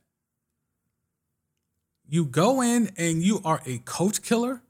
You 2.07 2.25
go 2.25 2.61
in 2.61 2.91
and 2.97 3.21
you 3.23 3.41
are 3.43 3.61
a 3.65 3.79
coach 3.79 4.21
killer. 4.21 4.61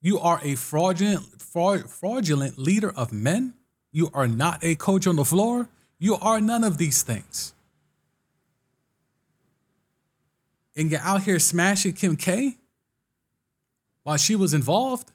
You 0.00 0.18
are 0.18 0.40
a 0.42 0.56
fraudulent, 0.56 1.40
fraud, 1.40 1.88
fraudulent 1.88 2.58
leader 2.58 2.90
of 2.90 3.12
men. 3.12 3.54
You 3.92 4.10
are 4.12 4.26
not 4.26 4.64
a 4.64 4.74
coach 4.74 5.06
on 5.06 5.16
the 5.16 5.24
floor. 5.24 5.68
You 5.98 6.16
are 6.16 6.40
none 6.40 6.64
of 6.64 6.78
these 6.78 7.02
things. 7.02 7.54
And 10.74 10.90
you're 10.90 11.00
out 11.00 11.22
here 11.22 11.38
smashing 11.38 11.92
Kim 11.92 12.16
K 12.16 12.56
while 14.02 14.16
she 14.16 14.34
was 14.34 14.54
involved. 14.54 15.12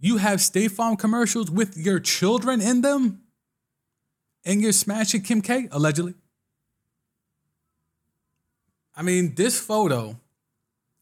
You 0.00 0.18
have 0.18 0.40
State 0.40 0.72
Farm 0.72 0.96
commercials 0.96 1.50
with 1.50 1.76
your 1.76 1.98
children 2.00 2.60
in 2.60 2.82
them. 2.82 3.22
And 4.44 4.62
you're 4.62 4.72
smashing 4.72 5.22
Kim 5.22 5.42
K, 5.42 5.68
allegedly. 5.72 6.14
I 8.96 9.02
mean, 9.02 9.34
this 9.34 9.60
photo, 9.60 10.16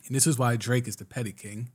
and 0.07 0.17
this 0.17 0.27
is 0.27 0.39
why 0.39 0.57
Drake 0.57 0.89
is 0.89 0.97
the 0.97 1.05
petty 1.05 1.33
king. 1.33 1.71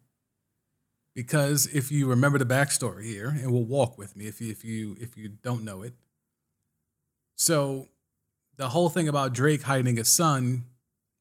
Because 1.13 1.67
if 1.67 1.91
you 1.91 2.07
remember 2.07 2.37
the 2.37 2.45
backstory 2.45 3.03
here, 3.03 3.29
and 3.29 3.51
will 3.51 3.65
walk 3.65 3.97
with 3.97 4.15
me 4.15 4.27
if 4.27 4.39
you 4.39 4.49
if 4.51 4.63
you 4.63 4.95
if 4.99 5.17
you 5.17 5.29
don't 5.29 5.63
know 5.63 5.81
it. 5.81 5.93
So 7.35 7.89
the 8.57 8.69
whole 8.69 8.89
thing 8.89 9.07
about 9.07 9.33
Drake 9.33 9.63
hiding 9.63 9.97
his 9.97 10.07
son, 10.07 10.65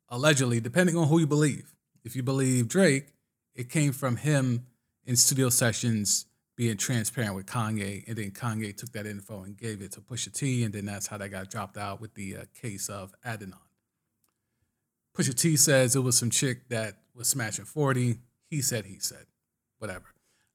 allegedly, 0.09 0.61
depending 0.61 0.97
on 0.97 1.09
who 1.09 1.19
you 1.19 1.27
believe. 1.27 1.75
If 2.05 2.15
you 2.15 2.23
believe 2.23 2.69
Drake, 2.69 3.09
it 3.55 3.69
came 3.69 3.93
from 3.93 4.17
him 4.17 4.67
in 5.07 5.17
studio 5.17 5.49
sessions 5.49 6.27
being 6.57 6.77
transparent 6.77 7.35
with 7.35 7.47
Kanye, 7.47 8.07
and 8.07 8.17
then 8.17 8.31
Kanye 8.33 8.77
took 8.77 8.93
that 8.93 9.07
info 9.07 9.43
and 9.45 9.57
gave 9.57 9.81
it 9.81 9.93
to 9.93 10.01
Pusha 10.01 10.33
T, 10.33 10.63
and 10.63 10.75
then 10.75 10.85
that's 10.85 11.07
how 11.07 11.17
that 11.17 11.31
got 11.31 11.51
dropped 11.51 11.79
out 11.79 12.01
with 12.01 12.15
the 12.15 12.37
uh, 12.37 12.45
case 12.61 12.89
of 12.89 13.15
Adidon. 13.25 13.55
Pusha 15.17 15.35
T 15.35 15.57
says 15.57 15.97
it 15.97 16.01
was 16.01 16.19
some 16.19 16.31
chick 16.31 16.69
that 16.69 16.99
was 17.15 17.29
smashing 17.29 17.65
40. 17.65 18.19
He 18.49 18.63
said, 18.63 18.85
he 18.85 18.99
said, 18.99 19.27
whatever. 19.79 20.05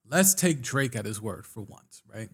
Let's 0.07 0.33
take 0.33 0.61
Drake 0.61 0.95
at 0.95 1.05
his 1.05 1.21
word 1.21 1.45
for 1.45 1.61
once, 1.61 2.03
right? 2.13 2.29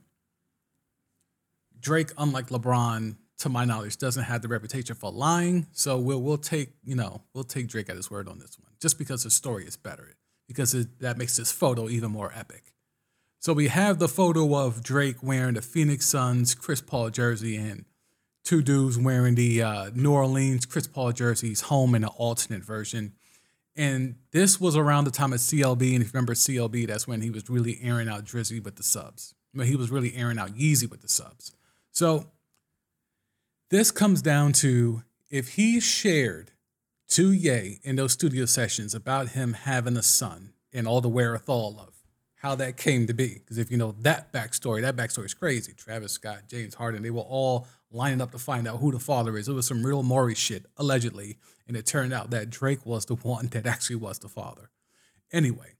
Drake, 1.80 2.12
unlike 2.18 2.50
LeBron, 2.50 3.16
to 3.40 3.50
my 3.50 3.66
knowledge, 3.66 3.98
doesn't 3.98 4.24
have 4.24 4.42
the 4.42 4.48
reputation 4.48 4.96
for 4.96 5.12
lying. 5.12 5.68
So 5.72 5.98
we'll 5.98 6.22
we'll 6.22 6.38
take, 6.38 6.74
you 6.84 6.96
know, 6.96 7.22
we'll 7.34 7.44
take 7.44 7.68
Drake 7.68 7.90
at 7.90 7.96
his 7.96 8.12
word 8.12 8.28
on 8.28 8.38
this 8.38 8.58
one. 8.60 8.72
Just 8.80 9.00
because 9.00 9.24
the 9.24 9.32
story 9.32 9.66
is 9.66 9.78
better. 9.78 10.14
Because 10.52 10.74
it, 10.74 11.00
that 11.00 11.18
makes 11.18 11.38
this 11.38 11.52
photo 11.52 11.90
even 11.90 12.12
more 12.12 12.32
epic. 12.36 12.74
So 13.40 13.54
we 13.54 13.70
have 13.70 13.98
the 13.98 14.08
photo 14.08 14.56
of 14.56 14.84
Drake 14.84 15.24
wearing 15.24 15.56
the 15.56 15.62
Phoenix 15.62 16.06
Suns 16.06 16.54
Chris 16.54 16.80
Paul 16.80 17.10
jersey 17.10 17.56
and 17.56 17.86
two 18.44 18.62
dudes 18.62 18.98
wearing 18.98 19.36
the 19.36 19.64
uh, 19.64 19.92
New 19.96 20.12
Orleans 20.12 20.66
Chris 20.66 20.88
Paul 20.88 21.12
jerseys, 21.12 21.62
home 21.62 21.96
in 21.96 22.04
an 22.04 22.10
alternate 22.18 22.64
version. 22.64 23.14
And 23.76 24.16
this 24.32 24.60
was 24.60 24.76
around 24.76 25.06
the 25.06 25.12
time 25.12 25.34
of 25.34 25.40
CLB. 25.40 25.94
And 25.94 26.04
if 26.04 26.08
you 26.08 26.12
remember 26.14 26.34
CLB, 26.34 26.88
that's 26.88 27.08
when 27.08 27.22
he 27.22 27.30
was 27.30 27.50
really 27.50 27.80
airing 27.82 28.10
out 28.10 28.26
Drizzy 28.26 28.64
with 28.64 28.76
the 28.76 28.84
subs. 28.84 29.34
When 29.54 29.68
he 29.68 29.76
was 29.76 29.90
really 29.90 30.16
airing 30.16 30.38
out 30.38 30.56
Yeezy 30.56 30.90
with 30.90 31.02
the 31.02 31.10
subs. 31.10 31.52
So 31.92 32.28
this 33.70 33.90
comes 33.90 34.22
down 34.22 34.54
to 34.54 35.04
if 35.30 35.56
he 35.56 35.80
shared 35.80 36.52
to 37.12 37.34
Ye 37.34 37.80
in 37.84 37.98
those 37.98 38.14
studio 38.14 38.46
sessions 38.46 38.96
about 38.96 39.30
him 39.30 39.54
having 39.54 39.98
a 39.98 40.04
son 40.04 40.54
and 40.72 40.88
all 40.88 41.02
the 41.02 41.10
wherewithal 41.10 41.78
of 41.80 41.94
how 42.36 42.56
that 42.56 42.78
came 42.78 43.06
to 43.06 43.14
be. 43.14 43.34
Because 43.36 43.58
if 43.58 43.70
you 43.70 43.78
know 43.78 43.94
that 44.00 44.32
backstory, 44.32 44.82
that 44.82 44.96
backstory 44.96 45.26
is 45.26 45.34
crazy. 45.34 45.74
Travis 45.74 46.14
Scott, 46.14 46.44
James 46.48 46.74
Harden, 46.74 47.04
they 47.04 47.10
were 47.10 47.22
all 47.22 47.68
lining 47.92 48.22
up 48.22 48.32
to 48.32 48.40
find 48.40 48.66
out 48.66 48.80
who 48.80 48.94
the 48.94 49.00
father 49.00 49.38
is. 49.38 49.50
It 49.50 49.54
was 49.54 49.68
some 49.68 49.86
real 49.86 50.04
Maury 50.04 50.36
shit, 50.36 50.66
allegedly. 50.78 51.38
And 51.68 51.76
it 51.76 51.86
turned 51.86 52.14
out 52.14 52.30
that 52.32 52.50
Drake 52.50 52.86
was 52.86 53.06
the 53.06 53.16
one 53.24 53.48
that 53.48 53.68
actually 53.68 53.98
was 53.98 54.20
the 54.20 54.30
father. 54.30 54.70
Anyway, 55.34 55.76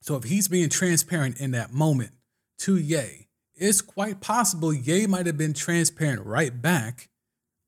so 0.00 0.16
if 0.16 0.24
he's 0.24 0.48
being 0.48 0.68
transparent 0.68 1.40
in 1.40 1.52
that 1.52 1.72
moment 1.72 2.10
to 2.58 2.76
Ye, 2.76 3.28
it's 3.54 3.80
quite 3.80 4.20
possible 4.20 4.72
Ye 4.72 5.06
might 5.06 5.26
have 5.26 5.38
been 5.38 5.54
transparent 5.54 6.26
right 6.26 6.60
back, 6.60 7.08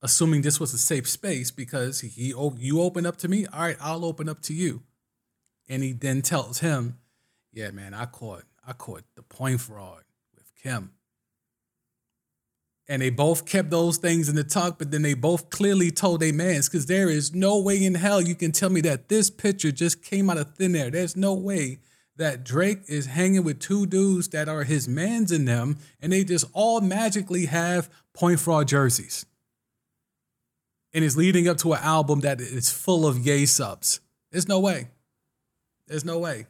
assuming 0.03 0.43
this 0.43 0.61
was 0.61 0.73
a 0.75 0.79
safe 0.79 1.09
space 1.09 1.51
because 1.51 2.01
he 2.01 2.35
you 2.59 2.81
open 2.81 3.07
up 3.07 3.17
to 3.19 3.29
me, 3.29 3.47
all 3.47 3.61
right, 3.61 3.77
I'll 3.81 4.05
open 4.05 4.29
up 4.29 4.41
to 4.43 4.55
you. 4.55 4.83
And 5.69 5.83
he 5.83 5.93
then 5.93 6.23
tells 6.23 6.61
him, 6.61 6.99
Yeah, 7.53 7.71
man, 7.71 7.95
I 7.95 8.07
caught 8.07 8.45
I 8.67 8.73
caught 8.73 9.05
the 9.15 9.23
point 9.23 9.61
fraud 9.61 10.03
with 10.35 10.53
Kim 10.63 10.93
and 12.91 13.01
they 13.01 13.11
both 13.11 13.47
kept 13.47 13.71
those 13.71 13.99
things 13.99 14.29
in 14.29 14.35
the 14.35 14.43
tuck, 14.43 14.77
but 14.77 14.91
then 14.91 15.03
they 15.03 15.15
both 15.15 15.49
clearly 15.49 15.93
told 15.93 16.19
their 16.19 16.33
mans 16.33 16.69
because 16.69 16.87
there 16.87 17.09
is 17.09 17.33
no 17.33 17.61
way 17.61 17.83
in 17.85 17.95
hell 17.95 18.21
you 18.21 18.35
can 18.35 18.51
tell 18.51 18.69
me 18.69 18.81
that 18.81 19.09
this 19.09 19.31
picture 19.31 19.71
just 19.71 20.03
came 20.03 20.29
out 20.29 20.39
of 20.39 20.57
thin 20.57 20.75
air. 20.75 20.91
There's 20.91 21.17
no 21.17 21.33
way 21.33 21.79
that 22.17 22.43
Drake 22.43 22.81
is 22.89 23.07
hanging 23.07 23.45
with 23.45 23.61
two 23.61 23.87
dudes 23.87 24.27
that 24.31 24.49
are 24.49 24.65
his 24.65 24.89
mans 24.89 25.31
in 25.31 25.45
them, 25.45 25.79
and 26.03 26.13
they 26.13 26.25
just 26.25 26.47
all 26.53 26.81
magically 26.81 27.47
have 27.47 27.89
point 28.13 28.41
fraud 28.41 28.67
jerseys. 28.67 29.25
And 30.93 31.05
it's 31.05 31.17
leading 31.17 31.49
up 31.49 31.59
to 31.59 31.73
an 31.73 31.81
album 31.83 32.21
that 32.21 32.41
is 32.41 32.73
full 32.73 33.07
of 33.07 33.19
Ye 33.19 33.47
subs. 33.47 34.01
There's 34.33 34.49
no 34.49 34.61
way. 34.61 34.89
There's 35.87 36.05
no 36.05 36.19
way. 36.19 36.47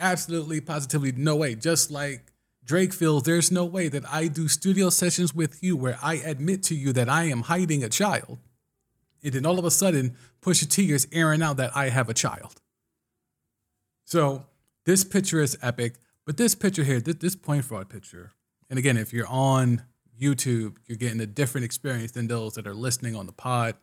Absolutely, 0.00 0.60
positively, 0.60 1.12
no 1.12 1.36
way. 1.36 1.54
Just 1.54 1.90
like 1.90 2.32
Drake 2.64 2.92
feels 2.92 3.24
there's 3.24 3.52
no 3.52 3.64
way 3.64 3.88
that 3.88 4.04
I 4.10 4.28
do 4.28 4.48
studio 4.48 4.90
sessions 4.90 5.34
with 5.34 5.62
you 5.62 5.76
where 5.76 5.98
I 6.02 6.14
admit 6.14 6.62
to 6.64 6.74
you 6.74 6.92
that 6.94 7.08
I 7.08 7.24
am 7.24 7.42
hiding 7.42 7.84
a 7.84 7.88
child 7.88 8.38
And 9.22 9.32
then 9.32 9.46
all 9.46 9.58
of 9.58 9.64
a 9.64 9.70
sudden, 9.70 10.16
Pusha 10.40 10.68
T 10.68 10.92
is 10.92 11.06
airing 11.12 11.42
out 11.42 11.56
that 11.58 11.76
I 11.76 11.88
have 11.90 12.08
a 12.08 12.14
child. 12.14 12.60
So 14.04 14.46
this 14.84 15.04
picture 15.04 15.40
is 15.40 15.56
epic, 15.62 15.96
but 16.26 16.36
this 16.36 16.54
picture 16.54 16.84
here, 16.84 17.00
this, 17.00 17.16
this 17.16 17.36
point 17.36 17.64
fraud 17.64 17.88
picture, 17.88 18.32
and 18.68 18.78
again, 18.78 18.96
if 18.96 19.12
you're 19.12 19.28
on 19.28 19.82
YouTube, 20.20 20.76
you're 20.86 20.98
getting 20.98 21.20
a 21.20 21.26
different 21.26 21.64
experience 21.64 22.12
than 22.12 22.28
those 22.28 22.54
that 22.54 22.66
are 22.66 22.74
listening 22.74 23.16
on 23.16 23.26
the 23.26 23.32
pod. 23.32 23.74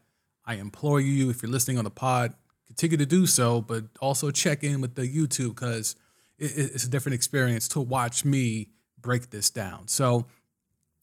I 0.46 0.56
implore 0.56 1.00
you, 1.00 1.30
if 1.30 1.42
you're 1.42 1.52
listening 1.52 1.78
on 1.78 1.84
the 1.84 1.92
pod, 1.92 2.34
continue 2.68 2.98
to 2.98 3.06
do 3.06 3.26
so, 3.26 3.62
but 3.62 3.86
also 4.00 4.32
check 4.32 4.64
in 4.64 4.82
with 4.82 4.96
the 4.96 5.04
YouTube 5.04 5.56
because 5.56 5.96
it's 6.38 6.86
a 6.86 6.90
different 6.90 7.16
experience 7.16 7.68
to 7.70 7.82
watch 7.82 8.24
me 8.24 8.70
break 9.00 9.30
this 9.30 9.50
down. 9.50 9.88
So 9.88 10.26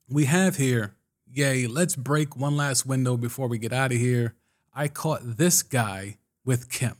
we 0.08 0.24
have 0.24 0.56
here, 0.56 0.94
Ye, 1.30 1.66
let's 1.66 1.96
break 1.96 2.36
one 2.36 2.56
last 2.56 2.86
window 2.86 3.16
before 3.16 3.48
we 3.48 3.58
get 3.58 3.72
out 3.72 3.92
of 3.92 3.98
here. 3.98 4.34
I 4.74 4.88
caught 4.88 5.20
this 5.22 5.62
guy 5.62 6.18
with 6.44 6.70
Kim. 6.70 6.96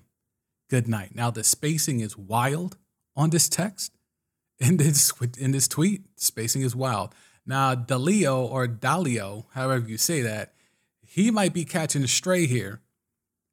Good 0.69 0.89
night. 0.89 1.15
Now 1.15 1.31
the 1.31 1.45
spacing 1.45 2.01
is 2.01 2.17
wild 2.17 2.77
on 3.15 3.31
this 3.31 3.49
text. 3.49 3.93
In 4.59 4.79
this 4.79 5.13
in 5.39 5.53
this 5.53 5.69
tweet, 5.69 6.05
spacing 6.17 6.63
is 6.63 6.75
wild. 6.75 7.15
Now 7.47 7.75
Dalio 7.75 8.51
or 8.51 8.67
Dalio, 8.67 9.45
however 9.53 9.89
you 9.89 9.99
say 9.99 10.21
that, 10.23 10.55
he 11.07 11.31
might 11.31 11.55
be 11.55 11.65
catching 11.65 12.03
a 12.03 12.09
stray 12.09 12.47
here 12.47 12.81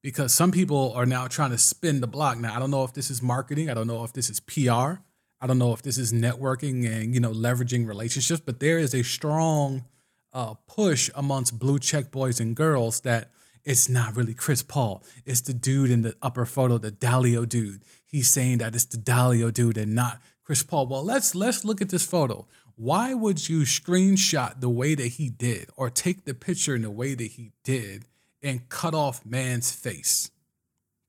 because 0.01 0.33
some 0.33 0.51
people 0.51 0.91
are 0.93 1.05
now 1.05 1.27
trying 1.27 1.51
to 1.51 1.57
spin 1.57 2.01
the 2.01 2.07
block. 2.07 2.37
Now 2.39 2.55
I 2.55 2.59
don't 2.59 2.71
know 2.71 2.83
if 2.83 2.93
this 2.93 3.09
is 3.09 3.21
marketing. 3.21 3.69
I 3.69 3.73
don't 3.73 3.87
know 3.87 4.03
if 4.03 4.13
this 4.13 4.29
is 4.29 4.39
PR. 4.39 5.01
I 5.39 5.47
don't 5.47 5.59
know 5.59 5.73
if 5.73 5.81
this 5.81 5.97
is 5.97 6.11
networking 6.11 6.89
and 6.89 7.13
you 7.13 7.19
know 7.19 7.31
leveraging 7.31 7.87
relationships, 7.87 8.41
but 8.43 8.59
there 8.59 8.79
is 8.79 8.93
a 8.93 9.03
strong 9.03 9.85
uh, 10.33 10.55
push 10.67 11.09
amongst 11.15 11.59
blue 11.59 11.79
check 11.79 12.11
boys 12.11 12.39
and 12.39 12.55
girls 12.55 13.01
that 13.01 13.29
it's 13.63 13.87
not 13.87 14.15
really 14.15 14.33
Chris 14.33 14.61
Paul. 14.61 15.03
It's 15.25 15.41
the 15.41 15.53
dude 15.53 15.91
in 15.91 16.01
the 16.01 16.15
upper 16.21 16.45
photo, 16.45 16.77
the 16.77 16.91
Dalio 16.91 17.47
dude. 17.47 17.83
He's 18.05 18.29
saying 18.29 18.57
that 18.57 18.75
it's 18.75 18.85
the 18.85 18.97
Dalio 18.97 19.53
dude 19.53 19.77
and 19.77 19.95
not 19.95 20.19
Chris 20.43 20.63
Paul. 20.63 20.87
Well, 20.87 21.03
let's 21.03 21.33
let's 21.35 21.63
look 21.63 21.81
at 21.81 21.89
this 21.89 22.05
photo. 22.05 22.45
Why 22.75 23.13
would 23.13 23.47
you 23.47 23.61
screenshot 23.61 24.59
the 24.59 24.69
way 24.69 24.95
that 24.95 25.07
he 25.07 25.29
did 25.29 25.69
or 25.75 25.89
take 25.89 26.25
the 26.25 26.33
picture 26.33 26.75
in 26.75 26.81
the 26.81 26.91
way 26.91 27.13
that 27.13 27.23
he 27.23 27.51
did 27.63 28.05
and 28.41 28.67
cut 28.67 28.95
off 28.95 29.25
man's 29.25 29.71
face, 29.71 30.31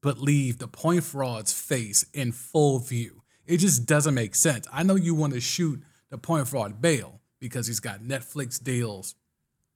but 0.03 0.19
leave 0.19 0.59
the 0.59 0.69
point 0.69 1.05
fraud's 1.05 1.53
face 1.53 2.05
in 2.13 2.33
full 2.33 2.79
view? 2.81 3.23
It 3.47 3.59
just 3.59 3.87
doesn't 3.87 4.15
make 4.15 4.35
sense. 4.35 4.67
I 4.73 4.83
know 4.83 4.95
you 4.95 5.15
want 5.15 5.33
to 5.33 5.41
shoot 5.41 5.83
the 6.11 6.19
point 6.19 6.49
fraud 6.49 6.81
bail 6.83 7.21
because 7.41 7.67
he's 7.67 7.81
got 7.81 8.01
Netflix 8.01 8.63
deals. 8.63 9.15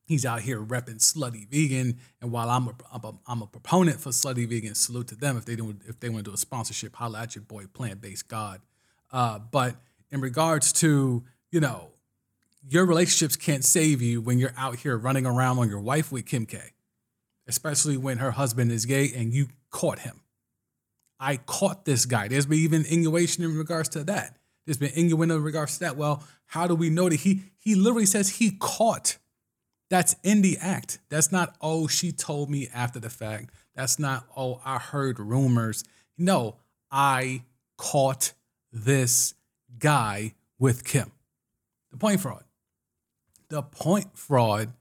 He's 0.05 0.25
out 0.25 0.41
here 0.41 0.61
repping 0.61 1.01
slutty 1.01 1.47
vegan, 1.49 1.99
and 2.23 2.31
while 2.33 2.49
I'm 2.49 2.69
a, 2.69 2.75
I'm 2.91 3.05
a, 3.05 3.13
I'm 3.27 3.43
a 3.43 3.47
proponent 3.47 4.01
for 4.01 4.09
slutty 4.09 4.49
vegan, 4.49 4.75
salute 4.75 5.09
to 5.09 5.15
them 5.15 5.37
if 5.37 5.45
they 5.45 5.55
do 5.55 5.77
if 5.87 6.01
they 6.01 6.09
want 6.09 6.25
to 6.25 6.31
do 6.31 6.35
a 6.35 6.39
sponsorship. 6.39 6.97
Holla 6.97 7.21
at 7.21 7.35
your 7.35 7.43
boy, 7.43 7.67
plant 7.67 8.01
based 8.01 8.27
God. 8.27 8.63
Uh, 9.13 9.39
but 9.39 9.77
in 10.11 10.23
regards 10.23 10.73
to 10.75 11.25
you 11.51 11.61
know, 11.61 11.89
your 12.69 12.85
relationships 12.85 13.37
can't 13.37 13.65
save 13.65 14.03
you 14.03 14.21
when 14.21 14.39
you're 14.39 14.55
out 14.57 14.77
here 14.77 14.97
running 14.97 15.27
around 15.27 15.59
on 15.59 15.69
your 15.69 15.81
wife 15.81 16.13
with 16.13 16.27
Kim 16.27 16.47
K, 16.47 16.61
especially 17.47 17.97
when 17.97 18.19
her 18.19 18.33
husband 18.33 18.71
is 18.71 18.85
gay 18.85 19.11
and 19.15 19.33
you 19.33 19.49
caught 19.71 20.01
him. 20.01 20.21
I 21.21 21.39
caught 21.39 21.85
this 21.85 22.07
guy. 22.07 22.29
There's 22.29 22.47
been 22.47 22.59
even 22.59 22.85
innuendo 22.85 23.45
in 23.45 23.59
regards 23.59 23.89
to 23.91 24.05
that. 24.05 24.37
There's 24.67 24.77
been 24.77 24.93
innuendo 24.95 25.37
in 25.37 25.43
regards 25.43 25.75
to 25.75 25.81
that. 25.81 25.97
Well, 25.97 26.23
how 26.47 26.67
do 26.67 26.75
we 26.75 26.91
know 26.91 27.09
that 27.09 27.21
he 27.21 27.45
he 27.59 27.75
literally 27.75 28.07
says 28.07 28.37
he 28.37 28.53
caught? 28.59 29.19
That's 29.91 30.15
in 30.23 30.43
the 30.43 30.59
act. 30.61 30.99
That's 31.09 31.33
not 31.33 31.57
oh 31.61 31.87
she 31.87 32.13
told 32.13 32.51
me 32.51 32.69
after 32.73 33.01
the 33.01 33.11
fact. 33.11 33.51
That's 33.75 33.99
not 33.99 34.27
oh 34.37 34.61
I 34.65 34.79
heard 34.79 35.19
rumors. 35.19 35.85
No, 36.17 36.57
I 36.91 37.43
caught 37.77 38.33
this 38.73 39.35
guy 39.79 40.35
with 40.59 40.85
Kim. 40.85 41.13
The 41.91 41.97
point 41.97 42.21
fraud. 42.21 42.45
The 43.49 43.63
point 43.63 44.17
fraud 44.17 44.73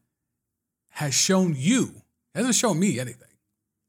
has 0.89 1.13
shown 1.13 1.55
you, 1.57 2.01
hasn't 2.35 2.55
shown 2.55 2.79
me 2.79 2.99
anything. 2.99 3.27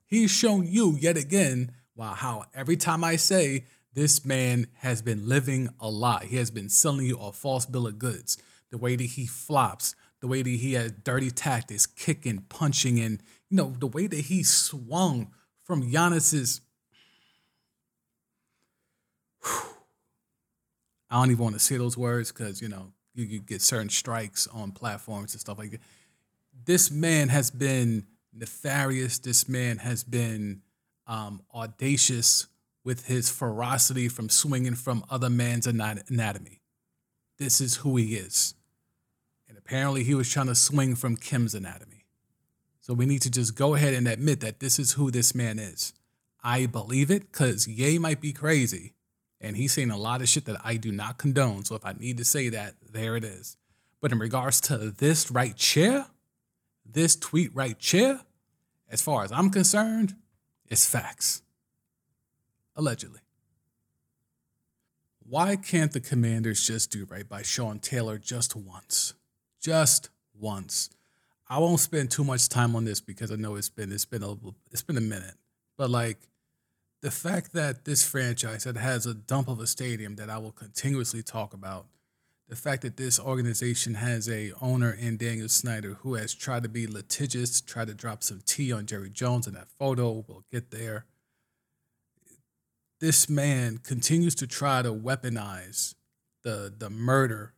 He's 0.06 0.30
shown 0.30 0.66
you 0.66 0.96
yet 1.00 1.16
again, 1.16 1.72
wow, 1.96 2.14
how 2.14 2.44
every 2.54 2.76
time 2.76 3.02
I 3.02 3.16
say 3.16 3.64
this 3.92 4.24
man 4.24 4.68
has 4.76 5.02
been 5.02 5.28
living 5.28 5.68
a 5.80 5.90
lie, 5.90 6.26
he 6.26 6.36
has 6.36 6.50
been 6.50 6.68
selling 6.68 7.06
you 7.06 7.18
a 7.18 7.32
false 7.32 7.66
bill 7.66 7.86
of 7.86 7.98
goods. 7.98 8.38
The 8.70 8.78
way 8.78 8.96
that 8.96 9.02
he 9.02 9.26
flops, 9.26 9.96
the 10.20 10.28
way 10.28 10.42
that 10.42 10.48
he 10.48 10.74
has 10.74 10.92
dirty 10.92 11.30
tactics, 11.30 11.86
kicking, 11.86 12.44
punching, 12.48 13.00
and 13.00 13.22
you 13.50 13.56
know, 13.56 13.74
the 13.78 13.86
way 13.86 14.06
that 14.06 14.20
he 14.26 14.42
swung 14.42 15.32
from 15.64 15.90
Giannis's 15.90 16.60
I 21.10 21.20
don't 21.20 21.30
even 21.30 21.42
want 21.42 21.54
to 21.54 21.60
say 21.60 21.76
those 21.78 21.96
words 21.96 22.32
because 22.32 22.60
you 22.60 22.68
know 22.68 22.92
you, 23.18 23.24
you 23.24 23.40
get 23.40 23.60
certain 23.60 23.88
strikes 23.88 24.46
on 24.46 24.70
platforms 24.70 25.34
and 25.34 25.40
stuff 25.40 25.58
like 25.58 25.72
that. 25.72 25.80
This 26.64 26.90
man 26.90 27.28
has 27.28 27.50
been 27.50 28.06
nefarious. 28.32 29.18
This 29.18 29.48
man 29.48 29.78
has 29.78 30.04
been 30.04 30.62
um, 31.06 31.42
audacious 31.54 32.46
with 32.84 33.06
his 33.06 33.28
ferocity 33.30 34.08
from 34.08 34.28
swinging 34.28 34.74
from 34.74 35.04
other 35.10 35.28
man's 35.28 35.66
anatomy. 35.66 36.60
This 37.38 37.60
is 37.60 37.76
who 37.76 37.96
he 37.96 38.14
is. 38.14 38.54
And 39.48 39.58
apparently, 39.58 40.04
he 40.04 40.14
was 40.14 40.30
trying 40.30 40.46
to 40.46 40.54
swing 40.54 40.94
from 40.94 41.16
Kim's 41.16 41.54
anatomy. 41.54 42.04
So 42.80 42.94
we 42.94 43.06
need 43.06 43.22
to 43.22 43.30
just 43.30 43.54
go 43.54 43.74
ahead 43.74 43.94
and 43.94 44.08
admit 44.08 44.40
that 44.40 44.60
this 44.60 44.78
is 44.78 44.92
who 44.92 45.10
this 45.10 45.34
man 45.34 45.58
is. 45.58 45.92
I 46.42 46.66
believe 46.66 47.10
it 47.10 47.30
because 47.30 47.68
Ye 47.68 47.98
might 47.98 48.20
be 48.20 48.32
crazy, 48.32 48.94
and 49.40 49.56
he's 49.56 49.72
saying 49.72 49.90
a 49.90 49.98
lot 49.98 50.22
of 50.22 50.28
shit 50.28 50.46
that 50.46 50.60
I 50.64 50.76
do 50.76 50.90
not 50.90 51.18
condone. 51.18 51.64
So 51.64 51.74
if 51.74 51.84
I 51.84 51.92
need 51.92 52.16
to 52.18 52.24
say 52.24 52.48
that, 52.48 52.74
there 52.92 53.16
it 53.16 53.24
is. 53.24 53.56
But 54.00 54.12
in 54.12 54.18
regards 54.18 54.60
to 54.62 54.76
this 54.76 55.30
right 55.30 55.56
chair, 55.56 56.06
this 56.84 57.16
tweet 57.16 57.54
right 57.54 57.78
chair, 57.78 58.20
as 58.90 59.02
far 59.02 59.24
as 59.24 59.32
I'm 59.32 59.50
concerned, 59.50 60.14
it's 60.66 60.88
facts. 60.88 61.42
Allegedly. 62.76 63.20
Why 65.28 65.56
can't 65.56 65.92
the 65.92 66.00
commanders 66.00 66.66
just 66.66 66.90
do 66.90 67.04
right 67.04 67.28
by 67.28 67.42
Sean 67.42 67.80
Taylor 67.80 68.16
just 68.16 68.56
once? 68.56 69.14
Just 69.60 70.08
once. 70.38 70.88
I 71.50 71.58
won't 71.58 71.80
spend 71.80 72.10
too 72.10 72.24
much 72.24 72.48
time 72.48 72.76
on 72.76 72.84
this 72.84 73.00
because 73.00 73.30
I 73.30 73.36
know 73.36 73.56
it's 73.56 73.68
been 73.68 73.92
it's 73.92 74.04
been 74.04 74.22
a 74.22 74.36
it's 74.70 74.82
been 74.82 74.96
a 74.96 75.02
minute. 75.02 75.34
But 75.76 75.90
like 75.90 76.18
the 77.00 77.10
fact 77.10 77.52
that 77.52 77.84
this 77.84 78.06
franchise 78.06 78.64
that 78.64 78.76
has 78.76 79.06
a 79.06 79.14
dump 79.14 79.48
of 79.48 79.60
a 79.60 79.66
stadium 79.66 80.16
that 80.16 80.30
I 80.30 80.38
will 80.38 80.52
continuously 80.52 81.22
talk 81.22 81.52
about, 81.52 81.86
the 82.48 82.56
fact 82.56 82.82
that 82.82 82.96
this 82.96 83.20
organization 83.20 83.94
has 83.94 84.28
a 84.28 84.52
owner 84.60 84.90
in 84.90 85.16
Daniel 85.18 85.48
Snyder 85.48 85.98
who 86.00 86.14
has 86.14 86.34
tried 86.34 86.62
to 86.62 86.68
be 86.68 86.86
litigious, 86.86 87.60
tried 87.60 87.88
to 87.88 87.94
drop 87.94 88.22
some 88.22 88.40
tea 88.46 88.72
on 88.72 88.86
Jerry 88.86 89.10
Jones 89.10 89.46
in 89.46 89.54
that 89.54 89.68
photo, 89.78 90.24
we'll 90.26 90.44
get 90.50 90.70
there. 90.70 91.04
This 93.00 93.28
man 93.28 93.78
continues 93.78 94.34
to 94.36 94.46
try 94.46 94.82
to 94.82 94.92
weaponize 94.92 95.94
the 96.42 96.72
the 96.76 96.90
murder 96.90 97.54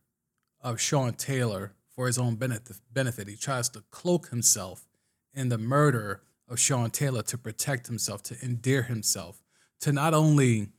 of 0.59 0.79
Sean 0.79 1.13
Taylor 1.13 1.73
for 1.89 2.07
his 2.07 2.17
own 2.17 2.35
benefit. 2.35 3.27
He 3.27 3.35
tries 3.35 3.69
to 3.69 3.83
cloak 3.89 4.29
himself 4.29 4.87
in 5.33 5.49
the 5.49 5.57
murder 5.57 6.21
of 6.47 6.59
Sean 6.59 6.91
Taylor 6.91 7.23
to 7.23 7.37
protect 7.37 7.87
himself, 7.87 8.21
to 8.23 8.37
endear 8.43 8.83
himself 8.83 9.41
to 9.79 9.91
not 9.91 10.13
only 10.13 10.69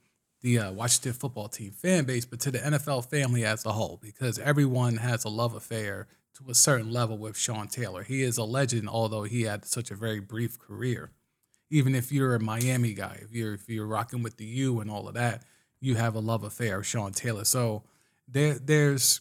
the 0.42 0.58
uh, 0.58 0.72
Washington 0.72 1.12
football 1.12 1.48
team 1.48 1.70
fan 1.70 2.04
base, 2.04 2.24
but 2.24 2.40
to 2.40 2.50
the 2.50 2.58
NFL 2.58 3.08
family 3.08 3.44
as 3.44 3.64
a 3.64 3.72
whole, 3.72 3.98
because 4.02 4.38
everyone 4.38 4.96
has 4.96 5.24
a 5.24 5.28
love 5.28 5.54
affair 5.54 6.08
to 6.34 6.50
a 6.50 6.54
certain 6.54 6.92
level 6.92 7.16
with 7.16 7.36
Sean 7.36 7.68
Taylor. 7.68 8.02
He 8.02 8.22
is 8.22 8.38
a 8.38 8.44
legend, 8.44 8.88
although 8.88 9.22
he 9.22 9.42
had 9.42 9.64
such 9.64 9.90
a 9.90 9.94
very 9.94 10.20
brief 10.20 10.58
career. 10.58 11.10
Even 11.70 11.94
if 11.94 12.12
you're 12.12 12.34
a 12.34 12.40
Miami 12.40 12.92
guy, 12.92 13.20
if 13.22 13.32
you're 13.32 13.54
if 13.54 13.68
you're 13.68 13.86
rocking 13.86 14.22
with 14.22 14.36
the 14.36 14.44
U 14.44 14.80
and 14.80 14.90
all 14.90 15.08
of 15.08 15.14
that, 15.14 15.42
you 15.80 15.94
have 15.94 16.14
a 16.14 16.20
love 16.20 16.44
affair 16.44 16.80
of 16.80 16.86
Sean 16.86 17.12
Taylor. 17.12 17.44
So 17.44 17.84
there 18.28 18.54
there's 18.54 19.20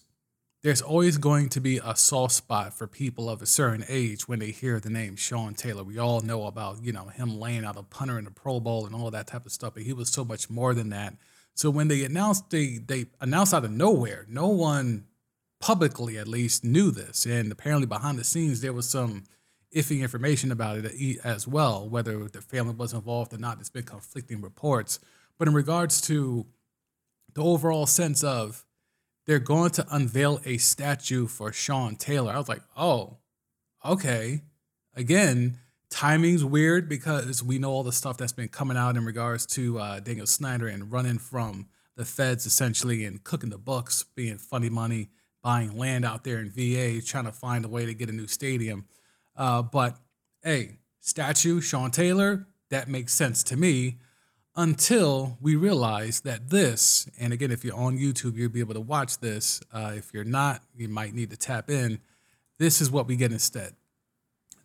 there's 0.63 0.81
always 0.81 1.17
going 1.17 1.49
to 1.49 1.59
be 1.59 1.79
a 1.83 1.95
soft 1.95 2.33
spot 2.33 2.73
for 2.73 2.85
people 2.85 3.29
of 3.29 3.41
a 3.41 3.47
certain 3.47 3.83
age 3.89 4.27
when 4.27 4.39
they 4.39 4.51
hear 4.51 4.79
the 4.79 4.91
name 4.91 5.15
Sean 5.15 5.55
Taylor. 5.55 5.83
We 5.83 5.97
all 5.97 6.21
know 6.21 6.45
about, 6.45 6.83
you 6.83 6.91
know, 6.91 7.07
him 7.07 7.39
laying 7.39 7.65
out 7.65 7.77
a 7.77 7.83
punter 7.83 8.19
in 8.19 8.25
the 8.25 8.31
Pro 8.31 8.59
Bowl 8.59 8.85
and 8.85 8.93
all 8.93 9.09
that 9.09 9.27
type 9.27 9.45
of 9.45 9.51
stuff, 9.51 9.73
but 9.73 9.83
he 9.83 9.93
was 9.93 10.09
so 10.09 10.23
much 10.23 10.49
more 10.49 10.73
than 10.75 10.89
that. 10.89 11.15
So 11.55 11.69
when 11.69 11.87
they 11.87 12.03
announced 12.03 12.49
they 12.51 12.77
they 12.77 13.07
announced 13.19 13.53
out 13.53 13.65
of 13.65 13.71
nowhere, 13.71 14.25
no 14.29 14.49
one 14.49 15.05
publicly 15.59 16.17
at 16.17 16.27
least 16.27 16.63
knew 16.63 16.91
this. 16.91 17.25
And 17.25 17.51
apparently 17.51 17.87
behind 17.87 18.19
the 18.19 18.23
scenes 18.23 18.61
there 18.61 18.73
was 18.73 18.87
some 18.87 19.23
iffy 19.75 20.01
information 20.01 20.51
about 20.51 20.77
it 20.77 21.19
as 21.23 21.47
well, 21.47 21.89
whether 21.89 22.27
the 22.27 22.41
family 22.41 22.75
was 22.75 22.93
involved 22.93 23.33
or 23.33 23.37
not. 23.37 23.57
There's 23.57 23.69
been 23.69 23.83
conflicting 23.83 24.41
reports. 24.41 24.99
But 25.39 25.47
in 25.47 25.53
regards 25.55 26.01
to 26.01 26.45
the 27.33 27.43
overall 27.43 27.87
sense 27.87 28.23
of 28.23 28.63
they're 29.25 29.39
going 29.39 29.71
to 29.71 29.85
unveil 29.91 30.41
a 30.45 30.57
statue 30.57 31.27
for 31.27 31.51
Sean 31.51 31.95
Taylor. 31.95 32.33
I 32.33 32.37
was 32.37 32.49
like, 32.49 32.63
oh, 32.75 33.17
okay. 33.85 34.41
Again, 34.95 35.57
timing's 35.89 36.43
weird 36.43 36.89
because 36.89 37.43
we 37.43 37.59
know 37.59 37.71
all 37.71 37.83
the 37.83 37.91
stuff 37.91 38.17
that's 38.17 38.33
been 38.33 38.47
coming 38.47 38.77
out 38.77 38.97
in 38.97 39.05
regards 39.05 39.45
to 39.45 39.79
uh, 39.79 39.99
Daniel 39.99 40.25
Snyder 40.25 40.67
and 40.67 40.91
running 40.91 41.17
from 41.17 41.67
the 41.95 42.05
feds 42.05 42.45
essentially 42.45 43.05
and 43.05 43.23
cooking 43.23 43.49
the 43.49 43.57
books, 43.57 44.05
being 44.15 44.37
funny 44.37 44.69
money, 44.69 45.09
buying 45.43 45.77
land 45.77 46.05
out 46.05 46.23
there 46.23 46.39
in 46.39 46.49
VA, 46.49 47.01
trying 47.05 47.25
to 47.25 47.31
find 47.31 47.65
a 47.65 47.69
way 47.69 47.85
to 47.85 47.93
get 47.93 48.09
a 48.09 48.13
new 48.13 48.27
stadium. 48.27 48.85
Uh, 49.35 49.61
but 49.61 49.97
hey, 50.43 50.79
statue, 50.99 51.61
Sean 51.61 51.91
Taylor, 51.91 52.47
that 52.69 52.87
makes 52.87 53.13
sense 53.13 53.43
to 53.43 53.57
me 53.57 53.99
until 54.55 55.37
we 55.39 55.55
realize 55.55 56.21
that 56.21 56.49
this, 56.49 57.09
and 57.19 57.31
again, 57.31 57.51
if 57.51 57.63
you're 57.63 57.75
on 57.75 57.97
YouTube, 57.97 58.35
you'll 58.35 58.49
be 58.49 58.59
able 58.59 58.73
to 58.73 58.81
watch 58.81 59.19
this. 59.19 59.61
Uh, 59.71 59.93
if 59.95 60.13
you're 60.13 60.23
not, 60.23 60.61
you 60.75 60.89
might 60.89 61.13
need 61.13 61.29
to 61.29 61.37
tap 61.37 61.69
in. 61.69 61.99
This 62.59 62.81
is 62.81 62.91
what 62.91 63.07
we 63.07 63.15
get 63.15 63.31
instead. 63.31 63.75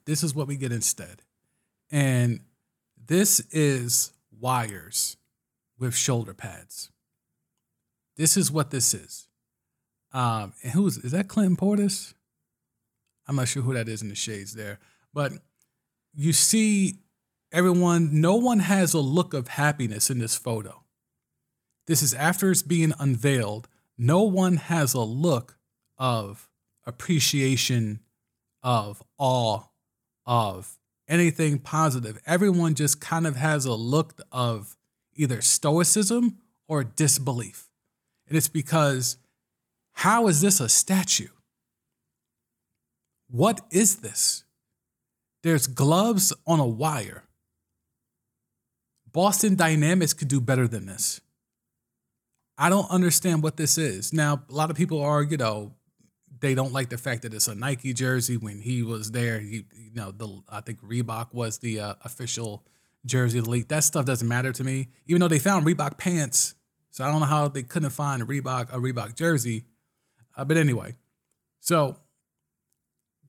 This 0.05 0.22
is 0.22 0.34
what 0.34 0.49
we 0.49 0.57
get 0.57 0.72
instead. 0.72 1.22
And 1.91 2.41
this 3.07 3.41
is 3.53 4.12
wires 4.41 5.16
with 5.78 5.95
shoulder 5.95 6.34
pads. 6.34 6.91
This 8.16 8.37
is 8.37 8.51
what 8.51 8.70
this 8.70 8.95
is. 8.95 9.28
Um, 10.12 10.55
and 10.62 10.72
who's 10.72 10.97
is 10.99 11.12
that 11.12 11.28
Clinton 11.28 11.57
Portis? 11.57 12.14
I'm 13.28 13.37
not 13.37 13.49
sure 13.49 13.62
who 13.62 13.74
that 13.74 13.89
is 13.89 14.03
in 14.03 14.09
the 14.09 14.14
shades 14.14 14.55
there, 14.55 14.78
but 15.12 15.32
you 16.14 16.32
see 16.32 17.01
everyone, 17.53 18.20
no 18.20 18.36
one 18.36 18.61
has 18.61 18.94
a 18.94 19.01
look 19.01 19.34
of 19.34 19.49
happiness 19.49 20.11
in 20.11 20.18
this 20.18 20.36
photo. 20.36 20.84
This 21.86 22.03
is 22.03 22.14
after 22.14 22.51
it's 22.51 22.62
being 22.62 22.92
unveiled. 22.99 23.68
No 23.97 24.22
one 24.22 24.57
has 24.57 24.94
a 24.94 25.01
look 25.01 25.57
of 25.99 26.49
appreciation, 26.84 28.01
of 28.62 29.03
awe, 29.18 29.62
of 30.26 30.78
anything 31.09 31.59
positive. 31.59 32.20
Everyone 32.26 32.74
just 32.74 33.01
kind 33.01 33.26
of 33.26 33.36
has 33.36 33.64
a 33.64 33.74
look 33.74 34.20
of 34.32 34.76
either 35.14 35.40
stoicism 35.40 36.38
or 36.68 36.84
disbelief. 36.84 37.70
And 38.28 38.36
it's 38.36 38.49
because 38.49 39.16
how 39.92 40.26
is 40.26 40.40
this 40.40 40.61
a 40.61 40.68
statue? 40.68 41.28
What 43.28 43.61
is 43.70 43.97
this? 43.97 44.44
There's 45.42 45.66
gloves 45.66 46.32
on 46.47 46.61
a 46.61 46.66
wire. 46.66 47.26
Boston 49.17 49.55
Dynamics 49.55 50.12
could 50.12 50.29
do 50.29 50.43
better 50.43 50.69
than 50.69 50.85
this. 50.85 51.23
I 52.59 52.69
don't 52.69 52.91
understand 52.91 53.43
what 53.43 53.57
this 53.57 53.79
is. 53.79 54.12
Now, 54.12 54.43
a 54.47 54.53
lot 54.53 54.71
of 54.71 54.77
people 54.77 55.01
are, 55.01 55.23
you 55.23 55.39
know, 55.39 55.73
they 56.41 56.55
don't 56.55 56.75
like 56.75 56.91
the 56.91 56.99
fact 56.99 57.23
that 57.23 57.33
it's 57.33 57.49
a 57.49 57.55
Nike 57.55 57.95
jersey. 57.95 58.37
When 58.37 58.61
he 58.61 58.83
was 58.83 59.12
there, 59.12 59.41
he, 59.41 59.64
you 59.75 59.95
know, 59.95 60.11
the 60.11 60.43
I 60.51 60.61
think 60.61 60.83
Reebok 60.83 61.33
was 61.33 61.57
the 61.57 61.81
uh, 61.81 61.95
official 62.05 62.67
jersey 63.07 63.39
of 63.39 63.47
the 63.47 63.51
league. 63.53 63.69
That 63.69 63.85
stuff 63.85 64.05
doesn't 64.05 64.29
matter 64.29 64.53
to 64.53 64.62
me. 64.62 64.89
Even 65.07 65.21
though 65.21 65.29
they 65.29 65.39
found 65.39 65.64
Reebok 65.64 65.97
pants, 65.97 66.55
so 66.91 67.03
I 67.03 67.11
don't 67.11 67.21
know 67.21 67.27
how 67.27 67.49
they 67.49 67.62
couldn't 67.62 67.89
find 67.89 68.21
a 68.21 68.27
Reebok 68.27 68.71
a 68.71 68.77
Reebok 68.77 69.17
jersey. 69.17 69.64
Uh, 70.37 70.45
but 70.45 70.59
anyway, 70.59 70.95
so 71.61 71.97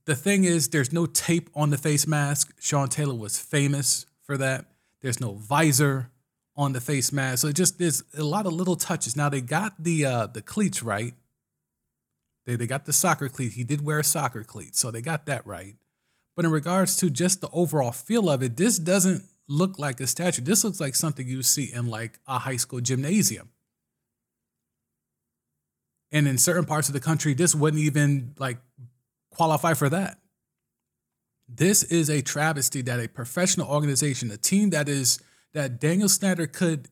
the 0.03 0.17
thing 0.17 0.43
is, 0.43 0.67
there's 0.67 0.91
no 0.91 1.05
tape 1.05 1.49
on 1.55 1.69
the 1.69 1.77
face 1.77 2.05
mask. 2.05 2.53
Sean 2.59 2.89
Taylor 2.89 3.15
was 3.15 3.39
famous 3.39 4.05
for 4.21 4.35
that. 4.37 4.65
There's 5.01 5.21
no 5.21 5.35
visor 5.35 6.11
on 6.55 6.73
the 6.73 6.81
face 6.81 7.11
mask. 7.11 7.41
So 7.41 7.47
it 7.47 7.55
just 7.55 7.77
there's 7.77 8.03
a 8.17 8.23
lot 8.23 8.45
of 8.45 8.53
little 8.53 8.75
touches. 8.75 9.15
Now 9.15 9.29
they 9.29 9.41
got 9.41 9.81
the 9.81 10.05
uh, 10.05 10.27
the 10.27 10.41
cleats 10.41 10.81
right. 10.81 11.13
They 12.45 12.55
they 12.55 12.67
got 12.67 12.85
the 12.85 12.93
soccer 12.93 13.29
cleat. 13.29 13.53
He 13.53 13.63
did 13.63 13.85
wear 13.85 13.99
a 13.99 14.03
soccer 14.03 14.43
cleat, 14.43 14.75
so 14.75 14.89
they 14.89 15.01
got 15.01 15.25
that 15.27 15.45
right. 15.45 15.75
But 16.35 16.45
in 16.45 16.51
regards 16.51 16.95
to 16.97 17.09
just 17.09 17.41
the 17.41 17.49
overall 17.51 17.91
feel 17.91 18.29
of 18.29 18.43
it, 18.43 18.57
this 18.57 18.77
doesn't 18.79 19.23
look 19.47 19.79
like 19.79 19.99
a 19.99 20.07
statue. 20.07 20.41
This 20.41 20.63
looks 20.63 20.79
like 20.79 20.95
something 20.95 21.27
you 21.27 21.41
see 21.43 21.71
in 21.73 21.87
like 21.87 22.19
a 22.27 22.39
high 22.39 22.57
school 22.57 22.79
gymnasium. 22.79 23.49
And 26.11 26.27
in 26.27 26.37
certain 26.37 26.65
parts 26.65 26.87
of 26.87 26.93
the 26.93 26.99
country, 26.99 27.33
this 27.33 27.53
wouldn't 27.53 27.81
even 27.81 28.33
like 28.39 28.59
qualify 29.31 29.73
for 29.73 29.89
that. 29.89 30.19
This 31.47 31.83
is 31.83 32.09
a 32.09 32.21
travesty 32.21 32.81
that 32.83 32.99
a 32.99 33.07
professional 33.07 33.67
organization, 33.67 34.31
a 34.31 34.37
team 34.37 34.71
that 34.71 34.89
is 34.89 35.19
that 35.53 35.79
Daniel 35.79 36.09
Snyder 36.09 36.45
could 36.45 36.89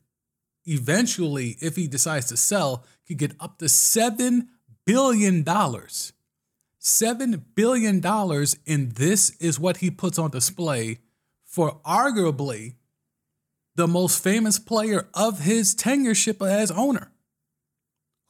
eventually, 0.65 1.57
if 1.61 1.75
he 1.75 1.87
decides 1.87 2.27
to 2.27 2.37
sell, 2.37 2.85
could 3.07 3.17
get 3.17 3.33
up 3.39 3.59
to 3.59 3.69
seven 3.69 4.49
billion 4.85 5.43
dollars. 5.43 6.13
Seven 6.79 7.45
billion 7.55 7.99
dollars, 7.99 8.57
and 8.67 8.93
this 8.93 9.31
is 9.37 9.59
what 9.59 9.77
he 9.77 9.89
puts 9.89 10.19
on 10.19 10.29
display 10.29 10.99
for 11.43 11.79
arguably 11.85 12.75
the 13.75 13.87
most 13.87 14.23
famous 14.23 14.57
player 14.57 15.07
of 15.13 15.39
his 15.39 15.75
tenureship 15.75 16.45
as 16.45 16.71
owner. 16.71 17.11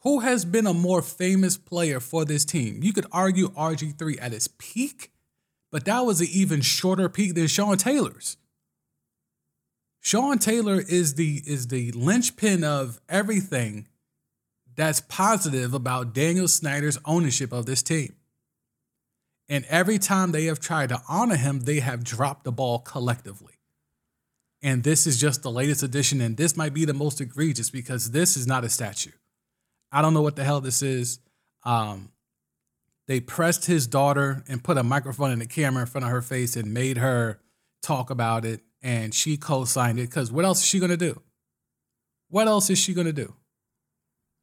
Who 0.02 0.20
has 0.20 0.44
been 0.44 0.66
a 0.66 0.74
more 0.74 1.02
famous 1.02 1.56
player 1.56 2.00
for 2.00 2.24
this 2.24 2.44
team? 2.44 2.80
You 2.82 2.92
could 2.92 3.06
argue 3.12 3.48
RG3 3.50 4.18
at 4.20 4.32
his 4.32 4.48
peak, 4.48 5.10
but 5.70 5.84
that 5.84 6.00
was 6.00 6.20
an 6.20 6.28
even 6.30 6.60
shorter 6.60 7.08
peak 7.08 7.34
than 7.34 7.46
Sean 7.46 7.76
Taylor's. 7.76 8.36
Sean 10.00 10.38
Taylor 10.38 10.80
is 10.80 11.14
the 11.14 11.42
is 11.46 11.68
the 11.68 11.90
linchpin 11.92 12.62
of 12.62 13.00
everything 13.08 13.88
that's 14.76 15.00
positive 15.00 15.74
about 15.74 16.14
Daniel 16.14 16.46
Snyder's 16.46 16.98
ownership 17.04 17.52
of 17.52 17.66
this 17.66 17.82
team. 17.82 18.14
And 19.48 19.64
every 19.68 19.98
time 19.98 20.32
they 20.32 20.44
have 20.44 20.60
tried 20.60 20.90
to 20.90 21.02
honor 21.08 21.36
him, 21.36 21.60
they 21.60 21.80
have 21.80 22.04
dropped 22.04 22.44
the 22.44 22.52
ball 22.52 22.78
collectively. 22.80 23.54
And 24.62 24.82
this 24.82 25.06
is 25.06 25.20
just 25.20 25.42
the 25.42 25.50
latest 25.50 25.82
edition, 25.82 26.20
and 26.20 26.36
this 26.36 26.56
might 26.56 26.74
be 26.74 26.84
the 26.84 26.94
most 26.94 27.20
egregious 27.20 27.70
because 27.70 28.10
this 28.10 28.36
is 28.36 28.46
not 28.46 28.64
a 28.64 28.68
statue. 28.68 29.12
I 29.92 30.02
don't 30.02 30.14
know 30.14 30.22
what 30.22 30.36
the 30.36 30.44
hell 30.44 30.60
this 30.60 30.82
is. 30.82 31.20
Um, 31.64 32.10
they 33.06 33.20
pressed 33.20 33.66
his 33.66 33.86
daughter 33.86 34.42
and 34.48 34.64
put 34.64 34.78
a 34.78 34.82
microphone 34.82 35.30
and 35.30 35.42
a 35.42 35.46
camera 35.46 35.82
in 35.82 35.86
front 35.86 36.04
of 36.04 36.10
her 36.10 36.22
face 36.22 36.56
and 36.56 36.74
made 36.74 36.98
her 36.98 37.40
talk 37.82 38.10
about 38.10 38.44
it, 38.44 38.62
and 38.82 39.14
she 39.14 39.36
co-signed 39.36 39.98
it. 39.98 40.10
Because 40.10 40.32
what 40.32 40.44
else 40.44 40.60
is 40.60 40.66
she 40.66 40.80
gonna 40.80 40.96
do? 40.96 41.22
What 42.28 42.48
else 42.48 42.68
is 42.70 42.78
she 42.78 42.94
gonna 42.94 43.12
do? 43.12 43.34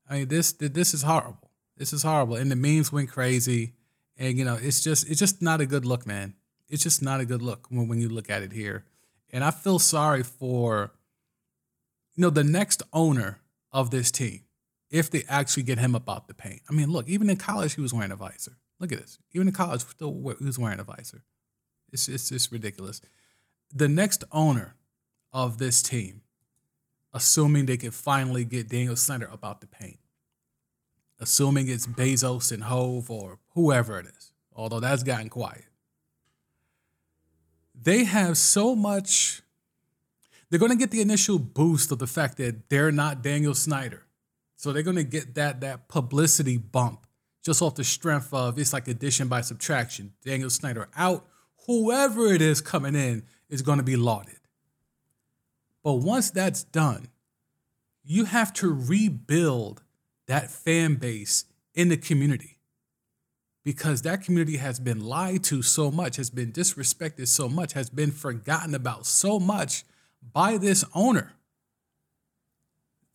I 0.09 0.19
mean, 0.19 0.27
this 0.29 0.53
this 0.53 0.93
is 0.93 1.03
horrible. 1.03 1.51
This 1.77 1.91
is 1.91 2.03
horrible, 2.03 2.35
and 2.35 2.49
the 2.51 2.55
memes 2.55 2.91
went 2.91 3.09
crazy, 3.09 3.73
and 4.17 4.37
you 4.37 4.45
know, 4.45 4.57
it's 4.61 4.81
just 4.83 5.09
it's 5.09 5.19
just 5.19 5.41
not 5.41 5.59
a 5.59 5.65
good 5.65 5.85
look, 5.85 6.05
man. 6.05 6.35
It's 6.69 6.83
just 6.83 7.01
not 7.01 7.19
a 7.19 7.25
good 7.25 7.41
look 7.41 7.67
when 7.69 7.87
when 7.87 7.99
you 7.99 8.09
look 8.09 8.29
at 8.29 8.43
it 8.43 8.53
here, 8.53 8.85
and 9.31 9.43
I 9.43 9.51
feel 9.51 9.79
sorry 9.79 10.23
for, 10.23 10.93
you 12.15 12.21
know, 12.21 12.29
the 12.29 12.43
next 12.43 12.83
owner 12.93 13.41
of 13.71 13.91
this 13.91 14.11
team 14.11 14.43
if 14.93 15.09
they 15.09 15.23
actually 15.27 15.63
get 15.63 15.79
him 15.79 15.95
about 15.95 16.27
the 16.27 16.35
paint. 16.35 16.61
I 16.69 16.73
mean, 16.73 16.91
look, 16.91 17.09
even 17.09 17.27
in 17.27 17.35
college, 17.35 17.73
he 17.73 17.81
was 17.81 17.93
wearing 17.93 18.11
a 18.11 18.15
visor. 18.15 18.57
Look 18.79 18.91
at 18.91 18.99
this. 18.99 19.17
Even 19.33 19.47
in 19.47 19.53
college, 19.53 19.81
still 19.81 20.13
he 20.37 20.45
was 20.45 20.59
wearing 20.59 20.79
a 20.79 20.83
visor. 20.83 21.23
It's 21.91 22.07
it's 22.07 22.29
just 22.29 22.51
ridiculous. 22.51 23.01
The 23.73 23.87
next 23.87 24.23
owner 24.31 24.75
of 25.33 25.57
this 25.57 25.81
team, 25.81 26.21
assuming 27.11 27.65
they 27.65 27.77
can 27.77 27.89
finally 27.89 28.45
get 28.45 28.69
Daniel 28.69 28.95
Snyder 28.95 29.27
about 29.31 29.61
the 29.61 29.67
paint, 29.67 29.97
assuming 31.19 31.69
it's 31.69 31.87
Bezos 31.87 32.51
and 32.51 32.65
Hov 32.65 33.09
or 33.09 33.39
whoever 33.55 33.99
it 33.99 34.05
is, 34.05 34.31
although 34.55 34.79
that's 34.79 35.01
gotten 35.01 35.29
quiet. 35.29 35.65
They 37.73 38.03
have 38.03 38.37
so 38.37 38.75
much. 38.75 39.41
They're 40.49 40.59
going 40.59 40.71
to 40.71 40.77
get 40.77 40.91
the 40.91 41.01
initial 41.01 41.39
boost 41.39 41.91
of 41.91 41.97
the 41.97 42.05
fact 42.05 42.37
that 42.37 42.69
they're 42.69 42.91
not 42.91 43.23
Daniel 43.23 43.55
Snyder 43.55 44.03
so 44.63 44.71
they're 44.71 44.81
going 44.81 44.95
to 44.95 45.03
get 45.03 45.35
that 45.35 45.59
that 45.59 45.89
publicity 45.89 46.55
bump 46.55 47.05
just 47.43 47.61
off 47.61 47.75
the 47.75 47.83
strength 47.83 48.33
of 48.33 48.57
it's 48.57 48.71
like 48.71 48.87
addition 48.87 49.27
by 49.27 49.41
subtraction. 49.41 50.13
Daniel 50.23 50.49
Snyder 50.49 50.87
out, 50.95 51.25
whoever 51.67 52.27
it 52.27 52.41
is 52.41 52.61
coming 52.61 52.95
in 52.95 53.23
is 53.49 53.61
going 53.61 53.79
to 53.79 53.83
be 53.83 53.97
lauded. 53.97 54.39
But 55.83 55.95
once 55.95 56.31
that's 56.31 56.63
done, 56.63 57.09
you 58.05 58.23
have 58.23 58.53
to 58.53 58.73
rebuild 58.73 59.83
that 60.27 60.49
fan 60.49 60.95
base 60.95 61.43
in 61.73 61.89
the 61.89 61.97
community 61.97 62.57
because 63.65 64.03
that 64.03 64.23
community 64.23 64.55
has 64.55 64.79
been 64.79 65.03
lied 65.03 65.43
to 65.43 65.61
so 65.61 65.91
much, 65.91 66.15
has 66.15 66.29
been 66.29 66.53
disrespected 66.53 67.27
so 67.27 67.49
much, 67.49 67.73
has 67.73 67.89
been 67.89 68.11
forgotten 68.11 68.73
about 68.73 69.05
so 69.05 69.41
much 69.41 69.83
by 70.31 70.57
this 70.57 70.85
owner 70.95 71.33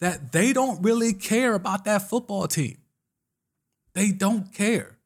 that 0.00 0.32
they 0.32 0.52
don't 0.52 0.82
really 0.82 1.12
care 1.12 1.54
about 1.54 1.84
that 1.84 2.08
football 2.08 2.46
team. 2.46 2.78
They 3.94 4.10
don't 4.10 4.52
care. 4.52 4.96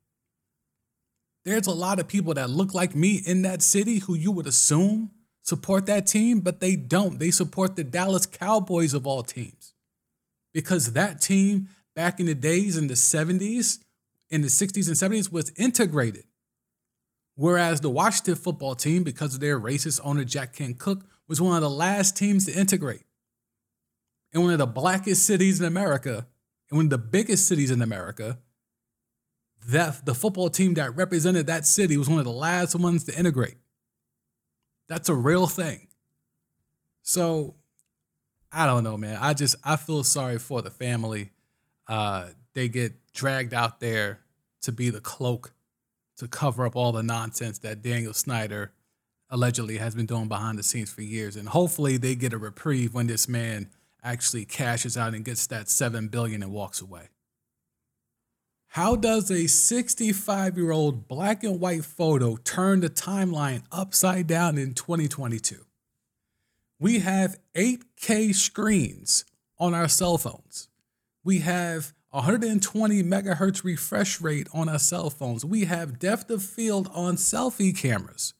There's 1.44 1.66
a 1.66 1.72
lot 1.72 1.98
of 1.98 2.08
people 2.08 2.34
that 2.34 2.50
look 2.50 2.74
like 2.74 2.94
me 2.94 3.20
in 3.26 3.42
that 3.42 3.62
city 3.62 3.98
who 3.98 4.14
you 4.14 4.30
would 4.30 4.46
assume 4.46 5.10
support 5.42 5.86
that 5.86 6.06
team, 6.06 6.40
but 6.40 6.60
they 6.60 6.76
don't. 6.76 7.18
They 7.18 7.30
support 7.30 7.74
the 7.74 7.82
Dallas 7.82 8.26
Cowboys 8.26 8.94
of 8.94 9.06
all 9.06 9.22
teams. 9.22 9.74
Because 10.54 10.92
that 10.92 11.20
team 11.20 11.68
back 11.96 12.20
in 12.20 12.26
the 12.26 12.34
days 12.34 12.76
in 12.76 12.86
the 12.86 12.94
70s, 12.94 13.78
in 14.30 14.42
the 14.42 14.48
60s 14.48 14.86
and 14.86 15.12
70s 15.12 15.32
was 15.32 15.52
integrated 15.56 16.24
Whereas 17.34 17.80
the 17.80 17.90
Washington 17.90 18.34
football 18.34 18.74
team, 18.74 19.04
because 19.04 19.34
of 19.34 19.40
their 19.40 19.58
racist 19.58 20.00
owner 20.04 20.24
Jack 20.24 20.54
Kent 20.54 20.78
Cooke, 20.78 21.04
was 21.28 21.40
one 21.40 21.56
of 21.56 21.62
the 21.62 21.70
last 21.70 22.16
teams 22.16 22.46
to 22.46 22.52
integrate. 22.52 23.02
In 24.32 24.42
one 24.42 24.52
of 24.52 24.58
the 24.58 24.66
blackest 24.66 25.26
cities 25.26 25.60
in 25.60 25.66
America, 25.66 26.26
in 26.70 26.76
one 26.76 26.86
of 26.86 26.90
the 26.90 26.98
biggest 26.98 27.46
cities 27.46 27.70
in 27.70 27.82
America, 27.82 28.38
that 29.68 30.04
the 30.04 30.14
football 30.14 30.50
team 30.50 30.74
that 30.74 30.96
represented 30.96 31.46
that 31.46 31.66
city 31.66 31.96
was 31.96 32.08
one 32.08 32.18
of 32.18 32.24
the 32.24 32.32
last 32.32 32.74
ones 32.74 33.04
to 33.04 33.16
integrate. 33.16 33.56
That's 34.88 35.08
a 35.08 35.14
real 35.14 35.46
thing. 35.46 35.88
So 37.02 37.54
I 38.50 38.66
don't 38.66 38.84
know, 38.84 38.96
man. 38.96 39.18
I 39.20 39.34
just 39.34 39.56
I 39.64 39.76
feel 39.76 40.04
sorry 40.04 40.38
for 40.38 40.62
the 40.62 40.70
family. 40.70 41.30
Uh, 41.88 42.28
they 42.54 42.68
get 42.68 42.92
dragged 43.12 43.54
out 43.54 43.80
there 43.80 44.20
to 44.62 44.72
be 44.72 44.90
the 44.90 45.00
cloak 45.00 45.52
to 46.18 46.28
cover 46.28 46.66
up 46.66 46.76
all 46.76 46.92
the 46.92 47.02
nonsense 47.02 47.58
that 47.60 47.82
Daniel 47.82 48.12
Snyder 48.12 48.72
allegedly 49.30 49.78
has 49.78 49.94
been 49.94 50.06
doing 50.06 50.28
behind 50.28 50.58
the 50.58 50.62
scenes 50.62 50.92
for 50.92 51.02
years. 51.02 51.36
And 51.36 51.48
hopefully 51.48 51.96
they 51.96 52.14
get 52.14 52.32
a 52.32 52.38
reprieve 52.38 52.92
when 52.92 53.06
this 53.06 53.28
man 53.28 53.70
actually 54.02 54.44
cashes 54.44 54.96
out 54.96 55.14
and 55.14 55.24
gets 55.24 55.46
that 55.46 55.68
seven 55.68 56.08
billion 56.08 56.42
and 56.42 56.52
walks 56.52 56.80
away. 56.80 57.08
How 58.68 58.96
does 58.96 59.30
a 59.30 59.46
65 59.46 60.56
year 60.56 60.70
old 60.70 61.06
black 61.06 61.44
and 61.44 61.60
white 61.60 61.84
photo 61.84 62.36
turn 62.36 62.80
the 62.80 62.88
timeline 62.88 63.64
upside 63.70 64.26
down 64.26 64.56
in 64.56 64.72
2022? 64.72 65.66
We 66.80 67.00
have 67.00 67.38
8K 67.54 68.34
screens 68.34 69.24
on 69.58 69.74
our 69.74 69.88
cell 69.88 70.16
phones. 70.18 70.68
We 71.22 71.40
have 71.40 71.92
120 72.10 73.02
megahertz 73.02 73.62
refresh 73.62 74.20
rate 74.20 74.48
on 74.52 74.68
our 74.68 74.78
cell 74.78 75.10
phones. 75.10 75.44
We 75.44 75.66
have 75.66 75.98
depth 75.98 76.30
of 76.30 76.42
field 76.42 76.90
on 76.94 77.16
selfie 77.16 77.76
cameras. 77.76 78.34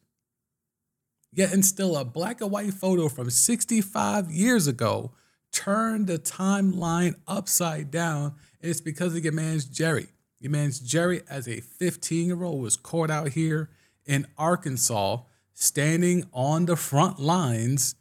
Yet, 1.33 1.53
and 1.53 1.65
still, 1.65 1.97
a 1.97 2.05
black 2.05 2.41
and 2.41 2.51
white 2.51 2.75
photo 2.75 3.09
from 3.09 3.31
65 3.31 4.31
years 4.31 4.67
ago 4.67 5.13
turned 5.53 6.07
the 6.07 6.19
timeline 6.19 7.15
upside 7.29 7.91
down. 7.91 8.35
It's 8.61 8.81
because 8.81 9.15
of 9.15 9.23
your 9.23 9.33
man's 9.33 9.65
Jerry. 9.65 10.09
Your 10.41 10.51
man's 10.51 10.81
Jerry, 10.81 11.23
as 11.29 11.47
a 11.47 11.61
15 11.61 12.27
year 12.27 12.43
old, 12.43 12.63
was 12.63 12.77
caught 12.77 13.11
out 13.11 13.29
here 13.29 13.71
in 14.05 14.27
Arkansas, 14.37 15.19
standing 15.55 16.25
on 16.33 16.67
the 16.67 16.77
front 16.77 17.21
lines, 17.21 17.95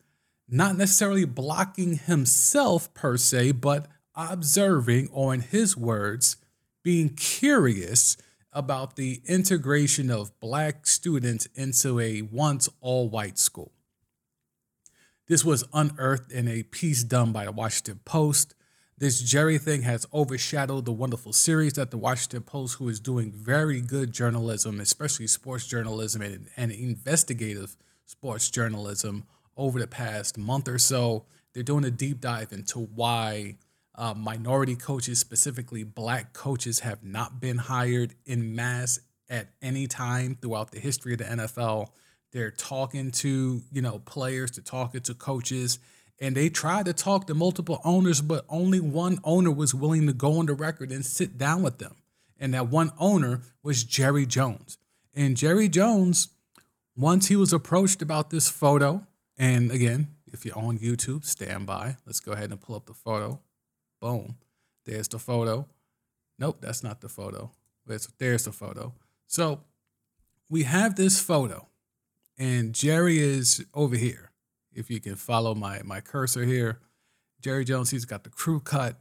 not 0.48 0.76
necessarily 0.76 1.26
blocking 1.26 1.98
himself 1.98 2.92
per 2.94 3.18
se, 3.18 3.52
but 3.52 3.88
observing, 4.16 5.10
or 5.12 5.34
in 5.34 5.42
his 5.42 5.78
words, 5.78 6.38
being 6.84 7.10
curious 7.10 8.18
about 8.52 8.96
the 8.96 9.22
integration 9.26 10.10
of 10.10 10.38
black 10.40 10.86
students 10.88 11.48
into 11.56 12.00
a 12.00 12.22
once 12.22 12.68
all 12.82 13.08
white 13.08 13.38
school. 13.38 13.72
This 15.32 15.46
was 15.46 15.64
unearthed 15.74 16.30
in 16.34 16.50
a 16.50 16.64
piece 16.64 17.06
done 17.06 17.32
by 17.32 17.46
the 17.46 17.54
Washington 17.54 18.02
Post. 18.04 18.54
This 18.98 19.22
Jerry 19.22 19.58
thing 19.58 19.84
has 19.84 20.06
overshadowed 20.14 20.84
the 20.84 20.92
wonderful 20.92 21.32
series 21.32 21.72
that 21.76 21.90
the 21.90 21.98
Washington 21.98 22.42
Post, 22.42 22.80
who 22.80 22.90
is 22.90 23.00
doing 23.00 23.32
very 23.32 23.80
good 23.80 24.12
journalism, 24.12 24.82
especially 24.82 25.28
sports 25.28 25.66
journalism 25.66 26.22
and, 26.22 26.50
and 26.58 26.70
investigative 26.74 27.78
sports 28.06 28.50
journalism, 28.50 29.24
over 29.56 29.80
the 29.80 29.88
past 29.88 30.38
month 30.38 30.68
or 30.68 30.78
so. 30.78 31.24
They're 31.54 31.64
doing 31.64 31.86
a 31.86 31.92
deep 31.92 32.20
dive 32.20 32.52
into 32.52 32.80
why 32.80 33.56
uh, 33.96 34.14
minority 34.14 34.76
coaches, 34.76 35.20
specifically 35.20 35.86
black 35.86 36.34
coaches, 36.34 36.82
have 36.82 37.06
not 37.06 37.40
been 37.40 37.58
hired 37.58 38.16
in 38.26 38.54
mass 38.54 39.00
at 39.30 39.48
any 39.62 39.88
time 39.88 40.38
throughout 40.42 40.72
the 40.72 40.82
history 40.82 41.14
of 41.14 41.20
the 41.20 41.24
NFL. 41.24 41.88
They're 42.32 42.52
talking 42.52 43.12
to, 43.12 43.62
you 43.72 43.82
know, 43.82 44.00
players, 44.00 44.52
they're 44.52 44.64
talking 44.64 45.02
to 45.02 45.14
coaches, 45.14 45.80
and 46.20 46.36
they 46.36 46.50
tried 46.50 46.86
to 46.86 46.94
talk 46.94 47.28
to 47.28 47.34
multiple 47.34 47.82
owners, 47.84 48.22
but 48.22 48.46
only 48.48 48.80
one 48.80 49.20
owner 49.24 49.52
was 49.52 49.74
willing 49.74 50.08
to 50.08 50.14
go 50.14 50.40
on 50.40 50.46
the 50.46 50.54
record 50.54 50.92
and 50.92 51.06
sit 51.06 51.38
down 51.38 51.62
with 51.64 51.80
them. 51.80 51.96
And 52.40 52.54
that 52.54 52.70
one 52.70 52.92
owner 53.00 53.42
was 53.64 53.84
Jerry 53.84 54.26
Jones. 54.26 54.78
And 55.14 55.36
Jerry 55.36 55.68
Jones, 55.68 56.30
once 56.96 57.28
he 57.28 57.36
was 57.36 57.52
approached 57.52 58.02
about 58.02 58.30
this 58.30 58.50
photo, 58.50 59.06
and 59.38 59.72
again, 59.72 60.08
if 60.32 60.46
you're 60.46 60.58
on 60.58 60.80
YouTube, 60.80 61.26
stand 61.26 61.66
by. 61.66 61.98
Let's 62.06 62.20
go 62.20 62.32
ahead 62.32 62.52
and 62.52 62.62
pull 62.62 62.76
up 62.76 62.86
the 62.86 62.94
photo. 62.94 63.40
Boom. 64.00 64.38
There's 64.86 65.08
the 65.08 65.20
photo. 65.20 65.68
Nope, 66.40 66.58
that's 66.62 66.84
not 66.84 67.02
the 67.02 67.10
photo. 67.10 67.52
There's, 67.86 68.08
there's 68.18 68.46
the 68.46 68.52
photo. 68.52 68.94
So 69.28 69.62
we 70.50 70.64
have 70.64 70.96
this 70.96 71.20
photo, 71.20 71.68
and 72.38 72.74
Jerry 72.74 73.20
is 73.20 73.66
over 73.74 73.96
here. 73.96 74.32
If 74.74 74.90
you 74.90 75.00
can 75.00 75.16
follow 75.16 75.54
my, 75.54 75.82
my 75.84 76.02
cursor 76.02 76.46
here, 76.46 76.80
Jerry 77.42 77.66
Jones, 77.66 77.90
he's 77.90 78.06
got 78.06 78.24
the 78.24 78.30
crew 78.30 78.60
cut. 78.60 78.96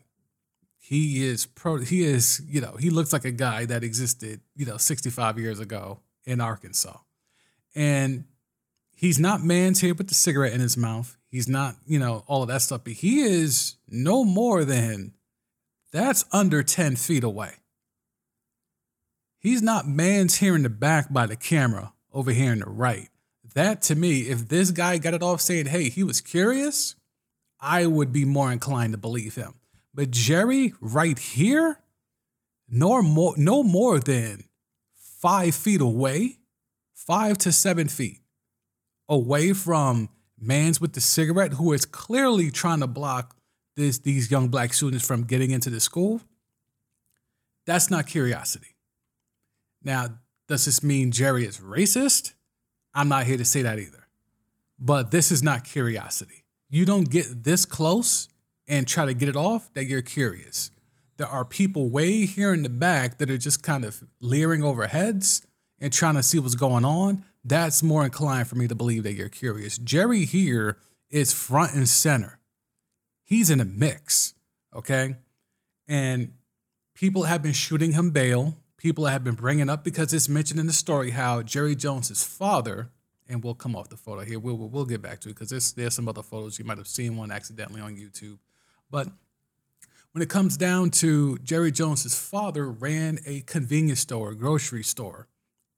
He 0.78 1.24
is 1.24 1.46
pro. 1.46 1.78
He 1.78 2.02
is, 2.02 2.42
you 2.48 2.60
know, 2.60 2.76
he 2.78 2.90
looks 2.90 3.12
like 3.12 3.24
a 3.24 3.30
guy 3.30 3.66
that 3.66 3.84
existed, 3.84 4.40
you 4.56 4.66
know, 4.66 4.76
65 4.76 5.38
years 5.38 5.60
ago 5.60 6.00
in 6.24 6.40
Arkansas, 6.40 6.98
and 7.74 8.24
he's 8.94 9.18
not 9.18 9.42
man's 9.42 9.80
here 9.80 9.94
with 9.94 10.08
the 10.08 10.14
cigarette 10.14 10.52
in 10.52 10.60
his 10.60 10.76
mouth. 10.76 11.16
He's 11.28 11.48
not, 11.48 11.76
you 11.86 11.98
know, 11.98 12.24
all 12.26 12.42
of 12.42 12.48
that 12.48 12.62
stuff, 12.62 12.82
but 12.84 12.94
he 12.94 13.20
is 13.20 13.76
no 13.88 14.24
more 14.24 14.64
than 14.64 15.12
that's 15.92 16.24
under 16.32 16.62
10 16.62 16.96
feet 16.96 17.24
away. 17.24 17.54
He's 19.38 19.62
not 19.62 19.88
man's 19.88 20.36
here 20.36 20.54
in 20.54 20.62
the 20.62 20.68
back 20.68 21.12
by 21.12 21.26
the 21.26 21.36
camera 21.36 21.92
over 22.12 22.30
here 22.30 22.52
in 22.52 22.60
the 22.60 22.68
right. 22.68 23.08
That 23.54 23.82
to 23.82 23.94
me, 23.94 24.22
if 24.22 24.48
this 24.48 24.70
guy 24.70 24.98
got 24.98 25.14
it 25.14 25.22
off 25.22 25.40
saying, 25.40 25.66
hey, 25.66 25.88
he 25.88 26.02
was 26.04 26.20
curious, 26.20 26.94
I 27.60 27.86
would 27.86 28.12
be 28.12 28.24
more 28.24 28.52
inclined 28.52 28.92
to 28.92 28.98
believe 28.98 29.34
him. 29.34 29.54
But 29.92 30.10
Jerry 30.10 30.72
right 30.80 31.18
here, 31.18 31.78
nor 32.68 33.02
more, 33.02 33.34
no 33.36 33.62
more 33.62 33.98
than 33.98 34.44
five 34.94 35.54
feet 35.54 35.80
away, 35.80 36.38
five 36.94 37.38
to 37.38 37.52
seven 37.52 37.88
feet 37.88 38.20
away 39.08 39.52
from 39.52 40.08
Mans 40.38 40.80
with 40.80 40.92
the 40.92 41.00
cigarette, 41.00 41.54
who 41.54 41.72
is 41.72 41.84
clearly 41.84 42.50
trying 42.50 42.80
to 42.80 42.86
block 42.86 43.36
this, 43.76 43.98
these 43.98 44.30
young 44.30 44.48
black 44.48 44.72
students 44.72 45.06
from 45.06 45.24
getting 45.24 45.50
into 45.50 45.70
the 45.70 45.80
school, 45.80 46.20
that's 47.66 47.90
not 47.90 48.06
curiosity. 48.06 48.76
Now, 49.82 50.06
does 50.48 50.64
this 50.64 50.82
mean 50.82 51.10
Jerry 51.10 51.44
is 51.44 51.58
racist? 51.58 52.32
I'm 52.94 53.08
not 53.08 53.26
here 53.26 53.36
to 53.36 53.44
say 53.44 53.62
that 53.62 53.78
either. 53.78 54.06
But 54.78 55.10
this 55.10 55.30
is 55.30 55.42
not 55.42 55.64
curiosity. 55.64 56.44
You 56.68 56.86
don't 56.86 57.10
get 57.10 57.44
this 57.44 57.64
close 57.64 58.28
and 58.66 58.86
try 58.86 59.04
to 59.06 59.14
get 59.14 59.28
it 59.28 59.36
off 59.36 59.72
that 59.74 59.84
you're 59.84 60.02
curious. 60.02 60.70
There 61.16 61.26
are 61.26 61.44
people 61.44 61.90
way 61.90 62.24
here 62.24 62.54
in 62.54 62.62
the 62.62 62.68
back 62.70 63.18
that 63.18 63.30
are 63.30 63.38
just 63.38 63.62
kind 63.62 63.84
of 63.84 64.02
leering 64.20 64.62
over 64.62 64.86
heads 64.86 65.46
and 65.78 65.92
trying 65.92 66.14
to 66.14 66.22
see 66.22 66.38
what's 66.38 66.54
going 66.54 66.84
on 66.84 67.24
that's 67.44 67.82
more 67.82 68.04
inclined 68.04 68.48
for 68.48 68.56
me 68.56 68.68
to 68.68 68.74
believe 68.74 69.02
that 69.04 69.14
you're 69.14 69.28
curious. 69.28 69.78
Jerry 69.78 70.24
here 70.24 70.78
is 71.10 71.32
front 71.32 71.74
and 71.74 71.88
center. 71.88 72.38
He's 73.24 73.50
in 73.50 73.60
a 73.60 73.64
mix, 73.64 74.34
okay? 74.74 75.16
And 75.88 76.32
people 76.94 77.24
have 77.24 77.42
been 77.42 77.52
shooting 77.52 77.92
him 77.92 78.10
bail. 78.10 78.56
People 78.80 79.04
have 79.04 79.22
been 79.22 79.34
bringing 79.34 79.68
up 79.68 79.84
because 79.84 80.14
it's 80.14 80.26
mentioned 80.26 80.58
in 80.58 80.66
the 80.66 80.72
story 80.72 81.10
how 81.10 81.42
Jerry 81.42 81.76
Jones's 81.76 82.24
father, 82.24 82.88
and 83.28 83.44
we'll 83.44 83.52
come 83.52 83.76
off 83.76 83.90
the 83.90 83.96
photo 83.98 84.22
here. 84.22 84.38
We'll, 84.38 84.56
we'll 84.56 84.86
get 84.86 85.02
back 85.02 85.20
to 85.20 85.28
it 85.28 85.34
because 85.34 85.50
there's, 85.50 85.72
there's 85.74 85.92
some 85.92 86.08
other 86.08 86.22
photos. 86.22 86.58
You 86.58 86.64
might 86.64 86.78
have 86.78 86.88
seen 86.88 87.18
one 87.18 87.30
accidentally 87.30 87.82
on 87.82 87.96
YouTube. 87.96 88.38
But 88.90 89.08
when 90.12 90.22
it 90.22 90.30
comes 90.30 90.56
down 90.56 90.92
to 90.92 91.36
Jerry 91.44 91.70
Jones's 91.70 92.18
father 92.18 92.70
ran 92.70 93.18
a 93.26 93.42
convenience 93.42 94.00
store, 94.00 94.30
a 94.30 94.34
grocery 94.34 94.82
store, 94.82 95.28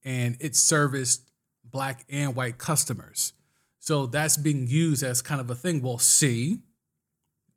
and 0.04 0.36
it 0.38 0.54
serviced 0.54 1.28
black 1.64 2.04
and 2.08 2.36
white 2.36 2.56
customers. 2.56 3.32
So 3.80 4.06
that's 4.06 4.36
being 4.36 4.68
used 4.68 5.02
as 5.02 5.22
kind 5.22 5.40
of 5.40 5.50
a 5.50 5.56
thing. 5.56 5.82
Well, 5.82 5.98
see, 5.98 6.60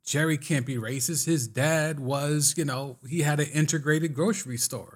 Jerry 0.04 0.38
can't 0.38 0.66
be 0.66 0.74
racist. 0.74 1.24
His 1.24 1.46
dad 1.46 2.00
was, 2.00 2.54
you 2.56 2.64
know, 2.64 2.98
he 3.08 3.20
had 3.20 3.38
an 3.38 3.46
integrated 3.54 4.12
grocery 4.12 4.56
store. 4.56 4.95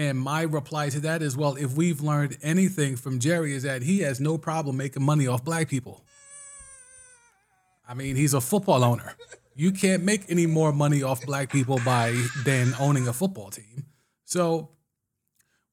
And 0.00 0.18
my 0.18 0.40
reply 0.40 0.88
to 0.88 1.00
that 1.00 1.20
is, 1.20 1.36
well, 1.36 1.56
if 1.56 1.76
we've 1.76 2.00
learned 2.00 2.38
anything 2.40 2.96
from 2.96 3.20
Jerry, 3.20 3.54
is 3.54 3.64
that 3.64 3.82
he 3.82 3.98
has 3.98 4.18
no 4.18 4.38
problem 4.38 4.78
making 4.78 5.02
money 5.02 5.26
off 5.26 5.44
black 5.44 5.68
people. 5.68 6.06
I 7.86 7.92
mean, 7.92 8.16
he's 8.16 8.32
a 8.32 8.40
football 8.40 8.82
owner. 8.82 9.14
You 9.54 9.72
can't 9.72 10.02
make 10.02 10.24
any 10.30 10.46
more 10.46 10.72
money 10.72 11.02
off 11.02 11.26
black 11.26 11.52
people 11.52 11.78
by 11.84 12.12
than 12.46 12.72
owning 12.80 13.08
a 13.08 13.12
football 13.12 13.50
team. 13.50 13.84
So 14.24 14.70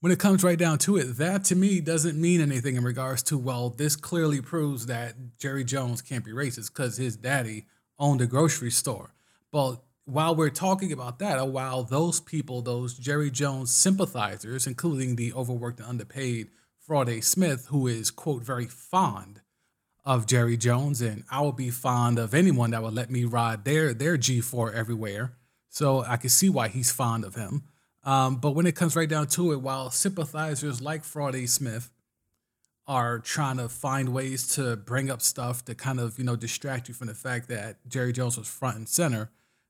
when 0.02 0.12
it 0.12 0.20
comes 0.20 0.44
right 0.44 0.60
down 0.60 0.80
to 0.80 0.98
it, 0.98 1.16
that 1.20 1.46
to 1.46 1.56
me 1.56 1.80
doesn't 1.80 2.20
mean 2.20 2.42
anything 2.42 2.76
in 2.76 2.84
regards 2.84 3.24
to, 3.24 3.38
well, 3.38 3.70
this 3.70 3.96
clearly 3.96 4.42
proves 4.42 4.88
that 4.88 5.38
Jerry 5.40 5.64
Jones 5.64 6.02
can't 6.02 6.26
be 6.26 6.32
racist 6.32 6.74
because 6.74 6.98
his 6.98 7.16
daddy 7.16 7.66
owned 7.98 8.20
a 8.20 8.28
grocery 8.28 8.72
store. 8.72 9.14
But 9.54 9.82
while 10.08 10.34
we're 10.34 10.50
talking 10.50 10.94
about 10.94 11.20
that, 11.20 11.38
or 11.38 11.46
while 11.46 11.84
those 11.84 12.22
people, 12.22 12.62
those 12.62 12.94
Jerry 12.94 13.30
Jones 13.30 13.74
sympathizers, 13.74 14.66
including 14.66 15.18
the 15.18 15.34
overworked 15.34 15.82
and 15.82 15.90
underpaid 15.90 16.48
Friday 16.80 17.20
Smith, 17.20 17.68
who 17.70 17.88
is, 17.88 18.10
quote, 18.10 18.42
very 18.42 18.68
fond 18.68 19.42
of 20.06 20.26
Jerry 20.26 20.56
Jones, 20.56 21.02
and 21.02 21.26
I 21.30 21.42
would 21.42 21.58
be 21.58 21.70
fond 21.70 22.20
of 22.20 22.34
anyone 22.34 22.72
that 22.72 22.82
would 22.82 22.94
let 22.94 23.12
me 23.12 23.26
ride 23.26 23.66
their 23.66 23.94
their 23.94 24.18
G4 24.18 24.74
everywhere. 24.74 25.34
So 25.68 26.06
I 26.06 26.16
can 26.16 26.30
see 26.30 26.48
why 26.48 26.70
he's 26.70 26.90
fond 26.90 27.26
of 27.26 27.36
him. 27.36 27.64
Um, 28.06 28.38
but 28.38 28.52
when 28.52 28.66
it 28.66 28.76
comes 28.76 28.96
right 28.96 29.10
down 29.10 29.28
to 29.28 29.52
it, 29.52 29.60
while 29.60 29.92
sympathizers 29.92 30.82
like 30.82 31.04
Friday 31.04 31.48
Smith 31.48 31.92
are 32.88 33.20
trying 33.20 33.58
to 33.58 33.68
find 33.68 34.14
ways 34.14 34.48
to 34.56 34.78
bring 34.78 35.12
up 35.12 35.22
stuff 35.22 35.66
to 35.66 35.76
kind 35.76 36.00
of 36.00 36.18
you 36.18 36.24
know 36.24 36.38
distract 36.38 36.88
you 36.88 36.94
from 36.94 37.08
the 37.08 37.14
fact 37.14 37.50
that 37.50 37.86
Jerry 37.90 38.14
Jones 38.14 38.38
was 38.38 38.48
front 38.48 38.78
and 38.78 38.88
center 38.88 39.30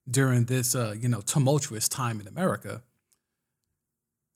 during 0.09 0.45
this 0.45 0.75
uh, 0.75 0.95
you 0.97 1.09
know 1.09 1.21
tumultuous 1.21 1.87
time 1.87 2.19
in 2.19 2.27
America. 2.27 2.83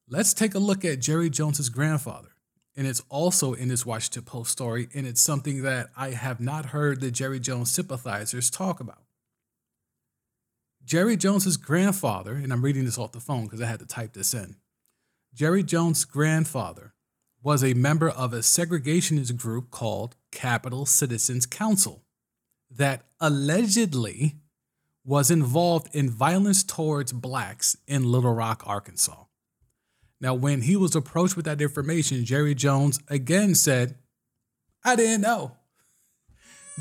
Let's 0.07 0.34
take 0.34 0.55
a 0.55 0.59
look 0.59 0.84
at 0.84 0.99
Jerry 0.99 1.30
Jones's 1.30 1.69
grandfather 1.69 2.32
and 2.76 2.88
it's 2.88 3.03
also 3.09 3.53
in 3.53 3.67
this 3.67 3.86
Washington 3.86 4.24
Post 4.24 4.51
story, 4.51 4.88
and 4.93 5.05
it's 5.05 5.22
something 5.22 5.63
that 5.63 5.89
I 5.95 6.11
have 6.11 6.39
not 6.39 6.67
heard 6.67 7.01
the 7.01 7.11
Jerry 7.11 7.39
Jones 7.39 7.72
sympathizers 7.72 8.49
talk 8.49 8.80
about. 8.80 9.03
Jerry 10.84 11.17
Jones's 11.17 11.57
grandfather, 11.57 12.34
and 12.34 12.51
I'm 12.51 12.63
reading 12.63 12.86
this 12.86 12.97
off 12.97 13.11
the 13.11 13.19
phone 13.19 13.43
because 13.43 13.61
I 13.61 13.67
had 13.67 13.80
to 13.80 13.86
type 13.86 14.13
this 14.13 14.34
in. 14.34 14.55
Jerry 15.34 15.63
Jones' 15.63 16.05
grandfather 16.05 16.93
was 17.43 17.63
a 17.63 17.74
member 17.74 18.09
of 18.09 18.34
a 18.34 18.39
segregationist 18.39 19.38
group 19.38 19.69
called 19.69 20.15
Capital 20.32 20.86
Citizens 20.86 21.45
Council 21.45 22.03
that 22.69 23.03
allegedly 23.19 24.38
was 25.03 25.31
involved 25.31 25.93
in 25.95 26.09
violence 26.09 26.63
towards 26.63 27.11
blacks 27.11 27.75
in 27.87 28.11
Little 28.11 28.33
Rock, 28.33 28.63
Arkansas. 28.65 29.25
Now, 30.19 30.35
when 30.35 30.61
he 30.61 30.75
was 30.75 30.95
approached 30.95 31.35
with 31.35 31.45
that 31.45 31.61
information, 31.61 32.25
Jerry 32.25 32.53
Jones 32.53 32.99
again 33.07 33.55
said, 33.55 33.95
I 34.83 34.95
didn't 34.95 35.21
know. 35.21 35.57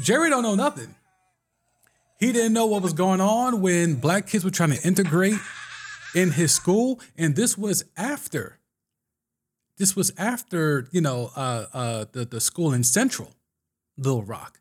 Jerry 0.03 0.29
don't 0.29 0.43
know 0.43 0.55
nothing. 0.55 0.95
He 2.19 2.33
didn't 2.33 2.53
know 2.53 2.67
what 2.67 2.83
was 2.83 2.93
going 2.93 3.23
on 3.23 3.63
when 3.63 3.95
black 3.95 4.27
kids 4.27 4.45
were 4.45 4.51
trying 4.51 4.73
to 4.73 4.87
integrate 4.87 5.39
in 6.15 6.33
his 6.33 6.53
school. 6.53 7.01
And 7.17 7.35
this 7.35 7.57
was 7.57 7.85
after, 7.97 8.59
this 9.79 9.97
was 9.97 10.13
after, 10.19 10.87
you 10.93 11.01
know, 11.01 11.31
uh, 11.35 11.67
uh, 11.73 12.05
the, 12.13 12.27
the 12.27 12.41
school 12.41 12.75
in 12.75 12.85
Central 12.85 13.33
Little 13.97 14.23
Rock. 14.23 14.60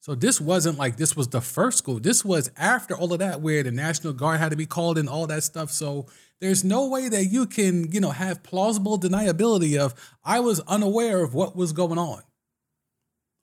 So 0.00 0.14
this 0.14 0.40
wasn't 0.40 0.78
like 0.78 0.96
this 0.96 1.14
was 1.14 1.28
the 1.28 1.42
first 1.42 1.76
school. 1.76 2.00
This 2.00 2.24
was 2.24 2.50
after 2.56 2.96
all 2.96 3.12
of 3.12 3.18
that, 3.18 3.42
where 3.42 3.62
the 3.62 3.70
National 3.70 4.14
Guard 4.14 4.40
had 4.40 4.50
to 4.50 4.56
be 4.56 4.64
called 4.64 4.96
and 4.96 5.08
all 5.08 5.26
that 5.26 5.42
stuff. 5.42 5.70
So 5.70 6.06
there's 6.40 6.64
no 6.64 6.88
way 6.88 7.10
that 7.10 7.26
you 7.26 7.46
can, 7.46 7.92
you 7.92 8.00
know, 8.00 8.10
have 8.10 8.42
plausible 8.42 8.98
deniability 8.98 9.78
of 9.78 9.94
I 10.24 10.40
was 10.40 10.60
unaware 10.60 11.22
of 11.22 11.34
what 11.34 11.54
was 11.54 11.72
going 11.72 11.98
on. 11.98 12.22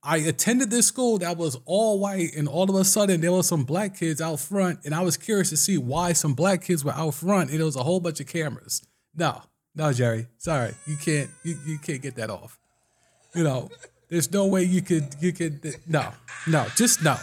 I 0.01 0.17
attended 0.17 0.71
this 0.71 0.87
school 0.87 1.19
that 1.19 1.37
was 1.37 1.59
all 1.65 1.99
white, 1.99 2.33
and 2.35 2.47
all 2.47 2.69
of 2.69 2.75
a 2.75 2.83
sudden 2.83 3.21
there 3.21 3.31
were 3.31 3.43
some 3.43 3.63
black 3.63 3.97
kids 3.97 4.19
out 4.19 4.39
front, 4.39 4.79
and 4.83 4.95
I 4.95 5.01
was 5.01 5.17
curious 5.17 5.49
to 5.49 5.57
see 5.57 5.77
why 5.77 6.13
some 6.13 6.33
black 6.33 6.63
kids 6.63 6.83
were 6.83 6.93
out 6.93 7.13
front, 7.13 7.51
and 7.51 7.59
it 7.59 7.63
was 7.63 7.75
a 7.75 7.83
whole 7.83 7.99
bunch 7.99 8.19
of 8.19 8.27
cameras. 8.27 8.87
No, 9.15 9.43
no, 9.75 9.91
Jerry, 9.93 10.27
sorry, 10.37 10.73
you 10.85 10.95
can't, 10.97 11.29
you, 11.43 11.57
you 11.65 11.77
can't 11.77 12.01
get 12.01 12.15
that 12.15 12.29
off. 12.29 12.57
You 13.35 13.43
know, 13.43 13.69
there's 14.09 14.31
no 14.31 14.47
way 14.47 14.63
you 14.63 14.81
could, 14.81 15.15
you 15.19 15.33
could, 15.33 15.75
no, 15.87 16.13
no, 16.47 16.67
just 16.75 17.03
no, 17.03 17.17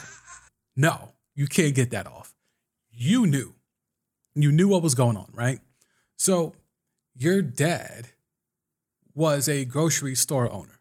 no, 0.77 1.11
you 1.35 1.47
can't 1.47 1.75
get 1.75 1.91
that 1.91 2.07
off. 2.07 2.35
You 2.91 3.27
knew 3.27 3.55
you 4.35 4.51
knew 4.51 4.69
what 4.69 4.83
was 4.83 4.95
going 4.95 5.17
on, 5.17 5.31
right? 5.33 5.61
So 6.17 6.55
your 7.15 7.43
dad 7.43 8.09
was 9.15 9.49
a 9.49 9.65
grocery 9.65 10.15
store 10.15 10.51
owner 10.51 10.81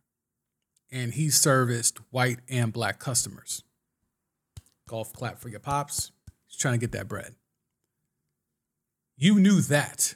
and 0.91 1.14
he 1.14 1.30
serviced 1.30 1.99
white 2.10 2.39
and 2.49 2.74
black 2.74 2.99
customers. 2.99 3.64
Golf 4.88 5.14
clap 5.14 5.39
for 5.39 5.49
your 5.49 5.60
pops. 5.60 6.12
He's 6.47 6.58
trying 6.58 6.74
to 6.74 6.80
get 6.80 6.91
that 6.93 7.08
bread. 7.08 7.36
You 9.16 9.39
knew 9.39 9.62
that. 9.62 10.16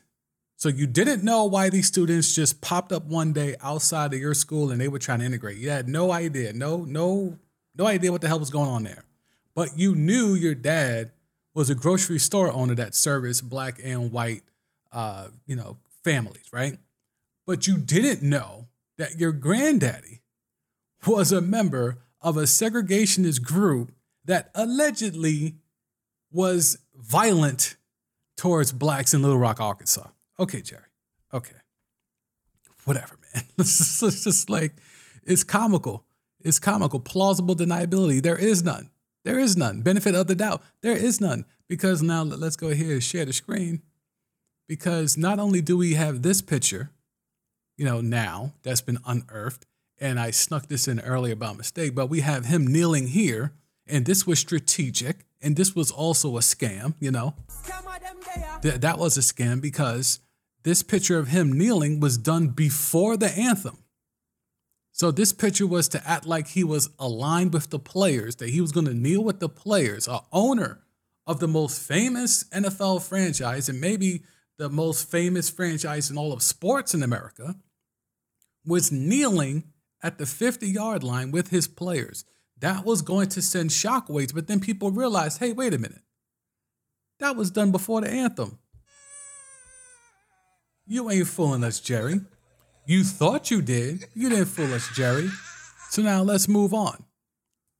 So 0.57 0.69
you 0.69 0.87
didn't 0.87 1.23
know 1.23 1.45
why 1.45 1.69
these 1.69 1.85
students 1.85 2.33
just 2.33 2.61
popped 2.61 2.91
up 2.91 3.05
one 3.05 3.31
day 3.31 3.55
outside 3.61 4.11
of 4.11 4.19
your 4.19 4.33
school 4.33 4.71
and 4.71 4.81
they 4.81 4.87
were 4.87 4.97
trying 4.97 5.19
to 5.19 5.25
integrate. 5.25 5.57
You 5.57 5.69
had 5.69 5.87
no 5.87 6.11
idea. 6.11 6.51
No, 6.51 6.77
no, 6.77 7.37
no 7.75 7.85
idea 7.85 8.11
what 8.11 8.21
the 8.21 8.27
hell 8.27 8.39
was 8.39 8.49
going 8.49 8.67
on 8.67 8.83
there. 8.83 9.03
But 9.53 9.77
you 9.77 9.93
knew 9.93 10.33
your 10.33 10.55
dad 10.55 11.11
was 11.53 11.69
a 11.69 11.75
grocery 11.75 12.17
store 12.17 12.51
owner 12.51 12.73
that 12.73 12.95
serviced 12.95 13.47
black 13.47 13.79
and 13.83 14.11
white, 14.11 14.41
uh, 14.91 15.27
you 15.45 15.55
know, 15.55 15.77
families, 16.03 16.45
right? 16.51 16.79
But 17.45 17.67
you 17.67 17.77
didn't 17.77 18.27
know 18.27 18.67
that 18.97 19.19
your 19.19 19.33
granddaddy 19.33 20.21
was 21.05 21.31
a 21.31 21.39
member 21.39 21.99
of 22.19 22.35
a 22.35 22.43
segregationist 22.43 23.43
group 23.43 23.91
that 24.25 24.49
allegedly 24.55 25.55
was 26.31 26.79
violent 26.95 27.75
towards 28.35 28.71
blacks 28.71 29.13
in 29.13 29.21
Little 29.21 29.37
Rock, 29.37 29.61
Arkansas. 29.61 30.07
Okay, 30.39 30.61
Jerry. 30.61 30.83
Okay. 31.33 31.55
Whatever, 32.85 33.17
man. 33.33 33.43
It's 33.59 33.99
just 33.99 34.49
like, 34.49 34.73
it's 35.23 35.43
comical. 35.43 36.05
It's 36.39 36.59
comical. 36.59 36.99
Plausible 36.99 37.55
deniability. 37.55 38.21
There 38.21 38.37
is 38.37 38.63
none. 38.63 38.89
There 39.25 39.39
is 39.39 39.57
none. 39.57 39.81
Benefit 39.81 40.15
of 40.15 40.27
the 40.27 40.35
doubt. 40.35 40.61
There 40.81 40.95
is 40.95 41.19
none. 41.19 41.45
Because 41.67 42.01
now 42.01 42.23
let's 42.23 42.55
go 42.55 42.69
ahead 42.69 42.87
and 42.87 43.03
share 43.03 43.25
the 43.25 43.33
screen. 43.33 43.81
Because 44.67 45.17
not 45.17 45.39
only 45.39 45.61
do 45.61 45.77
we 45.77 45.95
have 45.95 46.21
this 46.21 46.41
picture, 46.41 46.91
you 47.77 47.85
know, 47.85 48.01
now 48.01 48.53
that's 48.63 48.81
been 48.81 48.99
unearthed, 49.05 49.65
and 49.99 50.19
I 50.19 50.31
snuck 50.31 50.67
this 50.67 50.87
in 50.87 50.99
earlier 50.99 51.35
by 51.35 51.53
mistake, 51.53 51.95
but 51.95 52.09
we 52.09 52.21
have 52.21 52.45
him 52.45 52.67
kneeling 52.67 53.07
here, 53.07 53.53
and 53.85 54.05
this 54.05 54.27
was 54.27 54.39
strategic, 54.39 55.25
and 55.41 55.55
this 55.55 55.75
was 55.75 55.91
also 55.91 56.37
a 56.37 56.41
scam, 56.41 56.95
you 56.99 57.11
know. 57.11 57.35
Th- 58.61 58.75
that 58.75 58.97
was 58.97 59.17
a 59.17 59.21
scam 59.21 59.61
because 59.61 60.19
this 60.67 60.83
picture 60.83 61.17
of 61.17 61.29
him 61.29 61.57
kneeling 61.57 62.01
was 62.01 62.17
done 62.17 62.49
before 62.49 63.15
the 63.15 63.31
anthem. 63.31 63.77
So 64.91 65.11
this 65.11 65.31
picture 65.31 65.65
was 65.65 65.87
to 65.89 66.05
act 66.05 66.25
like 66.25 66.49
he 66.49 66.63
was 66.65 66.89
aligned 66.99 67.53
with 67.53 67.69
the 67.69 67.79
players, 67.79 68.35
that 68.35 68.49
he 68.49 68.59
was 68.59 68.73
going 68.73 68.87
to 68.87 68.93
kneel 68.93 69.23
with 69.23 69.39
the 69.39 69.47
players, 69.47 70.09
a 70.09 70.19
owner 70.33 70.81
of 71.25 71.39
the 71.39 71.47
most 71.47 71.81
famous 71.81 72.43
NFL 72.45 73.01
franchise 73.01 73.69
and 73.69 73.79
maybe 73.79 74.23
the 74.57 74.67
most 74.67 75.09
famous 75.09 75.49
franchise 75.49 76.11
in 76.11 76.17
all 76.17 76.33
of 76.33 76.43
sports 76.43 76.93
in 76.93 77.01
America, 77.01 77.55
was 78.65 78.91
kneeling 78.91 79.71
at 80.03 80.17
the 80.17 80.25
50 80.25 80.67
yard 80.67 81.01
line 81.01 81.31
with 81.31 81.49
his 81.49 81.69
players. 81.69 82.25
That 82.59 82.83
was 82.83 83.01
going 83.01 83.29
to 83.29 83.41
send 83.41 83.69
shockwaves, 83.69 84.33
but 84.33 84.47
then 84.47 84.59
people 84.59 84.91
realized 84.91 85.39
hey, 85.39 85.53
wait 85.53 85.73
a 85.73 85.77
minute. 85.77 86.01
That 87.19 87.37
was 87.37 87.51
done 87.51 87.71
before 87.71 88.01
the 88.01 88.09
anthem. 88.09 88.59
You 90.87 91.11
ain't 91.11 91.27
fooling 91.27 91.63
us, 91.63 91.79
Jerry. 91.81 92.21
You 92.85 93.03
thought 93.03 93.51
you 93.51 93.61
did. 93.61 94.05
You 94.13 94.29
didn't 94.29 94.45
fool 94.45 94.73
us, 94.73 94.89
Jerry. 94.95 95.29
So 95.89 96.01
now 96.01 96.23
let's 96.23 96.47
move 96.47 96.73
on. 96.73 97.03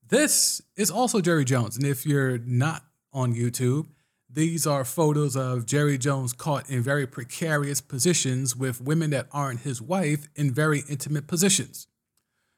This 0.09 0.61
is 0.75 0.91
also 0.91 1.21
Jerry 1.21 1.45
Jones. 1.45 1.77
And 1.77 1.85
if 1.85 2.05
you're 2.05 2.37
not 2.39 2.83
on 3.13 3.33
YouTube, 3.33 3.87
these 4.29 4.67
are 4.67 4.83
photos 4.83 5.37
of 5.37 5.65
Jerry 5.65 5.97
Jones 5.97 6.33
caught 6.33 6.69
in 6.69 6.83
very 6.83 7.07
precarious 7.07 7.79
positions 7.79 8.55
with 8.55 8.81
women 8.81 9.09
that 9.11 9.27
aren't 9.31 9.61
his 9.61 9.81
wife 9.81 10.27
in 10.35 10.53
very 10.53 10.83
intimate 10.89 11.27
positions. 11.27 11.87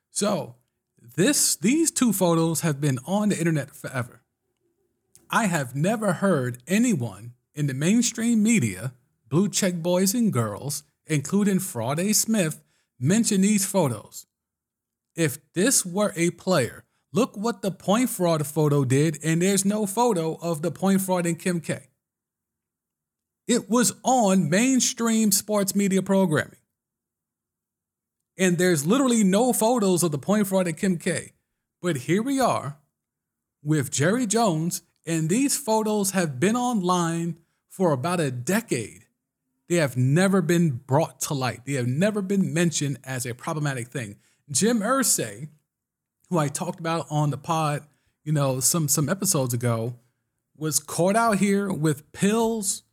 So, 0.10 0.56
this 1.16 1.56
these 1.56 1.92
two 1.92 2.12
photos 2.12 2.62
have 2.62 2.82
been 2.82 3.00
on 3.06 3.30
the 3.30 3.38
internet 3.38 3.76
forever. 3.76 4.22
I 5.30 5.46
have 5.46 5.76
never 5.76 6.14
heard 6.14 6.58
anyone 6.68 7.34
in 7.54 7.68
the 7.68 7.74
mainstream 7.74 8.42
media, 8.42 8.94
blue 9.30 9.48
check 9.48 9.76
boys 9.76 10.14
and 10.14 10.34
girls, 10.34 10.84
including 11.06 11.60
Friday 11.60 12.14
Smith, 12.14 12.62
mention 13.00 13.42
these 13.42 13.66
photos. 13.66 14.26
If 15.16 15.38
this 15.54 15.86
were 15.86 16.14
a 16.16 16.32
player, 16.32 16.86
look 17.14 17.38
what 17.38 17.62
the 17.62 17.72
point 17.72 18.10
fraud 18.10 18.46
photo 18.46 18.84
did, 18.84 19.20
and 19.24 19.42
there's 19.42 19.66
no 19.66 19.86
photo 19.86 20.36
of 20.42 20.62
the 20.62 20.72
point 20.72 21.02
fraud 21.02 21.26
in 21.26 21.36
Kim 21.36 21.62
K. 21.62 21.90
It 23.48 23.70
was 23.70 23.94
on 24.04 24.50
mainstream 24.50 25.32
sports 25.32 25.76
media 25.76 26.04
programming. 26.04 26.60
And 28.38 28.58
there's 28.58 28.86
literally 28.86 29.24
no 29.24 29.52
photos 29.52 30.04
of 30.04 30.12
the 30.12 30.18
point 30.18 30.48
fraud 30.48 30.68
in 30.68 30.76
Kim 30.76 30.98
K. 30.98 31.34
But 31.82 31.98
here 31.98 32.22
we 32.22 32.40
are 32.40 32.78
with 33.64 33.92
Jerry 33.92 34.26
Jones, 34.26 34.84
and 35.06 35.30
these 35.30 35.58
photos 35.58 36.12
have 36.12 36.40
been 36.40 36.56
online 36.56 37.38
for 37.70 37.92
about 37.92 38.20
a 38.20 38.32
decade. 38.32 39.06
They 39.70 39.76
have 39.76 39.96
never 39.96 40.42
been 40.42 40.82
brought 40.86 41.22
to 41.22 41.34
light. 41.34 41.62
They 41.66 41.74
have 41.74 41.88
never 41.88 42.22
been 42.22 42.54
mentioned 42.54 42.98
as 43.04 43.26
a 43.26 43.34
problematic 43.34 43.90
thing. 43.90 44.18
Jim 44.52 44.80
Irsay, 44.80 45.48
who 46.30 46.38
I 46.38 46.48
talked 46.48 46.80
about 46.80 47.06
on 47.10 47.30
the 47.30 47.38
pod, 47.38 47.84
you 48.24 48.34
know, 48.34 48.60
some 48.60 48.88
some 48.88 49.08
episodes 49.08 49.54
ago, 49.54 49.96
was 50.58 50.80
caught 50.80 51.16
out 51.16 51.38
here 51.38 51.72
with 51.72 52.12
pills 52.12 52.84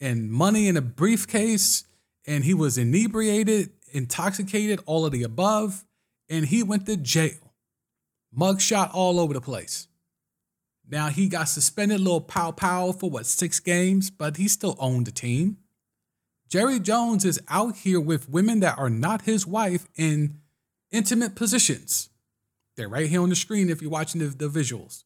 and 0.00 0.32
money 0.32 0.66
in 0.66 0.76
a 0.76 0.82
briefcase, 0.82 1.84
and 2.26 2.44
he 2.44 2.54
was 2.54 2.78
inebriated 2.78 3.70
intoxicated, 3.92 4.80
all 4.86 5.04
of 5.04 5.12
the 5.12 5.22
above, 5.22 5.84
and 6.28 6.46
he 6.46 6.62
went 6.62 6.86
to 6.86 6.96
jail. 6.96 7.52
Mugshot 8.36 8.90
all 8.92 9.20
over 9.20 9.34
the 9.34 9.40
place. 9.40 9.88
Now 10.88 11.08
he 11.08 11.28
got 11.28 11.48
suspended, 11.48 12.00
little 12.00 12.20
pow 12.20 12.50
pow 12.50 12.92
for 12.92 13.10
what 13.10 13.26
six 13.26 13.60
games, 13.60 14.10
but 14.10 14.36
he 14.36 14.48
still 14.48 14.76
owned 14.78 15.06
the 15.06 15.12
team. 15.12 15.58
Jerry 16.52 16.80
Jones 16.80 17.24
is 17.24 17.40
out 17.48 17.76
here 17.76 17.98
with 17.98 18.28
women 18.28 18.60
that 18.60 18.78
are 18.78 18.90
not 18.90 19.22
his 19.22 19.46
wife 19.46 19.88
in 19.96 20.42
intimate 20.90 21.34
positions. 21.34 22.10
They're 22.76 22.90
right 22.90 23.08
here 23.08 23.22
on 23.22 23.30
the 23.30 23.36
screen 23.36 23.70
if 23.70 23.80
you're 23.80 23.90
watching 23.90 24.20
the, 24.20 24.26
the 24.26 24.50
visuals. 24.50 25.04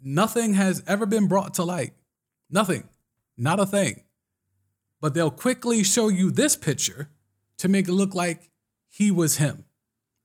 Nothing 0.00 0.54
has 0.54 0.80
ever 0.86 1.06
been 1.06 1.26
brought 1.26 1.54
to 1.54 1.64
light. 1.64 1.94
Nothing. 2.48 2.88
Not 3.36 3.58
a 3.58 3.66
thing. 3.66 4.04
But 5.00 5.14
they'll 5.14 5.32
quickly 5.32 5.82
show 5.82 6.06
you 6.06 6.30
this 6.30 6.54
picture 6.54 7.08
to 7.58 7.66
make 7.66 7.88
it 7.88 7.92
look 7.92 8.14
like 8.14 8.52
he 8.88 9.10
was 9.10 9.38
him, 9.38 9.64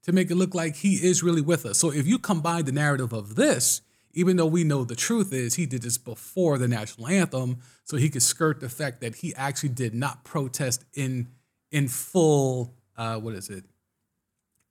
to 0.03 0.11
make 0.11 0.29
it 0.29 0.35
look 0.35 0.53
like 0.53 0.75
he 0.75 0.93
is 0.93 1.23
really 1.23 1.41
with 1.41 1.65
us. 1.65 1.79
So 1.79 1.91
if 1.91 2.05
you 2.05 2.19
combine 2.19 2.65
the 2.65 2.71
narrative 2.71 3.13
of 3.13 3.33
this, 3.33 3.81
even 4.13 4.37
though 4.37 4.45
we 4.45 4.63
know 4.63 4.83
the 4.83 4.95
truth 4.95 5.31
is 5.33 5.55
he 5.55 5.65
did 5.65 5.81
this 5.81 5.97
before 5.97 6.57
the 6.57 6.67
national 6.67 7.07
anthem, 7.07 7.57
so 7.83 7.97
he 7.97 8.09
could 8.09 8.23
skirt 8.23 8.59
the 8.59 8.69
fact 8.69 9.01
that 9.01 9.15
he 9.15 9.33
actually 9.35 9.69
did 9.69 9.93
not 9.93 10.23
protest 10.23 10.85
in 10.93 11.27
in 11.71 11.87
full 11.87 12.73
uh, 12.97 13.17
what 13.17 13.33
is 13.33 13.49
it? 13.49 13.63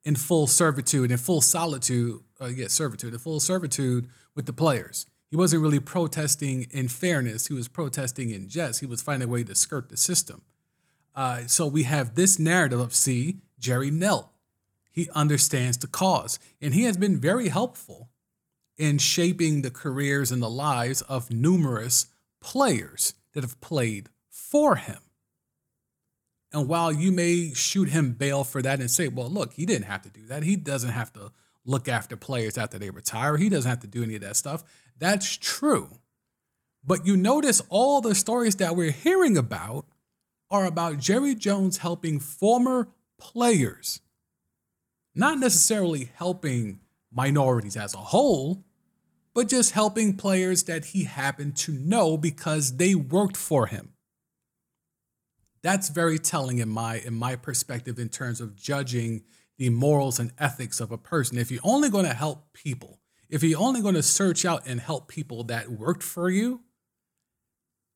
In 0.03 0.15
full 0.15 0.47
servitude 0.47 1.11
in 1.11 1.17
full 1.17 1.41
solitude 1.41 2.19
uh, 2.41 2.47
yeah 2.47 2.67
servitude 2.67 3.13
in 3.13 3.19
full 3.19 3.39
servitude 3.39 4.09
with 4.35 4.45
the 4.45 4.53
players. 4.53 5.05
He 5.29 5.35
wasn't 5.35 5.61
really 5.61 5.79
protesting 5.79 6.65
in 6.71 6.87
fairness. 6.87 7.47
He 7.47 7.53
was 7.53 7.67
protesting 7.67 8.31
in 8.31 8.49
jest. 8.49 8.79
He 8.79 8.87
was 8.87 9.01
finding 9.01 9.29
a 9.29 9.31
way 9.31 9.43
to 9.43 9.53
skirt 9.53 9.89
the 9.89 9.97
system. 9.97 10.41
Uh, 11.15 11.45
so 11.45 11.67
we 11.67 11.83
have 11.83 12.15
this 12.15 12.39
narrative 12.39 12.79
of 12.79 12.95
see 12.95 13.37
jerry 13.59 13.91
knelt 13.91 14.29
he 14.89 15.09
understands 15.13 15.77
the 15.77 15.87
cause 15.87 16.39
and 16.61 16.73
he 16.73 16.83
has 16.83 16.97
been 16.97 17.19
very 17.19 17.49
helpful 17.49 18.09
in 18.79 18.97
shaping 18.97 19.61
the 19.61 19.69
careers 19.69 20.31
and 20.31 20.41
the 20.41 20.49
lives 20.49 21.01
of 21.03 21.29
numerous 21.29 22.07
players 22.41 23.13
that 23.33 23.43
have 23.43 23.59
played 23.61 24.09
for 24.29 24.77
him. 24.77 24.99
And 26.51 26.67
while 26.67 26.91
you 26.91 27.11
may 27.11 27.53
shoot 27.53 27.89
him 27.89 28.13
bail 28.13 28.43
for 28.43 28.61
that 28.61 28.79
and 28.79 28.89
say, 28.89 29.09
well, 29.09 29.29
look, 29.29 29.53
he 29.53 29.65
didn't 29.65 29.85
have 29.85 30.01
to 30.03 30.09
do 30.09 30.25
that. 30.27 30.43
He 30.43 30.55
doesn't 30.55 30.89
have 30.91 31.13
to 31.13 31.31
look 31.65 31.87
after 31.87 32.15
players 32.15 32.57
after 32.57 32.79
they 32.79 32.89
retire. 32.89 33.37
He 33.37 33.49
doesn't 33.49 33.69
have 33.69 33.81
to 33.81 33.87
do 33.87 34.01
any 34.01 34.15
of 34.15 34.21
that 34.21 34.37
stuff. 34.37 34.63
That's 34.97 35.37
true. 35.37 35.99
But 36.83 37.05
you 37.05 37.17
notice 37.17 37.61
all 37.69 37.99
the 38.01 38.15
stories 38.15 38.55
that 38.55 38.75
we're 38.75 38.91
hearing 38.91 39.37
about 39.37 39.85
are 40.49 40.65
about 40.65 40.97
Jerry 40.97 41.35
Jones 41.35 41.77
helping 41.79 42.19
former 42.19 42.87
players, 43.19 43.99
not 45.13 45.37
necessarily 45.37 46.09
helping 46.15 46.79
minorities 47.11 47.75
as 47.75 47.93
a 47.93 47.97
whole, 47.97 48.63
but 49.33 49.47
just 49.47 49.71
helping 49.71 50.17
players 50.17 50.63
that 50.63 50.85
he 50.85 51.03
happened 51.03 51.55
to 51.57 51.71
know 51.71 52.17
because 52.17 52.77
they 52.77 52.95
worked 52.95 53.37
for 53.37 53.67
him. 53.67 53.93
That's 55.61 55.89
very 55.89 56.19
telling 56.19 56.59
in 56.59 56.69
my 56.69 56.99
in 56.99 57.13
my 57.13 57.35
perspective 57.35 57.99
in 57.99 58.09
terms 58.09 58.39
of 58.41 58.55
judging 58.55 59.23
the 59.57 59.69
morals 59.69 60.19
and 60.19 60.31
ethics 60.39 60.79
of 60.79 60.91
a 60.91 60.97
person. 60.97 61.37
If 61.37 61.51
you're 61.51 61.61
only 61.63 61.89
going 61.89 62.05
to 62.05 62.13
help 62.13 62.53
people, 62.53 62.99
if 63.29 63.43
you're 63.43 63.59
only 63.59 63.81
going 63.81 63.95
to 63.95 64.03
search 64.03 64.45
out 64.45 64.65
and 64.65 64.79
help 64.79 65.09
people 65.09 65.43
that 65.45 65.69
worked 65.69 66.01
for 66.01 66.29
you, 66.29 66.61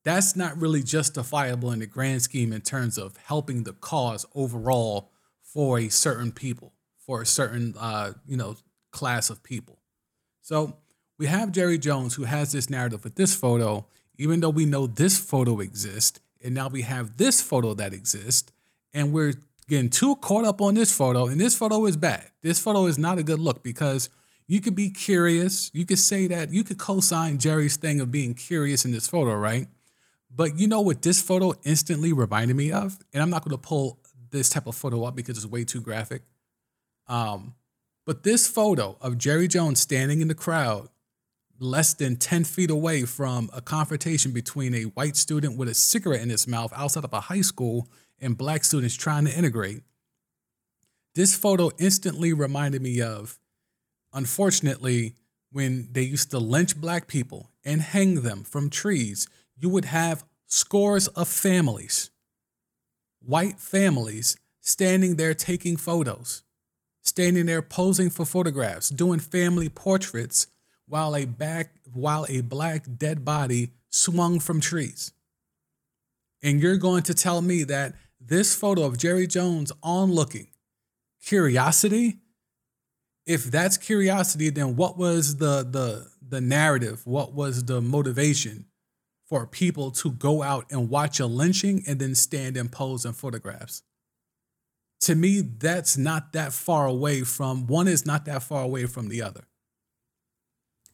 that's 0.04 0.36
not 0.36 0.60
really 0.60 0.82
justifiable 0.82 1.72
in 1.72 1.78
the 1.78 1.86
grand 1.86 2.20
scheme 2.20 2.52
in 2.52 2.60
terms 2.60 2.98
of 2.98 3.16
helping 3.16 3.62
the 3.62 3.72
cause 3.72 4.26
overall 4.34 5.10
for 5.42 5.78
a 5.78 5.88
certain 5.88 6.30
people, 6.30 6.74
for 6.98 7.22
a 7.22 7.26
certain 7.26 7.74
uh, 7.80 8.12
you 8.26 8.36
know 8.36 8.56
class 8.92 9.30
of 9.30 9.42
people. 9.42 9.80
So 10.42 10.76
we 11.18 11.26
have 11.26 11.52
Jerry 11.52 11.78
Jones 11.78 12.14
who 12.14 12.24
has 12.24 12.52
this 12.52 12.68
narrative 12.68 13.04
with 13.04 13.14
this 13.14 13.34
photo, 13.34 13.86
even 14.18 14.40
though 14.40 14.50
we 14.50 14.66
know 14.66 14.86
this 14.86 15.18
photo 15.18 15.60
exists, 15.60 16.20
and 16.42 16.54
now 16.54 16.68
we 16.68 16.82
have 16.82 17.16
this 17.16 17.40
photo 17.40 17.74
that 17.74 17.92
exists, 17.92 18.52
and 18.92 19.12
we're 19.12 19.34
getting 19.68 19.90
too 19.90 20.16
caught 20.16 20.44
up 20.44 20.60
on 20.60 20.74
this 20.74 20.96
photo, 20.96 21.26
and 21.26 21.40
this 21.40 21.56
photo 21.56 21.86
is 21.86 21.96
bad. 21.96 22.30
This 22.42 22.58
photo 22.58 22.86
is 22.86 22.98
not 22.98 23.18
a 23.18 23.22
good 23.22 23.38
look 23.38 23.62
because 23.62 24.10
you 24.46 24.60
could 24.60 24.74
be 24.74 24.90
curious. 24.90 25.70
You 25.72 25.86
could 25.86 25.98
say 25.98 26.26
that 26.26 26.52
you 26.52 26.64
could 26.64 26.78
co-sign 26.78 27.38
Jerry's 27.38 27.76
thing 27.76 28.00
of 28.00 28.10
being 28.10 28.34
curious 28.34 28.84
in 28.84 28.92
this 28.92 29.08
photo, 29.08 29.34
right? 29.34 29.68
But 30.34 30.58
you 30.58 30.66
know 30.66 30.80
what 30.80 31.02
this 31.02 31.22
photo 31.22 31.54
instantly 31.64 32.12
reminded 32.12 32.56
me 32.56 32.72
of? 32.72 32.98
And 33.12 33.22
I'm 33.22 33.30
not 33.30 33.44
going 33.44 33.56
to 33.56 33.62
pull 33.62 34.00
this 34.30 34.48
type 34.50 34.66
of 34.66 34.74
photo 34.74 35.04
up 35.04 35.14
because 35.14 35.36
it's 35.36 35.46
way 35.46 35.64
too 35.64 35.80
graphic. 35.80 36.22
Um, 37.06 37.54
but 38.04 38.22
this 38.22 38.46
photo 38.46 38.98
of 39.00 39.16
Jerry 39.16 39.48
Jones 39.48 39.80
standing 39.80 40.20
in 40.20 40.28
the 40.28 40.34
crowd 40.34 40.88
less 41.58 41.94
than 41.94 42.16
10 42.16 42.44
feet 42.44 42.70
away 42.70 43.04
from 43.04 43.50
a 43.52 43.60
confrontation 43.60 44.32
between 44.32 44.74
a 44.74 44.82
white 44.82 45.16
student 45.16 45.56
with 45.56 45.68
a 45.68 45.74
cigarette 45.74 46.22
in 46.22 46.30
his 46.30 46.46
mouth 46.48 46.72
outside 46.74 47.04
of 47.04 47.12
a 47.12 47.20
high 47.20 47.40
school 47.40 47.88
and 48.20 48.36
black 48.36 48.64
students 48.64 48.96
trying 48.96 49.24
to 49.24 49.36
integrate. 49.36 49.82
This 51.14 51.36
photo 51.36 51.70
instantly 51.78 52.32
reminded 52.32 52.82
me 52.82 53.00
of, 53.00 53.38
unfortunately, 54.12 55.14
when 55.52 55.88
they 55.92 56.02
used 56.02 56.32
to 56.32 56.38
lynch 56.38 56.80
black 56.80 57.06
people 57.06 57.50
and 57.64 57.80
hang 57.80 58.22
them 58.22 58.42
from 58.42 58.68
trees, 58.68 59.28
you 59.56 59.68
would 59.68 59.84
have 59.84 60.24
scores 60.46 61.06
of 61.08 61.28
families, 61.28 62.10
white 63.20 63.60
families, 63.60 64.36
standing 64.60 65.16
there 65.16 65.34
taking 65.34 65.76
photos, 65.76 66.42
standing 67.02 67.46
there 67.46 67.62
posing 67.62 68.10
for 68.10 68.24
photographs, 68.24 68.88
doing 68.88 69.20
family 69.20 69.68
portraits 69.68 70.48
while 70.86 71.16
a 71.16 71.24
back 71.24 71.74
while 71.92 72.26
a 72.28 72.40
black 72.40 72.86
dead 72.98 73.24
body 73.24 73.72
swung 73.90 74.40
from 74.40 74.60
trees. 74.60 75.12
And 76.42 76.60
you're 76.60 76.76
going 76.76 77.02
to 77.04 77.14
tell 77.14 77.40
me 77.40 77.64
that 77.64 77.94
this 78.20 78.54
photo 78.54 78.82
of 78.84 78.98
Jerry 78.98 79.26
Jones 79.26 79.72
onlooking 79.82 80.48
curiosity? 81.24 82.18
If 83.26 83.44
that's 83.44 83.78
curiosity 83.78 84.50
then 84.50 84.76
what 84.76 84.98
was 84.98 85.36
the 85.36 85.66
the 85.68 86.10
the 86.26 86.40
narrative? 86.40 87.06
What 87.06 87.32
was 87.32 87.64
the 87.64 87.80
motivation 87.80 88.66
for 89.26 89.46
people 89.46 89.90
to 89.90 90.10
go 90.10 90.42
out 90.42 90.66
and 90.70 90.90
watch 90.90 91.18
a 91.20 91.26
lynching 91.26 91.82
and 91.86 91.98
then 91.98 92.14
stand 92.14 92.56
and 92.56 92.70
pose 92.70 93.06
in 93.06 93.14
photographs? 93.14 93.82
To 95.02 95.14
me 95.14 95.40
that's 95.40 95.96
not 95.96 96.34
that 96.34 96.52
far 96.52 96.86
away 96.86 97.22
from 97.22 97.66
one 97.66 97.88
is 97.88 98.04
not 98.04 98.26
that 98.26 98.42
far 98.42 98.62
away 98.62 98.84
from 98.84 99.08
the 99.08 99.22
other 99.22 99.46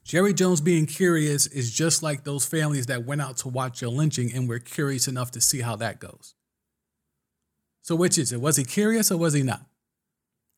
Jerry 0.05 0.35
Jones 0.35 0.61
being 0.61 0.87
curious 0.87 1.47
is 1.47 1.71
just 1.71 2.03
like 2.03 2.25
those 2.25 2.47
families 2.47 2.87
that 2.87 3.05
went 3.05 3.21
out 3.21 3.37
to 3.39 3.49
watch 3.49 3.83
a 3.83 3.91
lynching 3.91 4.33
and 4.33 4.49
were 4.49 4.59
curious 4.59 5.07
enough 5.07 5.31
to 5.33 5.41
see 5.41 5.61
how 5.61 5.77
that 5.77 6.01
goes. 6.01 6.35
So, 7.83 7.95
which 7.95 8.19
is 8.19 8.33
it? 8.33 8.41
Was 8.41 8.57
he 8.57 8.65
curious 8.65 9.11
or 9.11 9.17
was 9.17 9.35
he 9.35 9.43
not? 9.43 9.67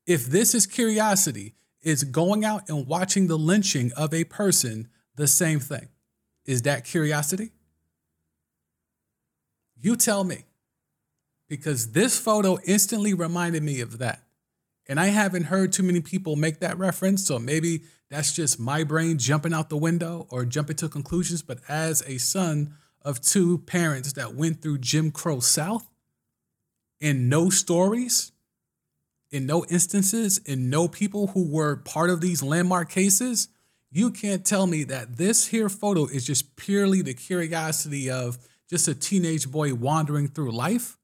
If 0.06 0.26
this 0.26 0.54
is 0.54 0.66
curiosity, 0.66 1.54
is 1.82 2.04
going 2.04 2.44
out 2.44 2.68
and 2.68 2.86
watching 2.86 3.26
the 3.26 3.38
lynching 3.38 3.92
of 3.96 4.14
a 4.14 4.24
person 4.24 4.88
the 5.16 5.26
same 5.26 5.60
thing? 5.60 5.88
Is 6.44 6.62
that 6.62 6.84
curiosity? 6.84 7.50
You 9.80 9.96
tell 9.96 10.24
me. 10.24 10.44
Because 11.48 11.92
this 11.92 12.18
photo 12.18 12.58
instantly 12.64 13.12
reminded 13.12 13.62
me 13.62 13.80
of 13.80 13.98
that. 13.98 14.22
And 14.88 14.98
I 14.98 15.06
haven't 15.06 15.44
heard 15.44 15.72
too 15.72 15.82
many 15.82 16.00
people 16.00 16.36
make 16.36 16.60
that 16.60 16.78
reference. 16.78 17.26
So 17.26 17.38
maybe 17.38 17.82
that's 18.10 18.32
just 18.32 18.58
my 18.58 18.84
brain 18.84 19.18
jumping 19.18 19.54
out 19.54 19.70
the 19.70 19.76
window 19.76 20.26
or 20.30 20.44
jumping 20.44 20.76
to 20.76 20.88
conclusions. 20.88 21.42
But 21.42 21.60
as 21.68 22.02
a 22.06 22.18
son 22.18 22.74
of 23.00 23.20
two 23.20 23.58
parents 23.58 24.12
that 24.14 24.34
went 24.34 24.60
through 24.62 24.78
Jim 24.78 25.10
Crow 25.10 25.40
South, 25.40 25.88
in 27.00 27.28
no 27.28 27.50
stories, 27.50 28.32
in 29.30 29.46
no 29.46 29.64
instances, 29.68 30.38
in 30.38 30.70
no 30.70 30.86
people 30.86 31.28
who 31.28 31.50
were 31.50 31.76
part 31.76 32.10
of 32.10 32.20
these 32.20 32.42
landmark 32.42 32.90
cases, 32.90 33.48
you 33.90 34.10
can't 34.10 34.44
tell 34.44 34.66
me 34.66 34.84
that 34.84 35.16
this 35.16 35.48
here 35.48 35.68
photo 35.68 36.06
is 36.06 36.24
just 36.24 36.54
purely 36.56 37.02
the 37.02 37.12
curiosity 37.12 38.08
of 38.08 38.38
just 38.70 38.88
a 38.88 38.94
teenage 38.94 39.50
boy 39.50 39.74
wandering 39.74 40.28
through 40.28 40.52
life 40.52 40.96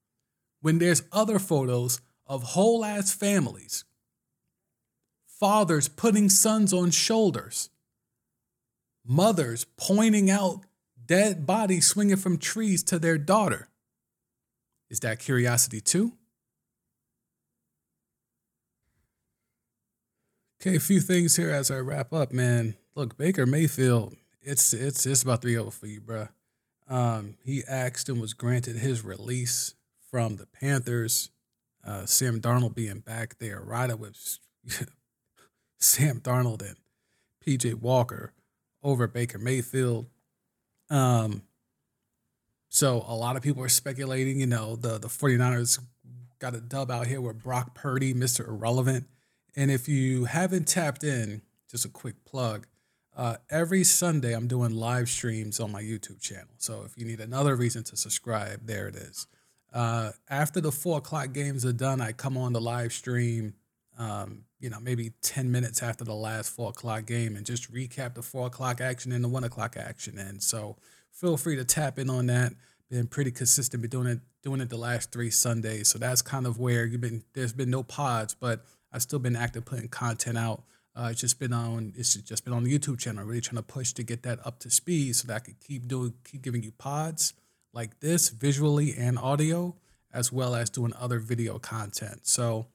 when 0.60 0.78
there's 0.78 1.02
other 1.12 1.38
photos 1.38 2.00
of 2.28 2.42
whole 2.42 2.84
ass 2.84 3.12
families 3.12 3.84
fathers 5.38 5.88
putting 5.88 6.28
sons 6.28 6.72
on 6.72 6.90
shoulders, 6.90 7.70
mothers 9.06 9.66
pointing 9.76 10.30
out 10.30 10.64
dead 11.06 11.46
bodies 11.46 11.86
swinging 11.86 12.16
from 12.16 12.36
trees 12.36 12.82
to 12.82 12.98
their 12.98 13.16
daughter. 13.16 13.68
Is 14.90 15.00
that 15.00 15.20
curiosity 15.20 15.80
too? 15.80 16.12
Okay, 20.60 20.76
a 20.76 20.80
few 20.80 21.00
things 21.00 21.36
here 21.36 21.50
as 21.50 21.70
I 21.70 21.76
wrap 21.76 22.12
up, 22.12 22.32
man. 22.32 22.74
Look, 22.96 23.16
Baker 23.16 23.46
Mayfield, 23.46 24.16
it's 24.42 24.72
it's 24.72 25.06
it's 25.06 25.22
about 25.22 25.40
three 25.40 25.56
over 25.56 25.70
for 25.70 25.86
you, 25.86 26.00
bro. 26.00 26.28
Um, 26.88 27.36
he 27.44 27.62
asked 27.68 28.08
and 28.08 28.20
was 28.20 28.34
granted 28.34 28.76
his 28.76 29.04
release 29.04 29.74
from 30.10 30.36
the 30.36 30.46
Panthers. 30.46 31.30
Uh, 31.88 32.04
Sam 32.04 32.40
Darnold 32.40 32.74
being 32.74 33.00
back 33.00 33.38
there, 33.38 33.60
riding 33.60 33.98
with 33.98 34.38
Sam 35.78 36.20
Darnold 36.20 36.60
and 36.60 36.76
PJ 37.44 37.74
Walker 37.76 38.32
over 38.82 39.06
Baker 39.06 39.38
Mayfield. 39.38 40.06
Um, 40.90 41.42
so 42.68 43.04
a 43.08 43.14
lot 43.14 43.36
of 43.36 43.42
people 43.42 43.62
are 43.62 43.70
speculating, 43.70 44.38
you 44.38 44.46
know, 44.46 44.76
the, 44.76 44.98
the 44.98 45.08
49ers 45.08 45.78
got 46.38 46.54
a 46.54 46.60
dub 46.60 46.90
out 46.90 47.06
here 47.06 47.22
with 47.22 47.42
Brock 47.42 47.74
Purdy, 47.74 48.12
Mr. 48.12 48.46
Irrelevant. 48.46 49.06
And 49.56 49.70
if 49.70 49.88
you 49.88 50.26
haven't 50.26 50.68
tapped 50.68 51.02
in, 51.02 51.40
just 51.70 51.86
a 51.86 51.88
quick 51.88 52.24
plug, 52.26 52.66
uh, 53.16 53.36
every 53.50 53.82
Sunday 53.82 54.34
I'm 54.34 54.46
doing 54.46 54.72
live 54.72 55.08
streams 55.08 55.58
on 55.58 55.72
my 55.72 55.82
YouTube 55.82 56.20
channel. 56.20 56.54
So 56.58 56.82
if 56.84 56.98
you 56.98 57.06
need 57.06 57.20
another 57.20 57.56
reason 57.56 57.82
to 57.84 57.96
subscribe, 57.96 58.66
there 58.66 58.88
it 58.88 58.94
is. 58.94 59.26
Uh, 59.72 60.12
after 60.30 60.60
the 60.60 60.72
four 60.72 60.98
o'clock 60.98 61.32
games 61.32 61.64
are 61.64 61.72
done, 61.72 62.00
I 62.00 62.12
come 62.12 62.36
on 62.36 62.52
the 62.52 62.60
live 62.60 62.92
stream, 62.92 63.54
um, 63.98 64.44
you 64.60 64.70
know, 64.70 64.80
maybe 64.80 65.12
10 65.22 65.50
minutes 65.52 65.82
after 65.82 66.04
the 66.04 66.14
last 66.14 66.50
four 66.50 66.70
o'clock 66.70 67.06
game 67.06 67.36
and 67.36 67.44
just 67.44 67.72
recap 67.72 68.14
the 68.14 68.22
four 68.22 68.46
o'clock 68.46 68.80
action 68.80 69.12
and 69.12 69.22
the 69.22 69.28
one 69.28 69.44
o'clock 69.44 69.76
action. 69.76 70.18
And 70.18 70.42
so 70.42 70.76
feel 71.12 71.36
free 71.36 71.56
to 71.56 71.64
tap 71.64 71.98
in 71.98 72.08
on 72.08 72.26
that. 72.26 72.52
Been 72.90 73.06
pretty 73.06 73.30
consistent, 73.30 73.82
been 73.82 73.90
doing 73.90 74.06
it 74.06 74.20
doing 74.42 74.60
it 74.62 74.70
the 74.70 74.78
last 74.78 75.12
three 75.12 75.30
Sundays. 75.30 75.88
So 75.88 75.98
that's 75.98 76.22
kind 76.22 76.46
of 76.46 76.58
where 76.58 76.86
you've 76.86 77.02
been 77.02 77.22
there's 77.34 77.52
been 77.52 77.70
no 77.70 77.82
pods, 77.82 78.34
but 78.34 78.64
I've 78.90 79.02
still 79.02 79.18
been 79.18 79.36
active 79.36 79.66
putting 79.66 79.88
content 79.88 80.38
out. 80.38 80.62
Uh, 80.96 81.08
it's 81.10 81.20
just 81.20 81.38
been 81.38 81.52
on 81.52 81.92
it's 81.96 82.14
just 82.14 82.44
been 82.44 82.54
on 82.54 82.64
the 82.64 82.76
YouTube 82.76 82.98
channel, 82.98 83.24
really 83.24 83.42
trying 83.42 83.56
to 83.58 83.62
push 83.62 83.92
to 83.92 84.02
get 84.02 84.22
that 84.22 84.38
up 84.46 84.58
to 84.60 84.70
speed 84.70 85.16
so 85.16 85.28
that 85.28 85.34
I 85.34 85.38
could 85.40 85.60
keep 85.60 85.86
doing 85.86 86.14
keep 86.24 86.40
giving 86.40 86.62
you 86.62 86.72
pods 86.72 87.34
like 87.78 88.00
this 88.00 88.30
visually 88.30 88.92
and 88.98 89.16
audio, 89.16 89.72
as 90.12 90.32
well 90.32 90.56
as 90.56 90.68
doing 90.68 90.92
other 90.98 91.20
video 91.20 91.60
content. 91.60 92.26
So 92.26 92.66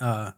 uh 0.00 0.32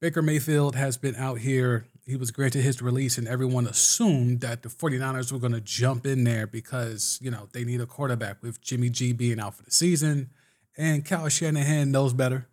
Baker 0.00 0.22
Mayfield 0.22 0.76
has 0.76 0.96
been 0.96 1.16
out 1.16 1.38
here. 1.40 1.86
He 2.06 2.14
was 2.14 2.30
granted 2.30 2.62
his 2.62 2.80
release, 2.80 3.18
and 3.18 3.26
everyone 3.26 3.66
assumed 3.66 4.42
that 4.42 4.62
the 4.62 4.68
49ers 4.68 5.32
were 5.32 5.40
going 5.40 5.54
to 5.54 5.60
jump 5.60 6.06
in 6.06 6.22
there 6.22 6.46
because, 6.46 7.18
you 7.20 7.30
know, 7.30 7.48
they 7.52 7.64
need 7.64 7.80
a 7.80 7.86
quarterback 7.86 8.40
with 8.42 8.60
Jimmy 8.60 8.90
G 8.90 9.12
being 9.12 9.40
out 9.40 9.54
for 9.54 9.64
the 9.64 9.72
season. 9.72 10.30
And 10.76 11.04
Kyle 11.04 11.28
Shanahan 11.28 11.90
knows 11.90 12.12
better. 12.12 12.46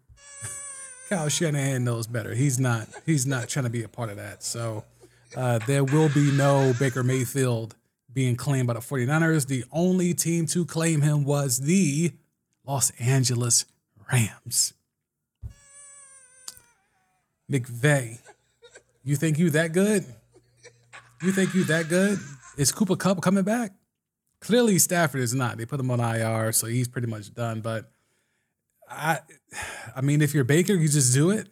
Kyle 1.10 1.30
Shanahan 1.30 1.84
knows 1.84 2.08
better. 2.08 2.34
He's 2.34 2.60
not 2.60 2.88
he's 3.06 3.28
not 3.28 3.48
trying 3.48 3.66
to 3.66 3.70
be 3.70 3.84
a 3.84 3.90
part 3.90 4.10
of 4.10 4.16
that. 4.16 4.42
So 4.42 4.86
uh, 5.38 5.60
there 5.68 5.84
will 5.84 6.10
be 6.10 6.32
no 6.32 6.74
Baker 6.80 7.04
Mayfield 7.04 7.76
being 8.14 8.36
claimed 8.36 8.68
by 8.68 8.74
the 8.74 8.80
49ers. 8.80 9.48
The 9.48 9.64
only 9.72 10.14
team 10.14 10.46
to 10.48 10.66
claim 10.66 11.02
him 11.02 11.24
was 11.24 11.60
the 11.60 12.12
Los 12.66 12.92
Angeles 13.00 13.66
Rams. 14.12 14.74
McVay, 17.52 18.20
you 19.04 19.16
think 19.16 19.38
you 19.38 19.50
that 19.52 19.74
good? 19.74 20.06
You 21.22 21.32
think 21.32 21.54
you 21.54 21.64
that 21.66 21.90
good? 21.90 22.20
Is 22.58 22.72
Cooper 22.72 22.96
Kupp 22.96 23.22
coming 23.22 23.44
back? 23.44 23.74
Clearly, 24.40 24.80
Stafford 24.80 25.22
is 25.22 25.34
not. 25.34 25.58
They 25.58 25.66
put 25.66 25.80
him 25.80 25.92
on 25.92 26.00
IR, 26.00 26.52
so 26.52 26.68
he's 26.68 26.88
pretty 26.88 27.08
much 27.08 27.34
done. 27.34 27.62
But 27.62 27.92
I, 28.90 29.20
I 29.96 30.02
mean, 30.02 30.22
if 30.22 30.34
you're 30.34 30.44
Baker, 30.44 30.74
you 30.74 30.88
just 30.88 31.14
do 31.14 31.30
it. 31.30 31.48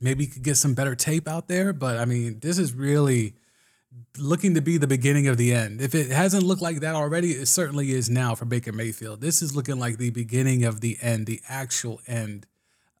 Maybe 0.00 0.24
you 0.24 0.30
could 0.30 0.42
get 0.42 0.56
some 0.56 0.74
better 0.74 0.94
tape 0.94 1.26
out 1.26 1.48
there. 1.48 1.72
But 1.72 1.98
I 1.98 2.04
mean, 2.04 2.38
this 2.40 2.58
is 2.58 2.74
really 2.74 3.34
looking 4.18 4.54
to 4.54 4.60
be 4.60 4.78
the 4.78 4.86
beginning 4.86 5.28
of 5.28 5.36
the 5.36 5.52
end. 5.52 5.80
If 5.80 5.94
it 5.94 6.10
hasn't 6.10 6.42
looked 6.42 6.62
like 6.62 6.80
that 6.80 6.94
already, 6.94 7.32
it 7.32 7.46
certainly 7.46 7.92
is 7.92 8.10
now 8.10 8.34
for 8.34 8.44
Baker 8.44 8.72
Mayfield. 8.72 9.20
This 9.20 9.42
is 9.42 9.56
looking 9.56 9.78
like 9.78 9.98
the 9.98 10.10
beginning 10.10 10.64
of 10.64 10.80
the 10.80 10.98
end, 11.00 11.26
the 11.26 11.40
actual 11.48 12.00
end. 12.06 12.46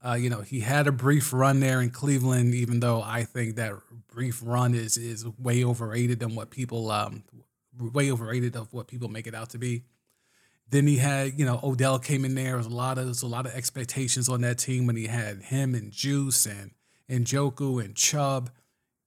Uh, 0.04 0.14
you 0.14 0.28
know, 0.28 0.40
he 0.40 0.60
had 0.60 0.86
a 0.86 0.92
brief 0.92 1.32
run 1.32 1.60
there 1.60 1.80
in 1.80 1.90
Cleveland, 1.90 2.54
even 2.54 2.80
though 2.80 3.02
I 3.02 3.24
think 3.24 3.56
that 3.56 3.74
brief 4.08 4.42
run 4.44 4.74
is 4.74 4.96
is 4.96 5.26
way 5.38 5.64
overrated 5.64 6.18
than 6.20 6.34
what 6.34 6.50
people 6.50 6.90
um 6.90 7.22
way 7.78 8.10
overrated 8.10 8.56
of 8.56 8.72
what 8.72 8.88
people 8.88 9.08
make 9.08 9.26
it 9.26 9.34
out 9.34 9.50
to 9.50 9.58
be. 9.58 9.84
Then 10.68 10.86
he 10.86 10.96
had, 10.96 11.38
you 11.38 11.44
know, 11.44 11.60
Odell 11.62 11.98
came 11.98 12.24
in 12.24 12.34
there. 12.34 12.44
There 12.46 12.56
was 12.56 12.66
a 12.66 12.70
lot 12.70 12.98
of 12.98 13.04
there 13.04 13.10
was 13.10 13.22
a 13.22 13.26
lot 13.28 13.46
of 13.46 13.54
expectations 13.54 14.28
on 14.28 14.40
that 14.40 14.58
team 14.58 14.86
when 14.86 14.96
he 14.96 15.06
had 15.06 15.42
him 15.42 15.74
and 15.74 15.92
Juice 15.92 16.46
and 16.46 16.72
and 17.08 17.26
Njoku 17.26 17.84
and 17.84 17.94
Chubb, 17.94 18.50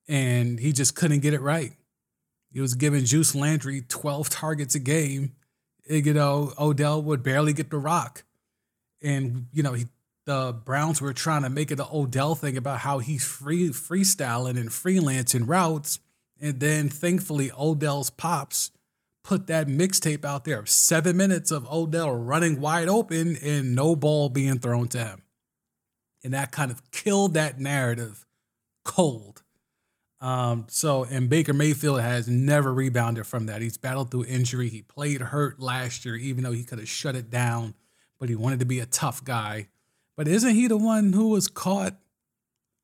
and 0.08 0.58
he 0.60 0.72
just 0.72 0.94
couldn't 0.94 1.20
get 1.20 1.34
it 1.34 1.40
right. 1.40 1.72
He 2.56 2.62
was 2.62 2.72
giving 2.72 3.04
Juice 3.04 3.34
Landry 3.34 3.82
12 3.82 4.30
targets 4.30 4.74
a 4.74 4.78
game. 4.78 5.34
You 5.90 6.14
know, 6.14 6.54
Odell 6.58 7.02
would 7.02 7.22
barely 7.22 7.52
get 7.52 7.68
the 7.68 7.76
rock. 7.76 8.24
And, 9.02 9.48
you 9.52 9.62
know, 9.62 9.74
he 9.74 9.88
the 10.24 10.58
Browns 10.64 11.02
were 11.02 11.12
trying 11.12 11.42
to 11.42 11.50
make 11.50 11.70
it 11.70 11.80
an 11.80 11.86
Odell 11.92 12.34
thing 12.34 12.56
about 12.56 12.78
how 12.78 13.00
he's 13.00 13.26
free 13.26 13.68
freestyling 13.68 14.56
and 14.56 14.70
freelancing 14.70 15.46
routes. 15.46 16.00
And 16.40 16.58
then 16.58 16.88
thankfully 16.88 17.50
Odell's 17.52 18.08
pops 18.08 18.70
put 19.22 19.48
that 19.48 19.66
mixtape 19.66 20.24
out 20.24 20.46
there 20.46 20.58
of 20.58 20.70
seven 20.70 21.14
minutes 21.14 21.50
of 21.50 21.70
Odell 21.70 22.14
running 22.14 22.58
wide 22.58 22.88
open 22.88 23.36
and 23.36 23.74
no 23.74 23.94
ball 23.94 24.30
being 24.30 24.60
thrown 24.60 24.88
to 24.88 25.04
him. 25.04 25.22
And 26.24 26.32
that 26.32 26.52
kind 26.52 26.70
of 26.70 26.90
killed 26.90 27.34
that 27.34 27.60
narrative 27.60 28.24
cold. 28.82 29.35
Um, 30.20 30.66
so 30.68 31.04
and 31.04 31.28
Baker 31.28 31.52
Mayfield 31.52 32.00
has 32.00 32.26
never 32.26 32.72
rebounded 32.72 33.26
from 33.26 33.46
that. 33.46 33.60
He's 33.60 33.76
battled 33.76 34.10
through 34.10 34.24
injury. 34.24 34.68
He 34.68 34.82
played 34.82 35.20
hurt 35.20 35.60
last 35.60 36.04
year, 36.04 36.16
even 36.16 36.44
though 36.44 36.52
he 36.52 36.64
could 36.64 36.78
have 36.78 36.88
shut 36.88 37.14
it 37.14 37.30
down, 37.30 37.74
but 38.18 38.28
he 38.28 38.34
wanted 38.34 38.60
to 38.60 38.64
be 38.64 38.80
a 38.80 38.86
tough 38.86 39.24
guy. 39.24 39.68
But 40.16 40.26
isn't 40.28 40.54
he 40.54 40.66
the 40.66 40.78
one 40.78 41.12
who 41.12 41.28
was 41.28 41.48
caught 41.48 41.96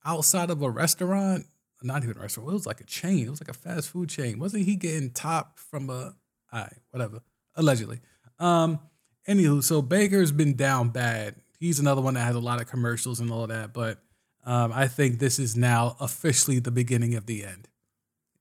outside 0.04 0.50
of 0.50 0.60
a 0.60 0.68
restaurant? 0.70 1.46
Not 1.82 2.04
even 2.04 2.18
a 2.18 2.20
restaurant. 2.20 2.50
It 2.50 2.52
was 2.52 2.66
like 2.66 2.80
a 2.80 2.84
chain. 2.84 3.26
It 3.26 3.30
was 3.30 3.40
like 3.40 3.50
a 3.50 3.58
fast 3.58 3.88
food 3.88 4.08
chain. 4.08 4.38
Wasn't 4.38 4.64
he 4.64 4.76
getting 4.76 5.10
top 5.10 5.58
from 5.58 5.90
a? 5.90 6.14
Whatever. 6.90 7.22
Allegedly. 7.56 8.00
Um. 8.38 8.78
Anywho, 9.28 9.62
so 9.62 9.80
Baker's 9.80 10.32
been 10.32 10.56
down 10.56 10.88
bad. 10.88 11.36
He's 11.60 11.78
another 11.78 12.00
one 12.02 12.14
that 12.14 12.24
has 12.24 12.34
a 12.34 12.40
lot 12.40 12.60
of 12.60 12.66
commercials 12.68 13.20
and 13.20 13.30
all 13.30 13.46
that. 13.46 13.72
But 13.72 14.02
um, 14.44 14.72
I 14.72 14.88
think 14.88 15.18
this 15.18 15.38
is 15.38 15.56
now 15.56 15.96
officially 16.00 16.58
the 16.58 16.70
beginning 16.70 17.14
of 17.14 17.26
the 17.26 17.44
end 17.44 17.68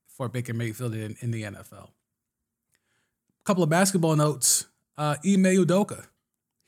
for 0.07 0.29
Baker 0.29 0.53
Mayfield 0.53 0.93
in, 0.93 1.15
in 1.19 1.31
the 1.31 1.43
NFL. 1.43 1.89
A 1.89 3.43
couple 3.45 3.63
of 3.63 3.69
basketball 3.69 4.15
notes. 4.15 4.67
Uh, 4.97 5.15
Ime 5.25 5.43
Udoka 5.43 6.05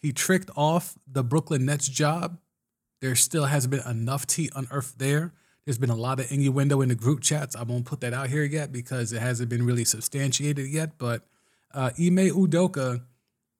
he 0.03 0.11
tricked 0.11 0.51
off 0.57 0.95
the 1.07 1.23
Brooklyn 1.23 1.65
Nets 1.65 1.87
job. 1.87 2.37
There 2.99 3.15
still 3.15 3.45
hasn't 3.45 3.71
been 3.71 3.89
enough 3.89 4.27
tea 4.27 4.49
unearthed 4.53 4.99
there. 4.99 5.33
There's 5.63 5.77
been 5.77 5.89
a 5.89 5.95
lot 5.95 6.19
of 6.19 6.29
innuendo 6.29 6.81
in 6.81 6.89
the 6.89 6.95
group 6.95 7.21
chats. 7.21 7.55
I 7.55 7.63
won't 7.63 7.85
put 7.85 8.01
that 8.01 8.13
out 8.13 8.29
here 8.29 8.43
yet 8.43 8.73
because 8.73 9.13
it 9.13 9.21
hasn't 9.21 9.47
been 9.47 9.65
really 9.65 9.85
substantiated 9.85 10.67
yet. 10.67 10.97
But 10.97 11.25
uh, 11.73 11.91
Ime 11.97 12.29
Udoka 12.31 13.01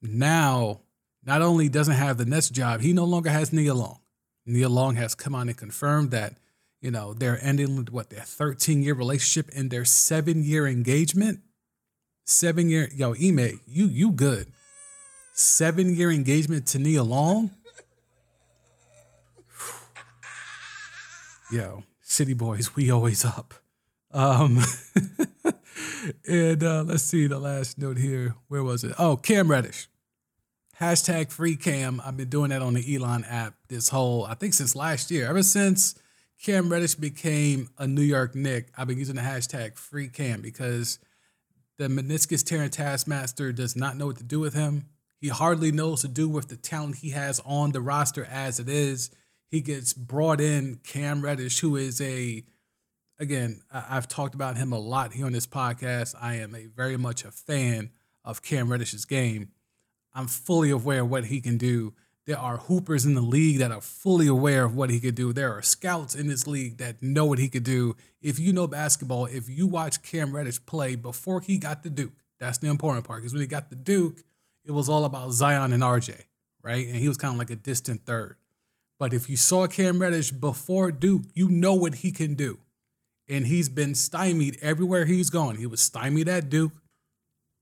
now 0.02 0.82
not 1.26 1.42
only 1.42 1.70
doesn't 1.70 1.96
have 1.96 2.18
the 2.18 2.26
Nets 2.26 2.50
job, 2.50 2.82
he 2.82 2.92
no 2.92 3.06
longer 3.06 3.30
has 3.30 3.54
Nia 3.54 3.74
Long. 3.74 4.02
Nia 4.46 4.70
Long 4.70 4.96
has 4.96 5.16
come 5.16 5.36
on 5.36 5.48
and 5.48 5.58
confirmed 5.58 6.12
that 6.12 6.36
you 6.82 6.92
know 6.92 7.14
they're 7.14 7.44
ending 7.44 7.88
what 7.92 8.10
their 8.10 8.22
13 8.22 8.84
year 8.84 8.94
relationship 8.94 9.50
and 9.56 9.70
their 9.72 9.86
seven 9.86 10.44
year 10.44 10.68
engagement. 10.68 11.40
Seven 12.26 12.70
year, 12.70 12.90
yo, 12.96 13.14
Ime, 13.16 13.60
you 13.68 13.86
you 13.88 14.12
good 14.12 14.48
seven 15.34 15.96
year 15.96 16.12
engagement 16.12 16.68
to 16.68 16.80
Nia 16.80 17.04
Long. 17.04 17.52
Yo, 21.52 21.84
City 22.02 22.34
Boys, 22.34 22.76
we 22.76 22.90
always 22.90 23.24
up. 23.26 23.54
Um, 24.12 24.60
and 26.28 26.64
uh, 26.64 26.84
let's 26.84 27.04
see 27.04 27.28
the 27.28 27.38
last 27.38 27.78
note 27.78 27.98
here. 27.98 28.36
Where 28.48 28.64
was 28.64 28.84
it? 28.84 28.94
Oh, 28.98 29.18
Cam 29.18 29.52
Reddish. 29.52 29.88
Hashtag 30.84 31.32
free 31.32 31.56
Cam. 31.56 32.02
I've 32.04 32.18
been 32.18 32.28
doing 32.28 32.50
that 32.50 32.62
on 32.62 32.74
the 32.74 32.96
Elon 32.96 33.24
app 33.24 33.54
this 33.70 33.88
whole, 33.88 34.26
I 34.26 34.34
think 34.34 34.54
since 34.54 34.76
last 34.76 35.12
year. 35.12 35.26
Ever 35.30 35.42
since 35.42 35.96
Cam 36.44 36.68
Reddish 36.68 36.96
became 36.96 37.70
a 37.78 37.88
New 37.88 38.02
York 38.02 38.36
Knick, 38.36 38.68
I've 38.78 38.90
been 38.90 39.00
using 39.00 39.16
the 39.16 39.22
hashtag 39.22 39.78
free 39.78 40.10
Cam 40.10 40.42
because 40.42 41.00
the 41.78 41.88
meniscus 41.88 42.46
tearing 42.46 42.70
taskmaster 42.70 43.54
does 43.54 43.78
not 43.78 43.96
know 43.96 44.08
what 44.08 44.18
to 44.18 44.26
do 44.26 44.42
with 44.42 44.56
him. 44.56 44.90
He 45.22 45.30
hardly 45.30 45.72
knows 45.72 46.02
to 46.02 46.10
do 46.10 46.28
with 46.28 46.50
the 46.50 46.58
talent 46.58 46.98
he 46.98 47.12
has 47.12 47.40
on 47.46 47.72
the 47.72 47.80
roster 47.80 48.26
as 48.26 48.60
it 48.60 48.68
is. 48.68 49.10
He 49.50 49.62
gets 49.62 49.94
brought 49.94 50.42
in 50.42 50.82
Cam 50.84 51.22
Reddish, 51.22 51.62
who 51.62 51.78
is 51.78 52.02
a 52.02 52.44
again, 53.20 53.62
I've 53.72 54.10
talked 54.10 54.36
about 54.36 54.58
him 54.58 54.74
a 54.74 54.80
lot 54.80 55.14
here 55.14 55.28
on 55.28 55.32
this 55.32 55.48
podcast. 55.48 56.14
I 56.22 56.36
am 56.36 56.54
a 56.54 56.66
very 56.66 56.98
much 56.98 57.24
a 57.24 57.32
fan 57.32 57.92
of 58.26 58.42
Cam 58.42 58.68
Reddish's 58.68 59.06
game. 59.06 59.53
I'm 60.14 60.28
fully 60.28 60.70
aware 60.70 61.02
of 61.02 61.10
what 61.10 61.26
he 61.26 61.42
can 61.42 61.58
do. 61.58 61.94
There 62.26 62.40
are 62.40 62.58
hoopers 62.58 63.06
in 63.06 63.16
the 63.16 63.22
league 63.22 63.60
that 63.60 63.72
are 63.72 63.82
fully 63.82 64.28
aware 64.28 64.64
of 64.64 64.76
what 64.76 64.90
he 64.90 65.00
could 65.00 65.16
do. 65.16 65.34
There 65.34 65.52
are 65.54 65.62
scouts 65.62 66.16
in 66.16 66.28
this 66.28 66.48
league 66.48 66.78
that 66.78 67.04
know 67.04 67.26
what 67.26 67.40
he 67.40 67.50
could 67.50 67.64
do. 67.64 67.98
If 68.22 68.40
you 68.40 68.54
know 68.54 68.66
basketball, 68.66 69.26
if 69.26 69.50
you 69.50 69.68
watch 69.68 70.02
Cam 70.04 70.34
Reddish 70.34 70.66
play 70.66 70.96
before 70.96 71.42
he 71.42 71.58
got 71.58 71.84
the 71.84 71.90
Duke, 71.90 72.14
that's 72.40 72.60
the 72.60 72.68
important 72.68 73.06
part. 73.06 73.20
Because 73.20 73.34
when 73.34 73.42
he 73.42 73.48
got 73.48 73.70
the 73.70 73.76
Duke, 73.76 74.24
it 74.64 74.72
was 74.72 74.88
all 74.88 75.04
about 75.04 75.32
Zion 75.32 75.74
and 75.74 75.84
RJ, 75.84 76.22
right? 76.62 76.88
And 76.88 76.96
he 76.96 77.10
was 77.10 77.18
kind 77.18 77.34
of 77.34 77.40
like 77.40 77.50
a 77.50 77.58
distant 77.58 78.06
third. 78.06 78.38
But 79.00 79.14
if 79.14 79.30
you 79.30 79.36
saw 79.36 79.68
Cam 79.68 80.00
Reddish 80.00 80.32
before 80.32 80.92
Duke, 80.94 81.24
you 81.34 81.50
know 81.50 81.74
what 81.74 81.96
he 81.96 82.12
can 82.12 82.36
do. 82.36 82.60
And 83.28 83.48
he's 83.48 83.68
been 83.68 83.96
stymied 83.96 84.60
everywhere 84.62 85.06
he's 85.06 85.30
gone. 85.30 85.58
He 85.58 85.66
was 85.66 85.82
stymied 85.82 86.30
at 86.30 86.50
Duke. 86.50 86.72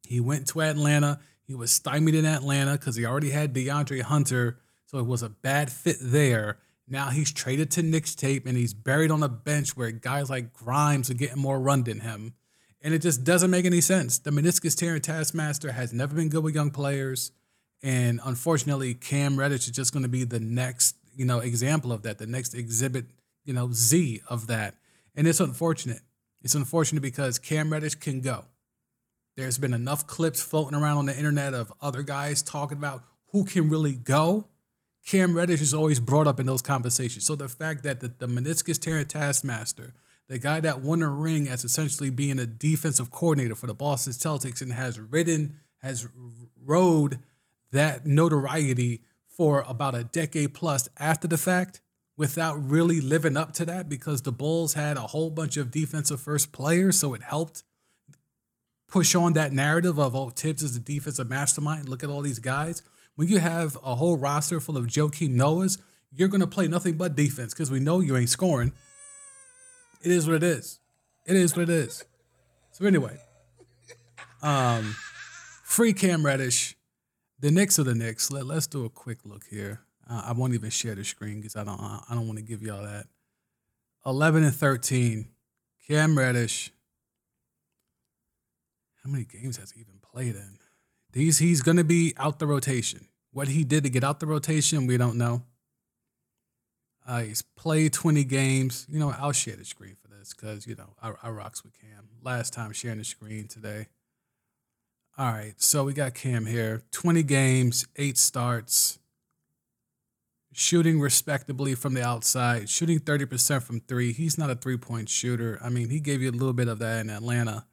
He 0.08 0.20
went 0.20 0.48
to 0.50 0.62
Atlanta. 0.62 1.20
He 1.52 1.56
was 1.56 1.74
stymied 1.74 2.16
in 2.16 2.26
Atlanta 2.26 2.78
because 2.78 2.96
he 2.96 3.06
already 3.06 3.32
had 3.32 3.54
DeAndre 3.54 4.04
Hunter. 4.04 4.60
So 4.86 5.00
it 5.00 5.06
was 5.06 5.22
a 5.22 5.28
bad 5.28 5.70
fit 5.70 5.98
there. 6.00 6.60
Now 6.88 7.10
he's 7.10 7.30
traded 7.34 7.72
to 7.72 7.84
Knicks 7.84 8.16
tape 8.16 8.46
and 8.46 8.56
he's 8.56 8.74
buried 8.74 9.12
on 9.12 9.22
a 9.22 9.28
bench 9.28 9.76
where 9.76 9.92
guys 9.92 10.30
like 10.30 10.54
Grimes 10.54 11.10
are 11.10 11.14
getting 11.14 11.42
more 11.42 11.60
run 11.60 11.84
than 11.84 12.00
him. 12.00 12.36
And 12.82 12.94
it 12.94 13.02
just 13.02 13.26
doesn't 13.26 13.52
make 13.52 13.66
any 13.66 13.82
sense. 13.82 14.18
The 14.18 14.32
meniscus 14.32 14.78
tearing 14.78 15.02
taskmaster 15.02 15.74
has 15.74 15.92
never 15.92 16.16
been 16.16 16.30
good 16.30 16.42
with 16.42 16.56
young 16.56 16.72
players. 16.72 17.34
And 17.84 18.22
unfortunately, 18.24 18.94
Cam 18.94 19.38
Reddish 19.38 19.66
is 19.68 19.72
just 19.72 19.92
going 19.92 20.04
to 20.04 20.10
be 20.10 20.24
the 20.24 20.40
next, 20.40 20.96
you 21.14 21.26
know, 21.26 21.40
example 21.40 21.92
of 21.92 22.04
that, 22.04 22.18
the 22.18 22.28
next 22.28 22.54
exhibit, 22.54 23.08
you 23.44 23.54
know, 23.54 23.74
Z 23.74 24.22
of 24.30 24.48
that. 24.48 24.76
And 25.16 25.28
it's 25.28 25.42
unfortunate. 25.42 26.00
It's 26.44 26.56
unfortunate 26.56 27.02
because 27.02 27.40
Cam 27.40 27.74
Reddish 27.74 27.96
can 27.96 28.22
go. 28.22 28.46
There's 29.42 29.58
been 29.58 29.74
enough 29.74 30.06
clips 30.06 30.40
floating 30.40 30.78
around 30.78 30.98
on 30.98 31.06
the 31.08 31.18
internet 31.18 31.56
of 31.56 31.74
other 31.82 32.04
guys 32.04 32.44
talking 32.44 32.78
about 32.78 33.04
who 33.32 33.44
can 33.44 33.70
really 33.70 33.94
go. 33.94 34.46
Cam 35.04 35.36
Reddish 35.36 35.62
is 35.62 35.74
always 35.74 36.00
brought 36.00 36.28
up 36.28 36.40
in 36.40 36.46
those 36.46 36.62
conversations. 36.62 37.26
So 37.26 37.34
the 37.34 37.50
fact 37.50 37.82
that 37.82 38.02
the, 38.02 38.10
the 38.20 38.28
meniscus 38.28 38.80
tearing 38.80 39.08
taskmaster, 39.08 39.96
the 40.28 40.38
guy 40.38 40.60
that 40.60 40.82
won 40.82 41.02
a 41.02 41.10
ring 41.10 41.48
as 41.48 41.66
essentially 41.66 42.12
being 42.12 42.38
a 42.38 42.46
defensive 42.46 43.10
coordinator 43.10 43.56
for 43.56 43.66
the 43.66 43.74
Boston 43.74 44.14
Celtics 44.14 44.62
and 44.62 44.74
has 44.74 45.00
ridden, 45.00 45.56
has 45.80 46.08
rode 46.64 47.18
that 47.72 48.06
notoriety 48.06 49.02
for 49.28 49.66
about 49.68 49.96
a 49.96 50.04
decade 50.04 50.54
plus 50.54 50.88
after 51.00 51.28
the 51.28 51.40
fact 51.40 51.82
without 52.16 52.64
really 52.64 53.02
living 53.02 53.38
up 53.38 53.54
to 53.54 53.66
that 53.66 53.90
because 53.90 54.22
the 54.22 54.32
Bulls 54.32 54.76
had 54.76 54.98
a 54.98 55.08
whole 55.08 55.32
bunch 55.32 55.58
of 55.58 55.72
defensive 55.72 56.22
first 56.22 56.52
players. 56.52 57.00
So 57.00 57.16
it 57.16 57.24
helped 57.24 57.64
push 58.92 59.16
on 59.16 59.34
that 59.34 59.54
narrative 59.54 59.98
of, 59.98 60.16
oh, 60.16 60.30
Thibs 60.30 60.62
is 60.62 60.74
the 60.74 60.80
defensive 60.80 61.30
mastermind. 61.30 61.90
Look 61.90 62.04
at 62.04 62.10
all 62.10 62.22
these 62.22 62.40
guys. 62.40 62.84
When 63.16 63.28
you 63.28 63.40
have 63.40 63.78
a 63.84 63.96
whole 63.96 64.18
roster 64.18 64.60
full 64.60 64.78
of 64.78 64.86
Joakim 64.88 65.36
Noahs, 65.36 65.80
you're 66.14 66.28
going 66.28 66.42
to 66.42 66.48
play 66.48 66.68
nothing 66.68 66.98
but 66.98 67.16
defense 67.16 67.54
because 67.54 67.72
we 67.72 67.80
know 67.80 68.02
you 68.02 68.16
ain't 68.18 68.30
scoring. 68.30 68.74
It 70.04 70.12
is 70.12 70.28
what 70.28 70.36
it 70.36 70.44
is. 70.44 70.80
It 71.26 71.36
is 71.36 71.56
what 71.56 71.64
it 71.64 71.70
is. 71.70 72.04
So 72.72 72.86
anyway, 72.86 73.18
um, 74.42 74.96
free 75.64 75.94
Cam 75.94 76.26
Reddish. 76.26 76.76
The 77.40 77.52
Knicks 77.52 77.80
are 77.80 77.84
the 77.84 77.96
Knicks. 77.96 78.30
Let, 78.30 78.46
let's 78.46 78.68
do 78.68 78.86
a 78.86 78.90
quick 78.90 79.20
look 79.26 79.44
here. 79.50 79.82
Uh, 80.10 80.24
I 80.28 80.32
won't 80.34 80.54
even 80.54 80.70
share 80.70 80.96
the 80.96 81.04
screen 81.06 81.38
because 81.38 81.56
I 81.56 81.64
don't 81.64 81.80
I 81.80 82.14
don't 82.14 82.28
want 82.28 82.40
to 82.40 82.46
give 82.46 82.62
y'all 82.62 82.84
that. 82.84 83.06
11 84.06 84.44
and 84.44 84.54
13. 84.54 85.28
Cam 85.88 86.18
Reddish. 86.18 86.72
How 89.04 89.10
many 89.10 89.26
games 89.26 89.58
has 89.58 89.72
he 89.72 89.82
even 89.82 90.00
played 90.02 90.36
in? 90.36 90.58
These 91.14 91.40
he's 91.40 91.62
gonna 91.62 91.84
be 91.84 92.14
out 92.18 92.40
the 92.40 92.48
rotation. 92.48 93.08
What 93.32 93.48
he 93.48 93.64
did 93.64 93.84
to 93.84 93.90
get 93.90 94.04
out 94.04 94.20
the 94.20 94.28
rotation, 94.28 94.88
we 94.88 94.98
don't 94.98 95.18
know. 95.18 95.44
Uh, 97.08 97.22
he's 97.22 97.42
played 97.42 97.94
20 97.94 98.24
games. 98.26 98.86
You 98.90 99.00
know, 99.00 99.14
I'll 99.18 99.32
share 99.32 99.56
the 99.56 99.66
screen 99.66 99.96
for 100.02 100.08
this 100.08 100.34
because 100.34 100.68
you 100.68 100.76
know 100.76 100.94
I, 101.02 101.14
I 101.24 101.30
rocks 101.30 101.64
with 101.64 101.74
Cam. 101.80 102.10
Last 102.22 102.54
time 102.54 102.72
sharing 102.74 103.00
the 103.00 103.04
screen 103.04 103.48
today. 103.48 103.88
All 105.18 105.32
right, 105.32 105.54
so 105.58 105.84
we 105.84 105.94
got 105.94 106.14
Cam 106.14 106.46
here. 106.46 106.84
20 106.92 107.24
games, 107.24 107.86
eight 107.98 108.18
starts, 108.18 108.98
shooting 110.54 111.02
respectably 111.02 111.76
from 111.76 111.94
the 111.94 112.04
outside, 112.04 112.70
shooting 112.70 113.00
30% 113.00 113.62
from 113.62 113.82
three. 113.82 114.14
He's 114.14 114.38
not 114.38 114.50
a 114.50 114.56
three 114.56 114.78
point 114.78 115.10
shooter. 115.10 115.60
I 115.62 115.70
mean, 115.70 115.90
he 115.90 116.00
gave 116.00 116.22
you 116.22 116.30
a 116.30 116.32
little 116.32 116.54
bit 116.54 116.68
of 116.68 116.80
that 116.80 117.02
in 117.02 117.10
Atlanta. 117.10 117.66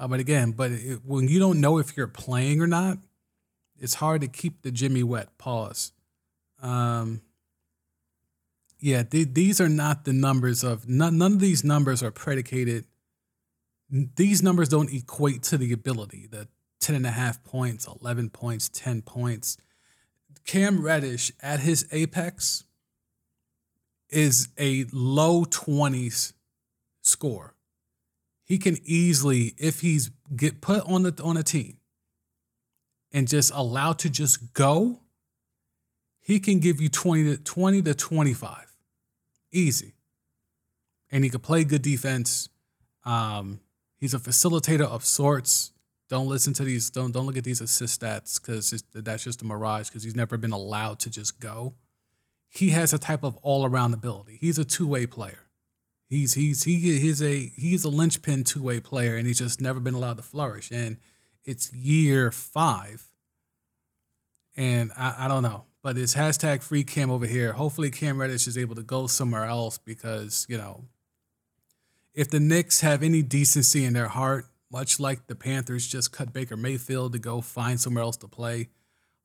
Uh, 0.00 0.08
but 0.08 0.18
again, 0.18 0.52
but 0.52 0.72
it, 0.72 1.00
when 1.04 1.28
you 1.28 1.38
don't 1.38 1.60
know 1.60 1.76
if 1.76 1.94
you're 1.94 2.06
playing 2.06 2.62
or 2.62 2.66
not, 2.66 2.96
it's 3.78 3.94
hard 3.94 4.22
to 4.22 4.28
keep 4.28 4.62
the 4.62 4.70
Jimmy 4.70 5.02
wet. 5.02 5.36
Pause. 5.36 5.92
Um, 6.62 7.20
yeah, 8.78 9.02
th- 9.02 9.28
these 9.32 9.60
are 9.60 9.68
not 9.68 10.06
the 10.06 10.14
numbers 10.14 10.64
of 10.64 10.88
none, 10.88 11.18
none 11.18 11.34
of 11.34 11.40
these 11.40 11.62
numbers 11.62 12.02
are 12.02 12.10
predicated. 12.10 12.86
These 13.90 14.42
numbers 14.42 14.70
don't 14.70 14.90
equate 14.90 15.42
to 15.44 15.58
the 15.58 15.70
ability. 15.70 16.26
The 16.30 16.48
10 16.80 16.96
and 16.96 17.06
a 17.06 17.10
half 17.10 17.44
points, 17.44 17.86
11 18.02 18.30
points, 18.30 18.70
10 18.70 19.02
points. 19.02 19.58
Cam 20.46 20.82
Reddish 20.82 21.30
at 21.42 21.60
his 21.60 21.86
apex 21.92 22.64
is 24.08 24.48
a 24.58 24.86
low 24.92 25.44
20s 25.44 26.32
score. 27.02 27.54
He 28.50 28.58
can 28.58 28.78
easily, 28.82 29.54
if 29.58 29.78
he's 29.80 30.10
get 30.34 30.60
put 30.60 30.84
on 30.84 31.04
the 31.04 31.14
on 31.22 31.36
a 31.36 31.42
team 31.44 31.76
and 33.12 33.28
just 33.28 33.52
allowed 33.54 34.00
to 34.00 34.10
just 34.10 34.54
go, 34.54 34.98
he 36.20 36.40
can 36.40 36.58
give 36.58 36.80
you 36.80 36.88
20 36.88 37.36
to 37.36 37.36
20 37.36 37.82
to 37.82 37.94
25. 37.94 38.76
Easy. 39.52 39.94
And 41.12 41.22
he 41.22 41.30
can 41.30 41.38
play 41.38 41.62
good 41.62 41.82
defense. 41.82 42.48
Um, 43.04 43.60
he's 44.00 44.14
a 44.14 44.18
facilitator 44.18 44.80
of 44.80 45.04
sorts. 45.04 45.70
Don't 46.08 46.26
listen 46.26 46.52
to 46.54 46.64
these. 46.64 46.90
Don't 46.90 47.12
don't 47.12 47.26
look 47.26 47.36
at 47.36 47.44
these 47.44 47.60
assist 47.60 48.00
stats 48.00 48.40
because 48.40 48.82
that's 48.92 49.22
just 49.22 49.42
a 49.42 49.44
mirage. 49.44 49.90
Because 49.90 50.02
he's 50.02 50.16
never 50.16 50.36
been 50.36 50.50
allowed 50.50 50.98
to 50.98 51.08
just 51.08 51.38
go. 51.38 51.74
He 52.48 52.70
has 52.70 52.92
a 52.92 52.98
type 52.98 53.22
of 53.22 53.36
all 53.42 53.64
around 53.64 53.94
ability. 53.94 54.38
He's 54.40 54.58
a 54.58 54.64
two 54.64 54.88
way 54.88 55.06
player. 55.06 55.38
He's 56.10 56.34
he's 56.34 56.64
he 56.64 56.76
he's 56.98 57.22
a 57.22 57.52
he's 57.56 57.84
a 57.84 57.88
linchpin 57.88 58.42
two 58.42 58.64
way 58.64 58.80
player, 58.80 59.16
and 59.16 59.28
he's 59.28 59.38
just 59.38 59.60
never 59.60 59.78
been 59.78 59.94
allowed 59.94 60.16
to 60.16 60.24
flourish. 60.24 60.72
And 60.72 60.96
it's 61.44 61.72
year 61.72 62.32
five, 62.32 63.08
and 64.56 64.90
I, 64.98 65.14
I 65.20 65.28
don't 65.28 65.44
know, 65.44 65.66
but 65.84 65.96
it's 65.96 66.16
hashtag 66.16 66.64
free 66.64 66.82
Cam 66.82 67.12
over 67.12 67.26
here. 67.26 67.52
Hopefully, 67.52 67.92
Cam 67.92 68.20
Reddish 68.20 68.48
is 68.48 68.58
able 68.58 68.74
to 68.74 68.82
go 68.82 69.06
somewhere 69.06 69.44
else 69.44 69.78
because 69.78 70.46
you 70.48 70.58
know, 70.58 70.82
if 72.12 72.28
the 72.28 72.40
Knicks 72.40 72.80
have 72.80 73.04
any 73.04 73.22
decency 73.22 73.84
in 73.84 73.92
their 73.92 74.08
heart, 74.08 74.46
much 74.68 74.98
like 74.98 75.28
the 75.28 75.36
Panthers 75.36 75.86
just 75.86 76.10
cut 76.10 76.32
Baker 76.32 76.56
Mayfield 76.56 77.12
to 77.12 77.20
go 77.20 77.40
find 77.40 77.80
somewhere 77.80 78.02
else 78.02 78.16
to 78.16 78.26
play, 78.26 78.68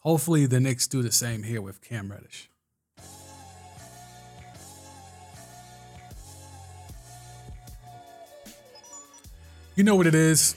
hopefully 0.01 0.45
the 0.45 0.59
Knicks 0.59 0.85
do 0.85 1.01
the 1.01 1.11
same 1.11 1.41
here 1.41 1.63
with 1.63 1.81
Cam 1.81 2.11
Reddish. 2.11 2.47
You 9.75 9.83
know 9.83 9.97
what 9.97 10.07
it 10.07 10.15
is. 10.15 10.55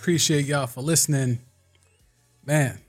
Appreciate 0.00 0.44
y'all 0.46 0.66
for 0.66 0.80
listening. 0.80 1.38
Man, 2.44 2.80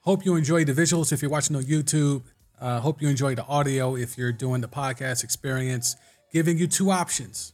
hope 0.00 0.24
you 0.24 0.34
enjoy 0.34 0.64
the 0.64 0.72
visuals 0.72 1.12
if 1.12 1.22
you're 1.22 1.30
watching 1.30 1.54
on 1.54 1.62
YouTube. 1.62 2.22
Uh, 2.60 2.80
hope 2.80 3.00
you 3.00 3.08
enjoy 3.08 3.36
the 3.36 3.44
audio 3.44 3.94
if 3.94 4.18
you're 4.18 4.32
doing 4.32 4.62
the 4.62 4.68
podcast 4.68 5.22
experience. 5.22 5.94
Giving 6.32 6.58
you 6.58 6.66
two 6.66 6.90
options. 6.90 7.52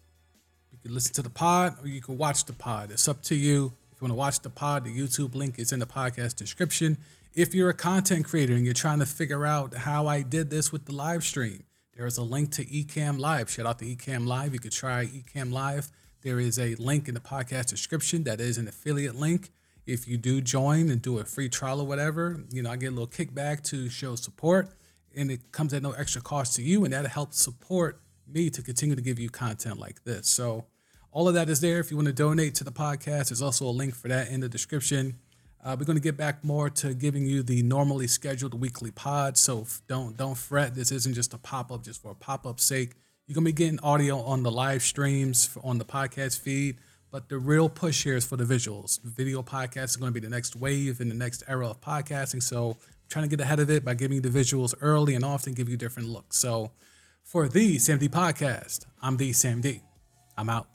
You 0.71 0.79
can 0.83 0.95
listen 0.95 1.13
to 1.13 1.21
the 1.21 1.29
pod 1.29 1.77
or 1.83 1.89
you 1.89 2.01
can 2.01 2.17
watch 2.17 2.47
the 2.47 2.55
pod. 2.55 2.91
It's 2.91 3.07
up 3.07 3.21
to 3.25 3.35
you. 3.35 3.75
If 3.93 4.01
you 4.01 4.07
want 4.07 4.13
to 4.13 4.17
watch 4.17 4.41
the 4.41 4.49
pod, 4.49 4.85
the 4.85 4.99
YouTube 4.99 5.35
link 5.35 5.59
is 5.59 5.73
in 5.73 5.79
the 5.79 5.87
podcast 5.87 6.37
description. 6.37 6.97
If 7.35 7.55
you're 7.55 7.69
a 7.69 7.75
content 7.75 8.25
creator 8.25 8.55
and 8.55 8.65
you're 8.65 8.73
trying 8.73 9.01
to 9.01 9.07
figure 9.07 9.45
out 9.45 9.75
how 9.75 10.07
I 10.07 10.23
did 10.23 10.49
this 10.49 10.73
with 10.73 10.87
the 10.87 10.95
live 10.95 11.23
stream, 11.23 11.65
there 11.99 12.07
is 12.07 12.17
a 12.17 12.23
link 12.23 12.51
to 12.53 12.65
Ecamm 12.65 13.19
Live. 13.19 13.51
Shout 13.51 13.67
out 13.67 13.79
to 13.81 13.85
Ecamm 13.85 14.27
Live. 14.27 14.55
You 14.55 14.61
could 14.61 14.73
try 14.73 15.05
Ecamm 15.05 15.53
Live 15.53 15.93
there 16.23 16.39
is 16.39 16.59
a 16.59 16.75
link 16.77 17.09
in 17.09 17.15
the 17.15 17.21
podcast 17.21 17.67
description 17.67 18.25
that 18.25 18.41
is 18.41 18.59
an 18.59 18.69
affiliate 18.69 19.17
link. 19.17 19.51
If 19.87 20.07
you 20.07 20.17
do 20.17 20.41
join 20.41 20.89
and 20.89 21.03
do 21.03 21.19
a 21.19 21.25
free 21.25 21.49
trial 21.49 21.81
or 21.81 21.87
whatever, 21.87 22.45
you 22.51 22.63
know, 22.63 22.71
I 22.71 22.77
get 22.77 22.89
a 22.89 22.91
little 22.91 23.09
kickback 23.09 23.63
to 23.65 23.89
show 23.89 24.15
support 24.15 24.69
and 25.15 25.31
it 25.31 25.51
comes 25.51 25.75
at 25.75 25.83
no 25.83 25.93
extra 25.93 26.23
cost 26.23 26.55
to 26.57 26.63
you 26.63 26.85
and 26.85 26.93
that 26.93 27.07
helps 27.09 27.41
support 27.41 28.01
me 28.27 28.51
to 28.51 28.63
continue 28.63 28.95
to 28.95 29.03
give 29.03 29.19
you 29.19 29.29
content 29.29 29.79
like 29.79 30.05
this. 30.05 30.29
So 30.29 30.67
all 31.11 31.29
of 31.29 31.35
that 31.35 31.49
is 31.49 31.61
there. 31.61 31.81
If 31.81 31.91
you 31.91 31.97
want 31.97 32.07
to 32.07 32.13
donate 32.13 32.55
to 32.57 32.65
the 32.65 32.73
podcast, 32.73 33.29
there's 33.29 33.43
also 33.43 33.67
a 33.67 33.71
link 33.71 33.95
for 33.95 34.09
that 34.09 34.29
in 34.29 34.41
the 34.41 34.49
description. 34.49 35.19
Uh, 35.65 35.77
we're 35.79 35.85
going 35.85 35.97
to 35.99 36.03
get 36.03 36.17
back 36.17 36.43
more 36.43 36.71
to 36.71 36.95
giving 36.95 37.25
you 37.25 37.43
the 37.43 37.63
normally 37.63 38.07
scheduled 38.07 38.55
weekly 38.55 38.91
pod. 38.91 39.37
So 39.37 39.67
don't 39.89 40.17
don't 40.17 40.37
fret. 40.37 40.75
This 40.75 40.91
isn't 40.91 41.15
just 41.15 41.35
a 41.35 41.39
pop 41.39 41.71
up 41.71 41.85
just 41.85 42.03
for 42.03 42.13
a 42.13 42.15
pop 42.15 42.47
up 42.47 42.59
sake. 42.59 42.95
You're 43.33 43.37
gonna 43.37 43.47
be 43.47 43.53
getting 43.53 43.81
audio 43.81 44.21
on 44.21 44.43
the 44.43 44.51
live 44.51 44.83
streams 44.83 45.57
on 45.65 45.79
the 45.79 45.87
podcast 45.87 46.39
feed, 46.39 46.77
but 47.11 47.31
the 47.31 47.39
real 47.39 47.71
push 47.71 48.05
here 48.05 48.15
is 48.15 48.27
for 48.27 48.37
the 48.37 48.45
visuals. 48.45 49.01
Video 49.03 49.43
podcasts 49.43 49.97
are 49.97 50.01
gonna 50.01 50.13
be 50.13 50.21
the 50.21 50.29
next 50.29 50.55
wave 50.55 51.01
in 51.01 51.09
the 51.09 51.15
next 51.15 51.43
era 51.49 51.71
of 51.71 51.81
podcasting. 51.81 52.43
So 52.43 52.73
I'm 52.73 52.77
trying 53.09 53.25
to 53.25 53.35
get 53.35 53.43
ahead 53.43 53.59
of 53.59 53.71
it 53.71 53.87
by 53.87 53.95
giving 53.95 54.17
you 54.17 54.21
the 54.21 54.29
visuals 54.29 54.75
early 54.83 55.15
and 55.15 55.25
often 55.25 55.55
give 55.55 55.71
you 55.71 55.79
different 55.79 56.11
looks. 56.11 56.37
So 56.37 56.73
for 57.23 57.49
Thee 57.49 57.77
SamD 57.77 58.11
podcast, 58.11 58.85
I'm 59.01 59.17
Thee 59.17 59.31
SamD. 59.31 59.81
I'm 60.37 60.51
out. 60.51 60.69